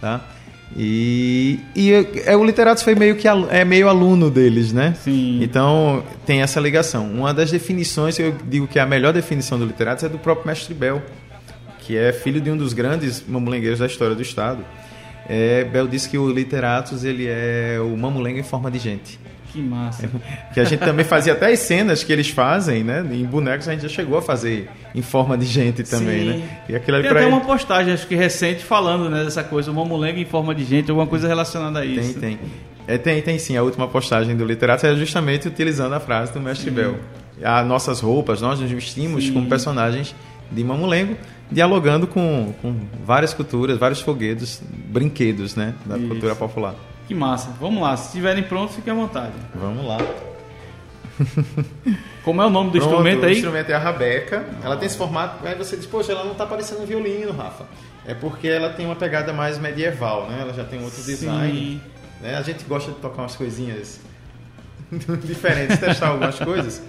tá? 0.00 0.24
E, 0.74 1.60
e 1.76 1.92
é, 2.24 2.36
o 2.36 2.44
Literatos 2.44 2.82
foi 2.82 2.94
meio 2.94 3.14
que 3.16 3.28
é 3.28 3.64
meio 3.64 3.88
aluno 3.88 4.30
deles, 4.30 4.72
né? 4.72 4.94
Sim. 5.02 5.42
Então 5.42 6.02
tem 6.24 6.42
essa 6.42 6.58
ligação. 6.58 7.08
Uma 7.08 7.32
das 7.32 7.50
definições, 7.50 8.18
eu 8.18 8.34
digo 8.44 8.66
que 8.66 8.78
a 8.78 8.86
melhor 8.86 9.12
definição 9.12 9.58
do 9.58 9.64
Literatos 9.64 10.02
é 10.02 10.08
do 10.08 10.18
próprio 10.18 10.48
mestre 10.48 10.74
Bel, 10.74 11.00
que 11.80 11.96
é 11.96 12.12
filho 12.12 12.40
de 12.40 12.50
um 12.50 12.56
dos 12.56 12.72
grandes 12.72 13.24
mamulengueiros 13.26 13.78
da 13.78 13.86
história 13.86 14.14
do 14.14 14.22
estado. 14.22 14.64
É, 15.28 15.64
Bel 15.64 15.86
disse 15.86 16.08
que 16.08 16.18
o 16.18 16.28
Literatus 16.30 17.04
ele 17.04 17.26
é 17.28 17.78
o 17.80 17.96
mamulengo 17.96 18.38
em 18.38 18.44
forma 18.44 18.70
de 18.70 18.78
gente. 18.78 19.20
Que 19.52 19.60
massa. 19.60 20.08
Que 20.52 20.60
a 20.60 20.64
gente 20.64 20.80
também 20.80 21.04
fazia 21.04 21.32
até 21.34 21.52
as 21.52 21.58
cenas 21.60 22.02
que 22.02 22.12
eles 22.12 22.28
fazem, 22.30 22.82
né? 22.84 23.04
Em 23.12 23.24
bonecos 23.24 23.68
a 23.68 23.72
gente 23.72 23.82
já 23.82 23.88
chegou 23.88 24.18
a 24.18 24.22
fazer 24.22 24.68
em 24.94 25.02
forma 25.02 25.36
de 25.36 25.44
gente 25.46 25.82
também, 25.82 26.20
Sim. 26.20 26.26
né? 26.38 26.60
E 26.68 26.76
aquilo 26.76 27.00
Tem 27.00 27.10
até 27.10 27.20
ele- 27.22 27.28
uma 27.30 27.40
postagem, 27.40 27.92
acho 27.92 28.06
que 28.06 28.14
recente, 28.14 28.62
falando 28.64 29.08
né, 29.10 29.22
dessa 29.24 29.42
coisa, 29.44 29.70
o 29.70 29.74
mamulengo 29.74 30.18
em 30.18 30.24
forma 30.24 30.54
de 30.54 30.64
gente, 30.64 30.90
alguma 30.90 31.06
coisa 31.06 31.28
relacionada 31.28 31.78
a 31.78 31.82
Tem, 31.82 31.98
isso. 31.98 32.18
tem. 32.18 32.38
É, 32.88 32.96
tem, 32.98 33.20
tem 33.20 33.38
sim. 33.38 33.56
A 33.56 33.62
última 33.62 33.88
postagem 33.88 34.36
do 34.36 34.44
Literato 34.44 34.86
é 34.86 34.94
justamente 34.94 35.48
utilizando 35.48 35.92
a 35.94 36.00
frase 36.00 36.32
do 36.32 36.40
Mestre 36.40 36.70
Bel. 36.70 36.96
As 37.42 37.66
nossas 37.66 38.00
roupas, 38.00 38.40
nós 38.40 38.60
nos 38.60 38.70
vestimos 38.70 39.24
Sim. 39.24 39.32
como 39.34 39.46
personagens 39.48 40.14
de 40.50 40.64
Mamulengo, 40.64 41.16
dialogando 41.52 42.06
com, 42.06 42.54
com 42.62 42.74
várias 43.04 43.34
culturas, 43.34 43.76
vários 43.76 44.00
foguedos, 44.00 44.62
brinquedos, 44.88 45.54
né? 45.56 45.74
Da 45.84 45.98
Isso. 45.98 46.06
cultura 46.08 46.34
popular. 46.34 46.74
Que 47.06 47.14
massa. 47.14 47.50
Vamos 47.60 47.82
lá, 47.82 47.96
se 47.96 48.06
estiverem 48.08 48.42
prontos, 48.42 48.74
fiquem 48.76 48.92
à 48.92 48.96
vontade. 48.96 49.32
Vamos 49.54 49.86
lá. 49.86 49.98
Como 52.24 52.42
é 52.42 52.46
o 52.46 52.50
nome 52.50 52.70
do 52.70 52.78
Pronto, 52.78 52.86
instrumento 52.92 53.22
O 53.22 53.26
aí? 53.26 53.34
instrumento 53.34 53.70
é 53.70 53.74
a 53.74 53.78
rabeca. 53.78 54.44
Ela 54.62 54.76
tem 54.76 54.86
esse 54.86 54.96
formato. 54.98 55.46
Aí 55.46 55.54
você 55.54 55.76
diz, 55.76 55.86
poxa, 55.86 56.12
ela 56.12 56.24
não 56.24 56.32
está 56.32 56.44
parecendo 56.44 56.82
um 56.82 56.86
violino, 56.86 57.32
Rafa. 57.32 57.64
É 58.06 58.14
porque 58.14 58.48
ela 58.48 58.70
tem 58.70 58.86
uma 58.86 58.96
pegada 58.96 59.32
mais 59.32 59.58
medieval, 59.58 60.28
né? 60.28 60.38
Ela 60.40 60.52
já 60.52 60.64
tem 60.64 60.82
outro 60.82 61.02
design. 61.02 61.80
né? 62.20 62.36
A 62.36 62.42
gente 62.42 62.64
gosta 62.64 62.90
de 62.92 62.98
tocar 62.98 63.22
umas 63.22 63.36
coisinhas 63.36 64.00
diferentes, 65.24 65.78
testar 65.78 66.08
algumas 66.08 66.38
coisas. 66.38 66.82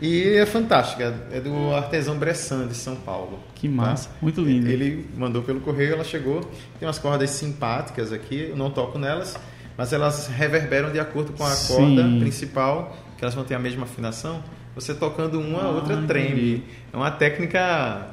E 0.00 0.36
é 0.36 0.46
fantástica. 0.46 1.14
É 1.32 1.40
do 1.40 1.74
artesão 1.74 2.16
Bressan 2.18 2.66
de 2.66 2.74
São 2.74 2.96
Paulo. 2.96 3.40
Que 3.54 3.68
tá? 3.68 3.74
massa. 3.74 4.10
Muito 4.20 4.40
lindo. 4.40 4.68
Ele 4.68 5.08
mandou 5.16 5.42
pelo 5.42 5.60
correio, 5.60 5.94
ela 5.94 6.04
chegou. 6.04 6.40
Tem 6.78 6.86
umas 6.86 6.98
cordas 6.98 7.30
simpáticas 7.30 8.12
aqui, 8.12 8.48
eu 8.50 8.56
não 8.56 8.70
toco 8.70 8.98
nelas, 8.98 9.36
mas 9.76 9.92
elas 9.92 10.26
reverberam 10.28 10.90
de 10.92 10.98
acordo 11.00 11.32
com 11.32 11.44
a 11.44 11.50
Sim. 11.50 11.74
corda 11.74 12.02
principal, 12.20 12.96
que 13.18 13.24
elas 13.24 13.34
vão 13.34 13.44
ter 13.44 13.54
a 13.54 13.58
mesma 13.58 13.84
afinação. 13.84 14.42
Você 14.74 14.92
tocando 14.94 15.40
uma, 15.40 15.60
a 15.60 15.64
Ah, 15.66 15.68
outra 15.70 15.94
entendi. 15.94 16.06
treme. 16.08 16.64
É 16.92 16.96
uma 16.96 17.10
técnica 17.10 18.08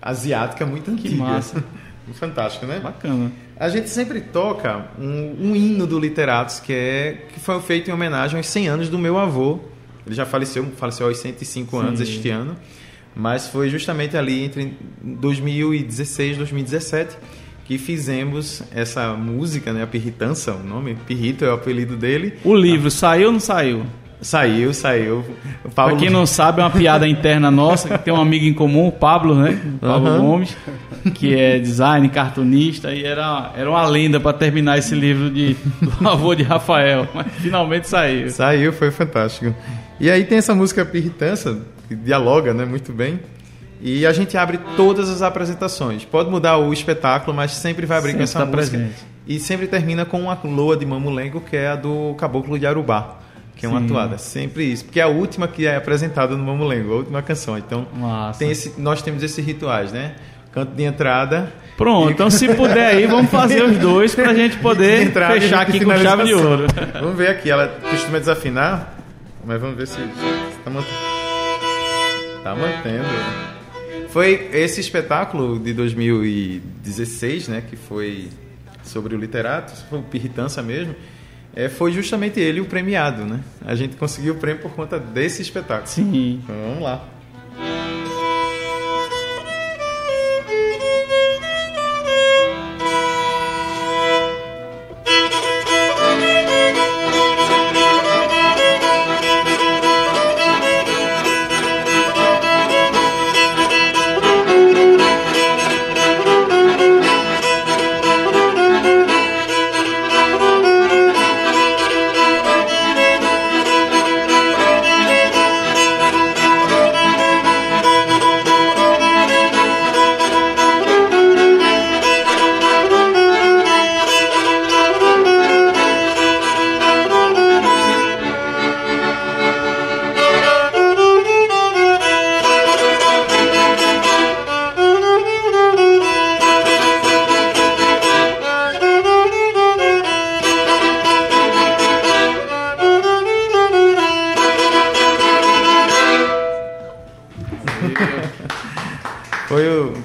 asiática 0.00 0.64
muito 0.66 0.84
Que 0.92 1.08
antiga. 1.08 1.16
massa. 1.16 1.64
Fantástico, 2.14 2.66
né? 2.66 2.78
Bacana. 2.80 3.32
A 3.58 3.68
gente 3.68 3.88
sempre 3.88 4.20
toca 4.20 4.86
um, 4.96 5.36
um 5.50 5.56
hino 5.56 5.86
do 5.88 5.98
Literatos, 5.98 6.60
que, 6.60 6.72
é, 6.72 7.24
que 7.32 7.40
foi 7.40 7.60
feito 7.60 7.90
em 7.90 7.92
homenagem 7.92 8.36
aos 8.36 8.46
100 8.46 8.68
anos 8.68 8.88
do 8.88 8.96
meu 8.98 9.18
avô. 9.18 9.58
Ele 10.06 10.14
já 10.14 10.24
faleceu, 10.24 10.64
faleceu 10.76 11.08
aos 11.08 11.18
105 11.18 11.76
anos 11.78 11.98
Sim. 11.98 12.04
este 12.04 12.30
ano. 12.30 12.56
Mas 13.12 13.48
foi 13.48 13.68
justamente 13.68 14.16
ali 14.16 14.44
entre 14.44 14.76
2016 15.02 16.34
e 16.34 16.38
2017 16.38 17.16
que 17.66 17.78
fizemos 17.78 18.62
essa 18.72 19.12
música, 19.14 19.72
né? 19.72 19.82
A 19.82 19.86
Pirritança, 19.86 20.52
o 20.52 20.62
nome. 20.62 20.96
Pirrito 21.06 21.44
é 21.44 21.50
o 21.50 21.54
apelido 21.54 21.96
dele. 21.96 22.34
O 22.44 22.54
livro 22.54 22.90
saiu 22.90 23.26
ou 23.26 23.32
não 23.32 23.40
saiu? 23.40 23.84
Saiu, 24.20 24.72
saiu. 24.72 25.24
O 25.64 25.70
Paulo 25.70 25.92
Pra 25.92 26.00
quem 26.00 26.10
não 26.10 26.24
sabe, 26.24 26.60
é 26.60 26.64
uma 26.64 26.70
piada 26.70 27.06
interna 27.06 27.50
nossa, 27.50 27.88
que 27.88 28.04
tem 28.04 28.14
um 28.14 28.20
amigo 28.20 28.46
em 28.46 28.54
comum, 28.54 28.88
o 28.88 28.92
Pablo, 28.92 29.34
né? 29.34 29.60
O 29.76 29.78
Pablo 29.78 30.08
Aham. 30.08 30.20
Gomes, 30.20 30.56
que 31.14 31.34
é 31.34 31.58
design, 31.58 32.08
cartunista, 32.08 32.94
e 32.94 33.04
era, 33.04 33.52
era 33.56 33.68
uma 33.68 33.86
lenda 33.86 34.18
para 34.18 34.32
terminar 34.32 34.78
esse 34.78 34.94
livro 34.94 35.28
de, 35.28 35.54
do 36.00 36.08
avô 36.08 36.34
de 36.34 36.42
Rafael. 36.42 37.06
Mas 37.12 37.26
finalmente 37.34 37.88
saiu. 37.88 38.30
Saiu, 38.30 38.72
foi 38.72 38.90
fantástico. 38.90 39.54
E 40.00 40.10
aí 40.10 40.24
tem 40.24 40.38
essa 40.38 40.54
música 40.54 40.84
Pirritança, 40.84 41.58
que 41.86 41.94
dialoga 41.94 42.54
né, 42.54 42.64
muito 42.64 42.92
bem. 42.92 43.20
E 43.80 44.06
a 44.06 44.12
gente 44.12 44.36
abre 44.36 44.58
todas 44.76 45.08
as 45.10 45.22
apresentações. 45.22 46.04
Pode 46.04 46.30
mudar 46.30 46.56
o 46.58 46.72
espetáculo, 46.72 47.36
mas 47.36 47.52
sempre 47.52 47.84
vai 47.86 47.98
abrir 47.98 48.12
com 48.14 48.18
Sempre 48.18 48.24
essa 48.24 48.38
tá 48.38 48.46
música. 48.46 48.76
presente. 48.78 49.04
E 49.26 49.38
sempre 49.38 49.66
termina 49.66 50.04
com 50.04 50.20
uma 50.20 50.38
loa 50.44 50.76
de 50.76 50.86
Mamulengo, 50.86 51.40
que 51.40 51.56
é 51.56 51.68
a 51.68 51.76
do 51.76 52.14
Caboclo 52.16 52.58
de 52.58 52.66
Arubá, 52.66 53.16
que 53.56 53.66
é 53.66 53.68
uma 53.68 53.80
Sim. 53.80 53.86
atuada. 53.86 54.18
Sempre 54.18 54.64
isso. 54.72 54.84
Porque 54.84 55.00
é 55.00 55.02
a 55.02 55.08
última 55.08 55.46
que 55.48 55.66
é 55.66 55.76
apresentada 55.76 56.36
no 56.36 56.44
Mamulengo, 56.44 56.92
a 56.92 56.96
última 56.96 57.22
canção. 57.22 57.58
Então, 57.58 57.86
tem 58.38 58.50
esse, 58.50 58.80
nós 58.80 59.02
temos 59.02 59.22
esses 59.22 59.44
rituais, 59.44 59.92
né? 59.92 60.14
Canto 60.52 60.72
de 60.74 60.84
entrada. 60.84 61.52
Pronto, 61.76 62.10
então 62.10 62.30
se 62.30 62.48
puder 62.54 62.86
aí, 62.94 63.06
vamos 63.06 63.30
fazer 63.30 63.62
os 63.62 63.76
dois 63.76 64.14
pra 64.14 64.32
gente 64.32 64.56
poder 64.56 65.00
de 65.00 65.04
entrada 65.10 65.36
e 65.36 65.40
fechar 65.42 65.60
aqui 65.60 65.84
com 65.84 65.94
chave 65.98 66.24
de 66.24 66.32
ouro. 66.32 66.66
Vamos 66.94 67.16
ver 67.16 67.28
aqui, 67.28 67.50
ela 67.50 67.68
costuma 67.90 68.18
desafinar, 68.18 68.94
mas 69.44 69.60
vamos 69.60 69.76
ver 69.76 69.86
se 69.86 70.00
está 70.00 70.70
mantendo. 70.70 70.94
Tá 72.42 72.54
mantendo. 72.54 73.55
Foi 74.08 74.48
esse 74.52 74.80
espetáculo 74.80 75.58
de 75.58 75.72
2016, 75.72 77.48
né, 77.48 77.62
que 77.68 77.76
foi 77.76 78.28
sobre 78.82 79.14
o 79.14 79.18
literato, 79.18 79.72
foi 79.88 79.98
o 79.98 80.02
Pirritança 80.02 80.62
mesmo, 80.62 80.94
é, 81.54 81.68
foi 81.68 81.92
justamente 81.92 82.38
ele 82.38 82.60
o 82.60 82.66
premiado, 82.66 83.24
né? 83.24 83.40
A 83.64 83.74
gente 83.74 83.96
conseguiu 83.96 84.34
o 84.34 84.36
prêmio 84.36 84.62
por 84.62 84.72
conta 84.72 84.98
desse 84.98 85.42
espetáculo. 85.42 85.88
Sim. 85.88 86.40
Então, 86.44 86.54
vamos 86.68 86.82
lá. 86.82 87.15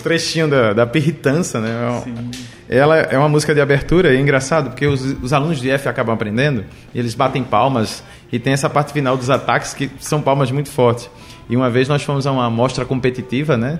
Trechinho 0.01 0.47
da, 0.47 0.73
da 0.73 0.85
Pirritança, 0.87 1.59
né? 1.59 1.69
É 1.69 2.09
um- 2.09 2.31
Ela 2.69 2.97
é 2.97 3.17
uma 3.17 3.27
música 3.29 3.53
de 3.53 3.59
abertura 3.61 4.13
e 4.13 4.17
é 4.17 4.19
engraçado 4.19 4.69
porque 4.69 4.85
os, 4.87 5.01
os 5.21 5.33
alunos 5.33 5.59
de 5.59 5.69
F 5.69 5.89
acabam 5.89 6.13
aprendendo 6.15 6.63
e 6.93 6.99
eles 6.99 7.13
batem 7.13 7.43
palmas 7.43 8.01
e 8.31 8.39
tem 8.39 8.53
essa 8.53 8.69
parte 8.69 8.93
final 8.93 9.17
dos 9.17 9.29
ataques 9.29 9.73
que 9.73 9.89
são 9.99 10.21
palmas 10.21 10.51
muito 10.51 10.69
fortes. 10.69 11.09
E 11.49 11.55
uma 11.57 11.69
vez 11.69 11.87
nós 11.89 12.01
fomos 12.03 12.25
a 12.25 12.31
uma 12.31 12.49
mostra 12.49 12.85
competitiva, 12.85 13.57
né? 13.57 13.79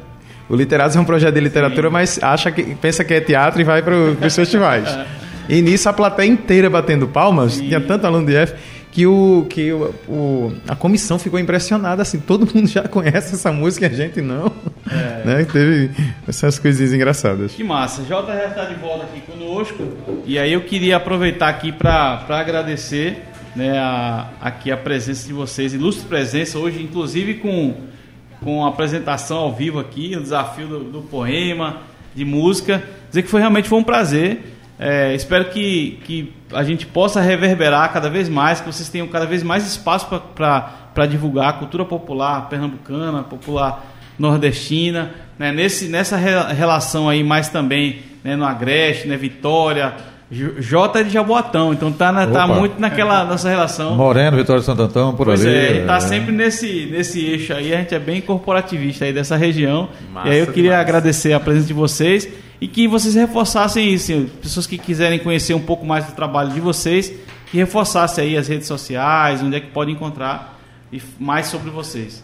O 0.50 0.56
Literatos 0.58 0.98
é 0.98 1.00
um 1.00 1.06
projeto 1.06 1.34
de 1.36 1.40
literatura, 1.40 1.90
mas 1.90 2.20
acha 2.22 2.52
que 2.52 2.76
pensa 2.76 3.06
que 3.06 3.14
é 3.14 3.22
teatro 3.22 3.62
e 3.62 3.64
vai 3.64 3.82
para 3.82 3.96
os 3.96 4.36
festivais. 4.36 4.88
E 5.50 5.60
nisso 5.62 5.90
a 5.90 5.92
plateia 5.94 6.30
inteira 6.30 6.70
batendo 6.70 7.08
palmas, 7.08 7.58
tinha 7.58 7.82
tanto 7.82 8.06
aluno 8.06 8.26
de 8.26 8.36
F 8.36 8.54
que 8.92 9.08
o 9.08 9.46
que 9.50 9.72
o, 9.72 9.94
o- 10.08 10.54
a 10.68 10.76
comissão 10.76 11.18
ficou 11.18 11.40
impressionada 11.40 12.02
assim, 12.02 12.20
todo 12.20 12.46
mundo 12.54 12.68
já 12.68 12.88
conhece 12.88 13.34
essa 13.36 13.52
música, 13.52 13.86
e 13.86 13.90
a 13.90 13.94
gente 13.94 14.22
não. 14.22 14.52
Né? 15.26 15.46
Teve 15.52 15.92
essas 16.28 16.60
coisinhas 16.60 16.94
engraçadas. 16.94 17.54
Que 17.54 17.64
massa. 17.64 18.02
JR 18.04 18.50
está 18.50 18.66
de 18.66 18.76
volta 18.76 19.06
aqui 19.06 19.22
conosco. 19.22 19.84
E 20.26 20.38
aí 20.38 20.52
eu 20.52 20.62
queria 20.62 20.98
aproveitar 20.98 21.48
aqui 21.50 21.72
para 21.72 22.26
agradecer 22.30 23.24
né, 23.56 23.78
a, 23.78 24.28
aqui 24.42 24.72
a 24.72 24.78
presença 24.78 25.26
de 25.28 25.34
vocês, 25.34 25.74
ilustre 25.74 26.06
presença 26.08 26.58
hoje, 26.60 26.82
inclusive 26.82 27.36
com, 27.36 27.76
com 28.44 28.66
a 28.66 28.70
apresentação 28.70 29.38
ao 29.38 29.54
vivo 29.54 29.80
aqui, 29.80 30.16
o 30.18 30.22
desafio 30.22 30.68
do, 30.68 30.80
do 30.84 31.02
poema, 31.02 31.78
de 32.14 32.26
música. 32.26 32.84
Dizer 33.10 33.24
que 33.24 33.30
foi 33.30 33.40
realmente 33.40 33.70
foi 33.70 33.80
um 33.80 33.84
prazer. 33.84 34.42
É, 34.84 35.14
espero 35.14 35.46
que, 35.46 36.00
que 36.06 36.34
a 36.52 36.64
gente 36.64 36.88
possa 36.88 37.22
reverberar 37.22 37.94
cada 37.94 38.10
vez 38.10 38.28
mais, 38.28 38.60
que 38.60 38.66
vocês 38.66 38.90
tenham 38.90 39.08
cada 39.08 39.28
vez 39.28 39.44
mais 39.44 39.66
espaço 39.68 40.08
para 40.36 41.06
divulgar 41.06 41.50
a 41.50 41.54
cultura 41.54 41.86
popular 41.86 42.50
pernambucana, 42.50 43.22
popular 43.22 43.86
nordestina, 44.18 45.12
né? 45.38 45.52
Nesse, 45.52 45.88
nessa 45.88 46.18
re- 46.18 46.54
relação 46.54 47.08
aí 47.08 47.24
mais 47.24 47.48
também 47.50 48.00
né, 48.24 48.36
no 48.36 48.44
Agreste, 48.46 49.08
né, 49.08 49.18
Vitória, 49.18 49.94
J 50.32 50.62
J 50.62 51.00
é 51.00 51.04
de 51.04 51.10
Jaboatão, 51.10 51.74
então 51.74 51.92
tá, 51.92 52.12
na- 52.12 52.26
tá 52.28 52.48
muito 52.48 52.80
naquela 52.80 53.24
nossa 53.26 53.50
relação. 53.50 53.96
Moreno, 53.96 54.38
Vitória 54.38 54.62
de 54.62 54.66
Santo 54.66 54.82
Antão, 54.84 55.14
por 55.14 55.26
Pois 55.26 55.42
ali. 55.46 55.54
é, 55.56 55.70
ele 55.72 55.86
tá 55.86 55.98
é. 55.98 56.00
sempre 56.00 56.32
nesse, 56.32 56.88
nesse 56.92 57.24
eixo 57.26 57.54
aí, 57.54 57.74
a 57.74 57.78
gente 57.78 57.94
é 57.94 58.00
bem 58.00 58.22
corporativista 58.22 59.06
aí 59.06 59.12
dessa 59.14 59.36
região. 59.36 59.90
Massa 60.14 60.28
e 60.28 60.32
aí 60.32 60.40
eu 60.40 60.48
queria 60.48 60.64
demais. 60.72 60.82
agradecer 60.82 61.34
a 61.34 61.40
presença 61.40 61.68
de 61.68 61.74
vocês 61.74 62.28
e 62.62 62.68
que 62.68 62.88
vocês 62.88 63.16
reforçassem 63.16 63.92
isso, 63.92 64.14
assim, 64.14 64.30
pessoas 64.40 64.68
que 64.68 64.78
quiserem 64.78 65.18
conhecer 65.18 65.56
um 65.56 65.62
pouco 65.62 65.84
mais 65.84 66.06
do 66.06 66.12
trabalho 66.12 66.52
de 66.52 66.60
vocês, 66.60 67.12
que 67.48 67.58
reforçassem 67.58 68.24
aí 68.24 68.38
as 68.38 68.48
redes 68.48 68.68
sociais, 68.68 69.42
onde 69.42 69.56
é 69.56 69.60
que 69.60 69.72
podem 69.72 69.96
encontrar 69.96 70.62
e 70.94 71.02
mais 71.20 71.48
sobre 71.48 71.72
vocês. 71.72 72.24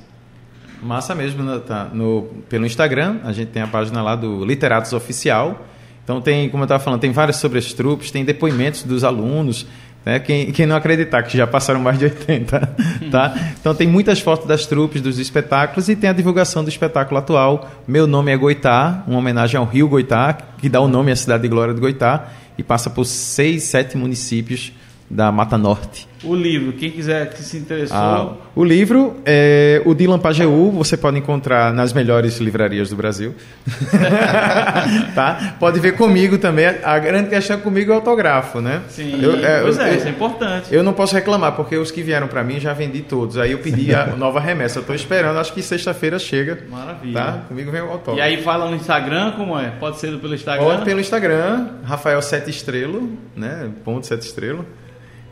Massa 0.82 1.16
mesmo, 1.16 1.42
né? 1.42 1.60
tá 1.66 1.86
no, 1.86 2.30
pelo 2.48 2.68
Instagram, 2.68 3.20
a 3.24 3.34
gente 3.34 3.50
tem 3.50 3.64
a 3.64 3.68
página 3.68 4.04
lá 4.04 4.16
do 4.16 4.46
Literatos 4.46 4.94
Oficial. 4.94 5.66
Então 6.04 6.22
tem, 6.22 6.48
como 6.50 6.62
eu 6.62 6.66
estava 6.66 6.82
falando, 6.82 7.02
tem 7.02 7.12
vários 7.12 7.38
sobre 7.38 7.58
as 7.58 7.74
trupes, 7.74 8.12
tem 8.12 8.24
depoimentos 8.24 8.84
dos 8.84 9.04
alunos, 9.04 9.66
né? 10.08 10.20
Quem, 10.20 10.54
quem 10.54 10.66
não 10.66 10.78
acreditar 10.78 11.22
que 11.24 11.38
já 11.38 11.46
passaram 11.46 11.82
mais 11.82 12.00
de 12.00 12.06
80, 12.06 12.70
tá? 13.12 13.36
Então 13.60 13.76
tem 13.76 13.86
muitas 13.86 14.22
fotos 14.22 14.48
das 14.48 14.66
trupes, 14.66 15.02
dos 15.02 15.20
espetáculos 15.20 15.90
e 15.90 15.98
tem 15.98 16.10
a 16.10 16.14
divulgação 16.14 16.64
do 16.64 16.70
espetáculo 16.70 17.20
atual. 17.20 17.70
Meu 17.86 18.08
nome 18.08 18.32
é 18.32 18.38
Goitá, 18.38 19.04
uma 19.06 19.20
homenagem 19.20 19.60
ao 19.60 19.66
Rio 19.66 19.90
Goitá, 19.90 20.38
que 20.60 20.70
dá 20.70 20.80
o 20.80 20.88
nome 20.88 21.12
à 21.12 21.16
cidade 21.16 21.44
de 21.44 21.50
Glória 21.50 21.74
de 21.74 21.82
Goitá 21.82 22.30
e 22.58 22.64
passa 22.64 22.90
por 22.90 23.04
seis, 23.04 23.64
sete 23.64 23.98
municípios 23.98 24.72
da 25.10 25.32
Mata 25.32 25.58
Norte. 25.58 26.08
O 26.24 26.36
livro, 26.36 26.74
quem 26.74 26.92
quiser 26.92 27.30
que 27.30 27.42
se 27.42 27.58
interessou, 27.58 27.96
Ah, 27.96 28.34
o 28.56 28.64
livro, 28.64 29.16
é, 29.26 29.82
o 29.86 29.94
Dylan 29.94 30.20
Pajeú, 30.20 30.72
você 30.72 30.98
pode 30.98 31.18
encontrar 31.18 31.72
nas 31.74 31.94
melhores 31.94 32.38
livrarias 32.40 32.90
do 32.90 32.96
Brasil. 32.96 33.34
tá? 35.16 35.56
Pode 35.60 35.80
ver 35.80 35.94
comigo 35.96 36.38
também. 36.38 36.66
A 36.84 36.98
grande 37.00 37.30
questão 37.30 37.60
comigo 37.60 37.92
é 37.92 37.96
o 37.96 37.98
autógrafo, 37.98 38.60
né? 38.62 38.82
sim, 38.90 39.20
Eu, 39.22 39.36
é, 39.46 39.62
pois 39.62 39.78
eu- 39.78 39.84
é, 39.84 39.92
eu- 39.92 39.96
isso 39.98 40.08
é 40.08 40.10
importante. 40.10 40.74
eu 40.74 40.84
não 40.84 40.94
posso 40.94 41.14
reclamar, 41.16 41.54
porque 41.54 41.78
os 41.78 41.92
que 41.92 42.02
vieram 42.02 42.28
para 42.28 42.44
mim 42.44 42.60
já 42.60 42.74
vendi 42.74 43.02
todos. 43.02 43.38
Aí 43.38 43.52
eu 43.52 43.60
pedi 43.60 43.94
a 43.94 44.08
nova 44.18 44.40
remessa. 44.40 44.80
Eu 44.80 44.84
tô 44.84 44.94
esperando, 44.94 45.38
acho 45.40 45.54
que 45.54 45.62
sexta-feira 45.62 46.18
chega. 46.20 46.60
Maravilha. 46.70 47.14
Tá? 47.14 47.32
Comigo 47.48 47.72
vem 47.72 47.82
o 47.82 47.86
autógrafo. 47.92 48.18
E 48.18 48.22
aí 48.22 48.42
fala 48.44 48.70
no 48.70 48.76
Instagram, 48.76 49.32
como 49.38 49.58
é? 49.58 49.70
Pode 49.80 50.00
ser 50.00 50.18
pelo 50.20 50.34
Instagram? 50.34 50.66
Pode 50.66 50.84
pelo 50.86 51.00
Instagram, 51.00 51.68
Rafael 51.84 52.22
Sete 52.22 52.50
Estrelo, 52.50 53.10
né? 53.36 53.70
Ponto 53.86 54.06
Sete 54.06 54.24
Estrelo. 54.26 54.66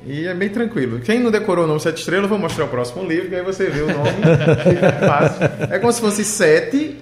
E 0.06 0.28
é 0.28 0.34
bem 0.34 0.50
tranquilo. 0.50 1.00
Quem 1.00 1.20
não 1.20 1.32
decorou 1.32 1.66
o 1.66 1.68
nome 1.68 1.80
Sete 1.80 2.00
Estrelas, 2.00 2.24
eu 2.24 2.30
vou 2.30 2.38
mostrar 2.40 2.66
o 2.66 2.68
próximo 2.68 3.04
livro, 3.06 3.30
que 3.30 3.36
aí 3.36 3.42
você 3.44 3.66
vê 3.70 3.82
o 3.82 3.88
nome. 3.88 4.10
fica 4.70 4.92
fácil. 5.08 5.50
É 5.74 5.80
como 5.80 5.92
se 5.92 6.00
fosse 6.02 6.24
Sete 6.24 6.98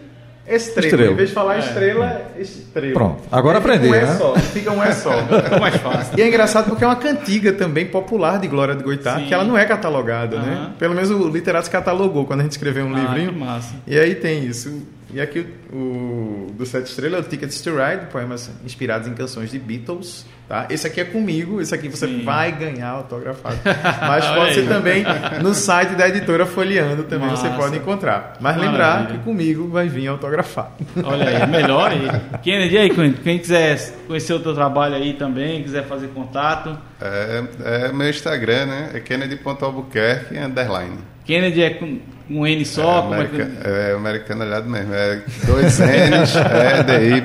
Estrela. 0.47 0.87
Estrela. 0.87 1.11
Em 1.13 1.15
vez 1.15 1.29
de 1.29 1.35
falar 1.35 1.57
estrela, 1.59 2.21
estrela. 2.37 2.93
Pronto. 2.93 3.21
Agora 3.31 3.59
aprendi, 3.59 3.87
um 3.87 3.93
é 3.93 4.01
né? 4.01 4.15
só, 4.17 4.35
Fica 4.35 4.71
um 4.71 4.83
é 4.83 4.91
só. 4.91 5.11
Fica 5.25 5.57
mais 5.59 5.75
fácil. 5.77 6.19
E 6.19 6.21
é 6.21 6.27
engraçado 6.27 6.65
porque 6.69 6.83
é 6.83 6.87
uma 6.87 6.97
cantiga 6.97 7.53
também 7.53 7.85
popular 7.85 8.39
de 8.39 8.47
Glória 8.49 8.75
de 8.75 8.83
Goitá, 8.83 9.19
Sim. 9.19 9.25
que 9.27 9.33
ela 9.33 9.45
não 9.45 9.57
é 9.57 9.63
catalogada, 9.65 10.39
né? 10.39 10.53
Aham. 10.53 10.71
Pelo 10.77 10.95
menos 10.95 11.09
o 11.11 11.29
Literatos 11.29 11.69
catalogou 11.69 12.25
quando 12.25 12.41
a 12.41 12.43
gente 12.43 12.51
escreveu 12.53 12.85
um 12.85 12.93
Ah, 12.93 12.99
livrinho. 12.99 13.31
que 13.31 13.39
massa. 13.39 13.73
E 13.87 13.97
aí 13.97 14.15
tem 14.15 14.43
isso. 14.45 14.81
E 15.13 15.21
aqui 15.21 15.45
o, 15.71 16.47
do 16.53 16.65
Sete 16.65 16.87
Estrelas 16.87 17.23
é 17.23 17.27
o 17.27 17.29
Tickets 17.29 17.61
to 17.61 17.69
Ride, 17.69 18.07
poemas 18.11 18.49
inspirados 18.65 19.07
em 19.07 19.13
canções 19.13 19.51
de 19.51 19.59
Beatles. 19.59 20.25
Tá? 20.49 20.67
Esse 20.69 20.87
aqui 20.87 20.99
é 20.99 21.05
comigo, 21.05 21.61
esse 21.61 21.73
aqui 21.73 21.87
você 21.87 22.05
Sim. 22.07 22.23
vai 22.23 22.51
ganhar 22.51 22.89
autografado. 22.89 23.57
Mas 24.01 24.25
pode 24.25 24.55
ser 24.55 24.67
também 24.67 25.05
no 25.41 25.53
site 25.53 25.95
da 25.95 26.07
editora 26.09 26.45
Folheando 26.45 27.03
também 27.03 27.29
você 27.29 27.47
Massa. 27.47 27.61
pode 27.61 27.77
encontrar. 27.77 28.37
Mas 28.39 28.57
lembrar 28.57 28.95
Maravilha. 28.95 29.19
que 29.19 29.23
comigo 29.23 29.67
vai 29.69 29.87
vir 29.87 30.07
autografado. 30.07 30.71
Olha 31.03 31.29
aí, 31.29 31.47
melhor 31.47 31.91
aí. 31.91 32.07
Kennedy, 32.43 32.75
e 32.75 32.77
aí, 32.77 32.89
quem, 32.89 33.13
quem 33.13 33.39
quiser 33.39 33.79
conhecer 34.07 34.33
o 34.33 34.39
teu 34.39 34.53
trabalho 34.53 34.95
aí 34.95 35.13
também, 35.13 35.63
quiser 35.63 35.85
fazer 35.85 36.07
contato, 36.07 36.77
É, 36.99 37.43
é 37.87 37.91
meu 37.91 38.09
Instagram, 38.09 38.65
né? 38.65 38.89
É 38.95 38.99
kennedy.albuquerque, 38.99 40.37
underline. 40.37 40.97
Kennedy 41.25 41.61
é 41.61 41.69
com 41.71 41.99
um 42.29 42.45
N 42.47 42.65
só, 42.65 42.99
é, 42.99 43.01
como 43.01 43.13
é 43.15 43.25
que... 43.25 43.35
america- 43.41 43.69
é 43.69 43.93
americanizado 43.95 44.69
mesmo. 44.69 44.93
É 44.93 45.21
dois 45.45 45.79
N's, 45.79 46.35
é 46.35 46.83
DY, 46.83 47.23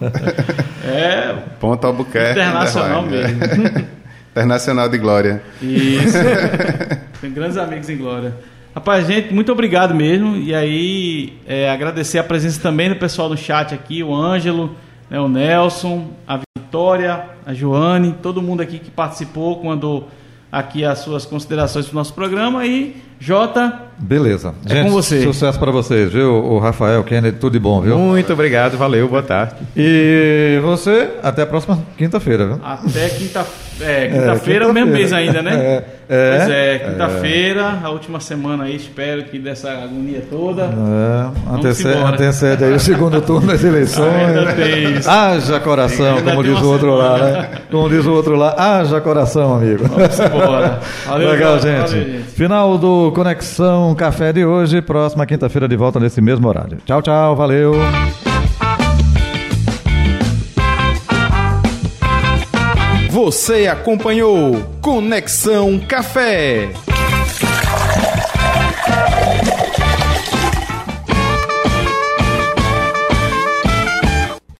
É, 0.86 1.34
ponto 1.60 1.86
Albuquerque. 1.86 2.38
internacional 2.40 3.02
underline. 3.02 3.34
mesmo. 3.34 3.86
Internacional 4.36 4.88
de 4.90 4.98
Glória. 4.98 5.42
Isso. 5.62 6.18
Tem 7.22 7.32
grandes 7.32 7.56
amigos 7.56 7.88
em 7.88 7.96
Glória. 7.96 8.34
Rapaz, 8.74 9.06
gente, 9.06 9.32
muito 9.32 9.50
obrigado 9.50 9.94
mesmo. 9.94 10.36
E 10.36 10.54
aí, 10.54 11.38
é, 11.46 11.70
agradecer 11.70 12.18
a 12.18 12.24
presença 12.24 12.60
também 12.60 12.90
do 12.90 12.96
pessoal 12.96 13.30
do 13.30 13.36
chat 13.36 13.74
aqui, 13.74 14.02
o 14.02 14.14
Ângelo, 14.14 14.76
né, 15.08 15.18
o 15.18 15.26
Nelson, 15.28 16.10
a 16.28 16.40
Vitória, 16.58 17.24
a 17.46 17.54
Joane, 17.54 18.14
todo 18.22 18.42
mundo 18.42 18.60
aqui 18.60 18.78
que 18.78 18.90
participou, 18.90 19.60
quando 19.60 20.04
aqui 20.52 20.84
as 20.84 20.98
suas 20.98 21.24
considerações 21.24 21.86
para 21.86 21.92
o 21.92 21.96
nosso 21.96 22.12
programa. 22.12 22.66
E 22.66 22.94
Jota, 23.18 23.80
Beleza. 23.98 24.52
É 24.68 24.74
Gente, 24.74 24.84
com 24.86 24.90
você. 24.92 25.22
sucesso 25.22 25.58
para 25.58 25.70
vocês, 25.70 26.12
viu? 26.12 26.34
O 26.34 26.58
Rafael, 26.58 27.02
Kennedy, 27.02 27.38
tudo 27.38 27.54
de 27.54 27.58
bom, 27.58 27.80
viu? 27.80 27.98
Muito 27.98 28.32
obrigado, 28.32 28.76
valeu, 28.76 29.08
boa 29.08 29.22
tarde. 29.22 29.54
E 29.76 30.58
você, 30.62 31.08
até 31.22 31.42
a 31.42 31.46
próxima 31.46 31.78
quinta-feira, 31.96 32.46
viu? 32.46 32.60
até 32.62 33.08
quinta- 33.08 33.46
é, 33.80 34.06
quinta-feira, 34.08 34.08
quinta-feira. 34.08 34.72
mesmo 34.72 34.90
mês 34.92 35.12
ainda, 35.12 35.40
né? 35.42 35.54
É, 35.54 35.84
é. 36.08 36.36
pois 36.38 36.50
é, 36.50 36.78
quinta-feira, 36.90 37.78
a 37.82 37.90
última 37.90 38.20
semana 38.20 38.64
aí, 38.64 38.76
espero 38.76 39.24
que 39.24 39.38
dessa 39.38 39.70
agonia 39.72 40.22
toda. 40.30 40.62
É, 40.64 41.54
antecede, 41.56 41.98
antecede 41.98 42.64
aí 42.64 42.72
o 42.74 42.80
segundo 42.80 43.20
turno 43.22 43.46
das 43.48 43.64
eleições. 43.64 44.12
Ainda 44.14 44.52
tem 44.52 44.92
isso. 44.94 45.08
Haja 45.10 45.58
coração, 45.60 46.22
como 46.22 46.42
diz 46.42 46.60
o 46.60 46.66
outro 46.70 46.94
lá, 46.94 47.16
semana. 47.18 47.32
né? 47.40 47.48
Como 47.70 47.88
diz 47.88 48.04
o 48.06 48.12
outro 48.12 48.36
lá, 48.36 48.54
haja 48.56 49.00
coração, 49.00 49.54
amigo. 49.56 49.84
Vamos 49.88 50.20
embora. 50.20 50.80
Valeu, 51.06 51.30
Legal, 51.30 51.58
gente. 51.60 51.88
Valeu, 51.90 52.04
gente. 52.04 52.22
Final 52.32 52.78
do 52.78 53.12
Conexão 53.14 53.85
Café 53.94 54.32
de 54.32 54.44
hoje. 54.44 54.80
Próxima 54.82 55.26
quinta-feira 55.26 55.68
de 55.68 55.76
volta 55.76 56.00
nesse 56.00 56.20
mesmo 56.20 56.48
horário. 56.48 56.78
Tchau, 56.84 57.02
tchau. 57.02 57.36
Valeu. 57.36 57.74
Você 63.10 63.66
acompanhou 63.66 64.62
Conexão 64.82 65.78
Café. 65.78 66.68